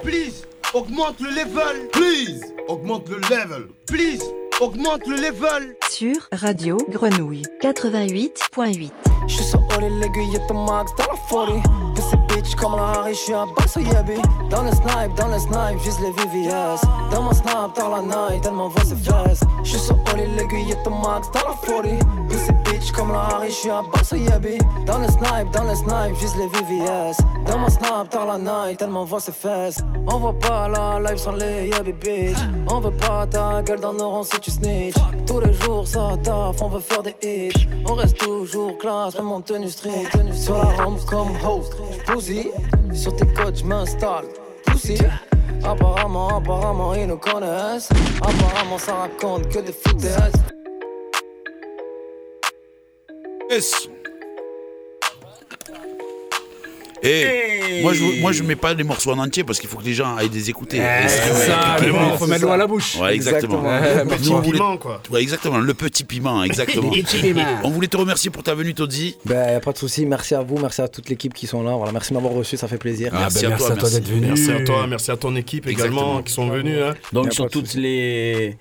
Please, 0.02 0.42
augmente 0.74 1.20
le 1.20 1.30
level. 1.30 1.88
Please, 1.92 2.40
augmente 2.66 3.08
le 3.08 3.20
level. 3.30 3.68
Please, 3.86 4.24
augmente 4.60 5.06
le 5.06 5.14
level. 5.18 5.76
Sur 5.88 6.16
Radio 6.32 6.78
Grenouille 6.88 7.44
88.8. 7.62 8.90
Je 9.28 9.34
suis 9.34 9.44
Oli, 9.76 9.88
l'aiguillette 10.00 10.48
de 10.48 10.54
max 10.54 10.92
dans 10.96 11.06
la 11.10 11.16
folie. 11.28 11.62
De 11.94 12.00
ces 12.00 12.16
bitches 12.28 12.54
comme 12.54 12.76
la 12.76 13.00
Harry, 13.00 13.14
je 13.14 13.18
suis 13.18 13.34
un 13.34 13.46
boss 13.46 13.76
au 13.76 13.80
Yabi. 13.80 14.20
Dans 14.50 14.62
le 14.62 14.70
snipe, 14.70 15.14
dans 15.16 15.28
le 15.28 15.38
snipe, 15.38 15.78
vise 15.82 15.98
les 16.00 16.10
VVS. 16.12 16.80
Dans 17.10 17.22
mon 17.22 17.32
snap, 17.32 17.76
dans 17.76 17.88
la 17.88 18.02
night, 18.02 18.44
elle 18.46 18.52
m'envoie 18.52 18.84
ses 18.84 18.96
fesses. 18.96 19.40
Je 19.62 19.70
suis 19.70 19.78
sur 19.78 19.96
Oli, 20.12 20.26
l'aiguillette 20.36 20.84
de 20.84 20.90
max 20.90 21.30
dans 21.32 21.48
la 21.48 21.56
folie. 21.56 21.98
De 22.28 22.36
ces 22.36 22.52
bitches 22.64 22.92
comme 22.92 23.12
la 23.12 23.20
Harry, 23.20 23.48
je 23.50 23.54
suis 23.54 23.70
un 23.70 23.82
boss 23.82 24.12
au 24.12 24.16
Yabi. 24.16 24.58
Dans 24.86 24.98
le 24.98 25.08
snipe, 25.08 25.50
dans 25.52 25.64
le 25.64 25.74
snipe, 25.74 26.16
vise 26.18 26.36
les 26.36 26.48
VVS. 26.48 27.16
Dans 27.46 27.58
mon 27.58 27.68
snap, 27.68 28.10
dans 28.12 28.24
la 28.24 28.38
night, 28.38 28.80
elle 28.82 28.90
m'envoie 28.90 29.20
ses 29.20 29.32
fesses. 29.32 29.78
On 30.06 30.18
voit 30.18 30.38
pas 30.38 30.68
la 30.68 30.98
live 31.00 31.18
sans 31.18 31.32
les 31.32 31.68
Yabi 31.68 31.92
bitch. 31.92 32.38
On 32.68 32.80
veut 32.80 32.90
pas 32.90 33.26
ta 33.26 33.62
gueule 33.62 33.80
dans 33.80 33.92
nos 33.92 34.10
rangs 34.10 34.24
si 34.24 34.38
tu 34.40 34.50
snitch. 34.50 34.94
Tous 35.26 35.40
les 35.40 35.52
jours 35.52 35.86
ça 35.86 36.16
taffe, 36.22 36.60
on 36.60 36.68
veut 36.68 36.80
faire 36.80 37.02
des 37.02 37.14
hits. 37.22 37.68
On 37.88 37.94
reste 37.94 38.18
toujours 38.18 38.78
classe, 38.78 39.16
même 39.16 39.30
en 39.30 39.40
tenue 39.40 39.61
Sur 39.68 40.58
la 40.58 40.64
rampe 40.82 41.04
comme 41.04 41.30
host, 41.46 41.74
pussy. 42.06 42.50
Sur 42.92 43.14
tes 43.14 43.26
codes, 43.26 43.56
je 43.56 43.64
m'installe, 43.64 44.24
pussy. 44.66 44.98
Apparemment, 45.62 46.38
apparemment, 46.38 46.94
ils 46.94 47.06
nous 47.06 47.16
connaissent. 47.16 47.88
Apparemment, 48.20 48.78
ça 48.78 48.94
raconte 48.94 49.48
que 49.48 49.60
des 49.60 49.72
foutaises. 49.72 50.32
Yes. 53.50 53.91
Et 57.04 57.80
moi, 57.82 57.92
je, 57.94 58.20
moi, 58.20 58.30
je 58.32 58.42
mets 58.44 58.54
pas 58.56 58.74
les 58.74 58.84
morceaux 58.84 59.10
en 59.10 59.18
entier 59.18 59.42
parce 59.44 59.58
qu'il 59.58 59.68
faut 59.68 59.78
que 59.78 59.84
les 59.84 59.92
gens 59.94 60.14
aillent 60.16 60.28
les 60.28 60.50
écouter. 60.50 60.76
Eh, 60.78 61.04
Et 61.04 61.08
c'est 61.08 61.46
ça, 61.46 61.76
mais 61.80 61.88
faut 62.16 62.26
mettre 62.26 62.42
l'eau 62.44 62.50
à 62.52 62.56
la 62.56 62.66
bouche. 62.66 62.96
Ouais, 62.96 63.14
exactement. 63.14 63.62
Exactement. 63.64 64.04
Le 64.04 64.16
petit 64.16 64.28
voulait- 64.30 64.50
piment, 64.52 64.76
quoi. 64.76 65.02
Ouais, 65.10 65.20
exactement, 65.22 65.58
le 65.58 65.74
petit 65.74 66.04
piment, 66.04 66.44
exactement. 66.44 66.92
On 67.64 67.70
voulait 67.70 67.88
te 67.88 67.96
remercier 67.96 68.30
pour 68.30 68.42
ta 68.42 68.54
venue, 68.54 68.74
Toddy. 68.74 69.16
Ben, 69.24 69.52
y 69.52 69.54
a 69.56 69.60
pas 69.60 69.72
de 69.72 69.78
souci. 69.78 70.06
Merci 70.06 70.34
à 70.34 70.42
vous, 70.42 70.58
merci 70.58 70.80
à 70.80 70.88
toute 70.88 71.08
l'équipe 71.08 71.34
qui 71.34 71.46
sont 71.46 71.62
là. 71.62 71.74
Voilà, 71.76 71.92
merci 71.92 72.10
de 72.10 72.14
m'avoir 72.14 72.34
reçu, 72.34 72.56
ça 72.56 72.68
fait 72.68 72.78
plaisir. 72.78 73.10
Ah, 73.14 73.20
Merci 73.22 73.40
ben, 73.40 73.46
à 73.46 73.48
merci 73.50 73.64
toi, 73.66 73.72
à 73.72 73.76
toi 73.78 73.88
merci. 73.90 73.94
d'être 74.00 74.08
venu. 74.14 74.26
Merci 74.28 74.50
à 74.52 74.64
toi, 74.64 74.86
merci 74.86 75.10
à 75.10 75.16
ton 75.16 75.34
équipe 75.36 75.66
Exactement. 75.66 76.00
également 76.02 76.22
qui 76.22 76.32
sont 76.32 76.48
venus. 76.48 76.78
Hein. 76.82 76.94
Donc 77.12 77.32
sur 77.32 77.48
toutes 77.50 77.74
les, 77.74 78.56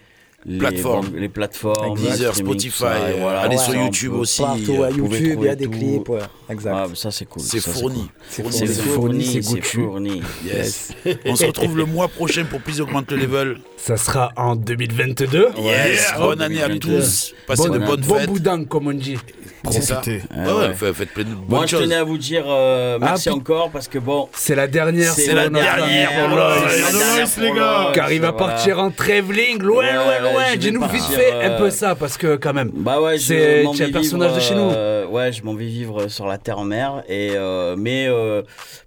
les 0.45 0.57
Plateformes. 0.57 1.11
les 1.15 1.29
plateformes, 1.29 1.95
Deezer, 1.97 2.35
Spotify, 2.35 2.83
voilà. 3.19 3.41
allez 3.41 3.57
Ouais, 3.57 3.63
sur 3.63 3.75
YouTube 3.75 4.13
aussi. 4.13 4.41
Partout, 4.41 4.83
à 4.83 4.89
YouTube, 4.89 5.39
il 5.41 5.45
y 5.45 5.49
a 5.49 5.55
des 5.55 5.67
clips, 5.67 6.09
ouais, 6.09 6.19
exact. 6.51 6.75
Ah, 6.75 6.87
ça 6.93 7.11
c'est 7.11 7.25
cool. 7.25 7.41
C'est 7.43 7.59
fourni. 7.59 8.09
cool. 8.35 8.51
C'est 8.51 8.65
C'est 8.67 8.81
fourni, 8.81 9.41
c'est 9.43 9.61
fourni. 9.61 10.21
Yes. 10.45 10.91
On 11.25 11.35
se 11.35 11.45
retrouve 11.45 11.77
le 11.77 11.85
mois 11.85 12.07
prochain 12.07 12.45
pour 12.45 12.61
plus 12.61 12.81
augmente 12.81 13.11
le 13.11 13.17
level. 13.17 13.57
Ça 13.77 13.97
sera 13.97 14.31
en 14.35 14.55
2022. 14.55 15.47
Yes. 15.57 16.13
Oh, 16.17 16.21
Bonne 16.21 16.41
année 16.41 16.61
à 16.61 16.67
2022. 16.67 16.99
tous. 17.01 17.33
Passez 17.47 17.63
Bonne- 17.69 17.79
de 17.81 17.85
bonnes 17.85 18.01
bon 18.01 18.15
fêtes. 18.15 18.29
boudin, 18.29 18.63
comme 18.65 18.87
on 18.87 18.93
dit. 18.93 19.17
Profitez. 19.63 20.21
Ouais, 20.35 20.45
Ouais, 20.45 20.45
ouais, 20.53 20.53
ouais. 20.69 20.73
fait- 20.73 20.93
faites 20.93 21.09
plein 21.13 21.23
de 21.23 21.29
bonnes 21.29 21.45
Moi 21.47 21.65
je 21.67 21.77
tenais 21.77 21.95
à 21.95 22.03
vous 22.03 22.17
dire 22.17 22.45
euh, 22.47 22.97
merci 22.99 23.29
Ah, 23.29 23.35
encore 23.35 23.69
parce 23.69 23.87
que 23.87 23.99
bon. 23.99 24.27
C'est 24.33 24.55
la 24.55 24.67
dernière. 24.67 25.11
C'est 25.13 25.33
la 25.33 25.49
dernière 25.49 26.09
pour 26.27 26.35
Loïs. 26.37 27.37
Les 27.37 27.51
gars. 27.51 27.91
Car 27.93 28.11
il 28.11 28.21
va 28.21 28.33
partir 28.33 28.79
en 28.79 28.89
travelling, 28.91 29.59
loin, 29.61 29.83
Ouais, 29.83 29.93
loin, 29.93 30.07
ouais, 30.07 30.33
loin. 30.33 30.55
Dis-nous 30.57 30.81
vite 30.87 31.03
fait 31.03 31.31
euh, 31.33 31.55
un 31.55 31.59
peu 31.59 31.69
ça, 31.69 31.93
parce 31.95 32.17
que 32.17 32.35
quand 32.37 32.53
même. 32.53 32.71
Bah 32.73 32.99
ouais, 33.01 33.17
je 33.17 33.23
C'est 33.25 33.63
m'en 33.63 33.73
tu 33.73 33.83
es 33.83 33.85
un 33.85 33.91
personnage 33.91 34.33
de 34.35 34.39
chez 34.39 34.55
nous. 34.55 34.71
euh, 34.71 35.05
ouais, 35.07 35.31
je 35.31 35.43
m'en 35.43 35.53
vais 35.53 35.65
vivre 35.65 36.07
sur 36.07 36.25
la 36.27 36.37
terre-mer 36.41 37.03
et 37.07 37.31
euh, 37.35 37.75
mais 37.77 38.07
euh, 38.07 38.41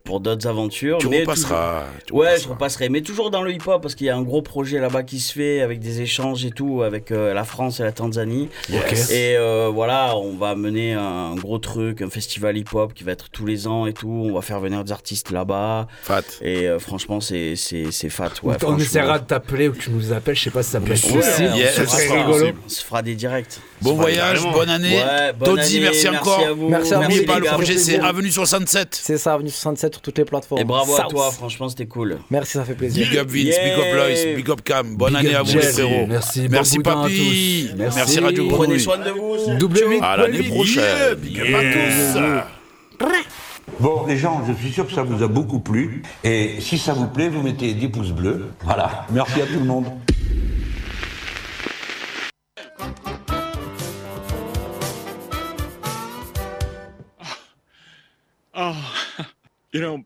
pour 0.04 0.20
d'autres 0.20 0.46
aventures. 0.46 0.98
Tu 0.98 1.08
mais 1.08 1.20
repasseras. 1.20 1.84
tu 2.00 2.06
toujours- 2.06 2.20
Ouais, 2.20 2.38
je 2.38 2.48
repasserai, 2.48 2.88
mais 2.88 3.00
toujours 3.00 3.30
dans 3.30 3.42
le 3.42 3.52
hip-hop 3.52 3.80
parce 3.82 3.94
qu'il 3.94 4.06
y 4.06 4.10
a 4.10 4.16
un 4.16 4.22
gros 4.22 4.42
projet 4.42 4.78
là-bas 4.80 5.02
qui 5.02 5.20
se 5.20 5.32
fait 5.32 5.60
avec 5.60 5.80
des 5.80 6.00
échanges 6.00 6.44
et 6.44 6.50
tout 6.50 6.82
avec 6.82 7.10
euh, 7.10 7.32
la 7.34 7.44
France 7.44 7.80
et 7.80 7.82
la 7.82 7.92
Tanzanie. 7.92 8.48
Yes. 8.68 9.10
Et 9.10 9.36
euh, 9.36 9.70
voilà, 9.72 10.16
on 10.16 10.36
va 10.36 10.54
mener 10.54 10.92
un 10.94 11.34
gros 11.34 11.58
truc, 11.58 12.02
un 12.02 12.10
festival 12.10 12.56
hip-hop 12.56 12.92
qui 12.94 13.04
va 13.04 13.12
être 13.12 13.30
tous 13.30 13.46
les 13.46 13.66
ans 13.66 13.86
et 13.86 13.92
tout. 13.92 14.08
On 14.30 14.34
va 14.34 14.42
faire 14.42 14.60
venir 14.60 14.84
des 14.84 14.92
artistes 14.92 15.30
là-bas. 15.30 15.86
Fat. 16.02 16.22
Et 16.42 16.68
euh, 16.68 16.78
franchement, 16.78 17.20
c'est 17.20 17.56
c'est 17.56 17.90
c'est 17.90 18.10
fat. 18.10 18.30
Ouais, 18.42 18.56
on 18.64 18.78
essaiera 18.78 19.18
de 19.18 19.24
t'appeler 19.24 19.68
ou 19.68 19.72
que 19.72 19.78
tu 19.78 19.90
nous 19.90 20.12
appelles, 20.12 20.36
je 20.36 20.42
sais 20.44 20.50
pas 20.50 20.62
si 20.62 20.70
ça 20.70 20.80
peut 20.80 20.92
être 20.92 21.00
possible. 21.02 21.54
se 21.56 21.84
Ce 21.84 21.86
serait 21.86 22.22
rigolo. 22.22 22.46
On 22.64 22.68
se 22.68 22.84
fera 22.84 23.02
des 23.02 23.14
directs. 23.14 23.58
Bon 23.84 23.94
voyage, 23.94 24.40
bonne 24.52 24.70
année. 24.70 24.96
Ouais, 24.96 25.32
bonne 25.38 25.56
Toddy, 25.56 25.76
année, 25.76 25.80
merci 25.80 26.08
encore. 26.08 26.40
à 26.40 26.52
vous. 26.52 26.68
Merci 26.70 26.94
à 26.94 26.96
vous, 26.96 27.02
N'oubliez 27.02 27.22
pas, 27.26 27.38
le 27.38 27.44
projet 27.46 27.76
c'est. 27.78 27.98
Avenue 28.00 28.30
67. 28.30 28.88
C'est 29.00 29.18
ça, 29.18 29.34
Avenue 29.34 29.50
67 29.50 29.92
sur 29.94 30.00
toutes 30.02 30.16
les 30.18 30.24
plateformes. 30.24 30.60
Et 30.60 30.64
bravo 30.64 30.96
à 30.96 31.02
toi, 31.04 31.30
franchement, 31.30 31.68
c'était 31.68 31.86
cool. 31.86 32.18
Merci, 32.30 32.52
ça 32.52 32.64
fait 32.64 32.74
plaisir. 32.74 33.06
Big 33.08 33.18
up 33.18 33.28
Vince, 33.28 33.44
Yeah. 33.44 33.64
big 33.76 33.84
up 33.84 33.94
Loïs, 33.94 34.36
big 34.36 34.50
up 34.50 34.60
Cam. 34.64 34.96
Bonne 34.96 35.10
Big 35.14 35.26
année 35.26 35.34
à 35.34 35.42
vous 35.42 35.52
les 35.54 35.60
frérots. 35.62 36.06
Merci, 36.08 36.48
Merci 36.50 36.78
papy. 36.78 37.68
tous. 37.68 37.76
Merci, 37.76 37.96
Merci. 37.98 38.20
Radio 38.20 38.48
Prenez 38.48 38.78
soin 38.78 38.96
de 38.98 39.10
vous. 39.10 39.36
W8 39.58 40.00
À 40.02 40.16
l'année 40.16 40.42
prochaine. 40.44 41.14
Big 41.18 41.38
up 41.40 41.46
à 41.54 41.60
tous. 43.04 43.06
Bon, 43.80 44.06
les 44.06 44.16
gens, 44.16 44.42
je 44.46 44.52
suis 44.62 44.72
sûr 44.72 44.86
que 44.86 44.92
ça 44.92 45.02
vous 45.02 45.22
a 45.22 45.26
beaucoup 45.28 45.58
plu. 45.60 46.02
Et 46.22 46.56
si 46.60 46.78
ça 46.78 46.92
vous 46.92 47.06
plaît, 47.08 47.28
vous 47.28 47.42
mettez 47.42 47.74
10 47.74 47.88
pouces 47.88 48.12
bleus. 48.12 48.46
Voilà. 48.62 49.06
Merci 49.10 49.42
à 49.42 49.46
tout 49.46 49.58
le 49.58 49.64
monde. 49.66 49.86
Oh, 58.54 59.04
you 59.72 59.80
know, 59.80 60.04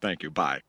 thank 0.00 0.22
you. 0.22 0.30
Bye. 0.30 0.60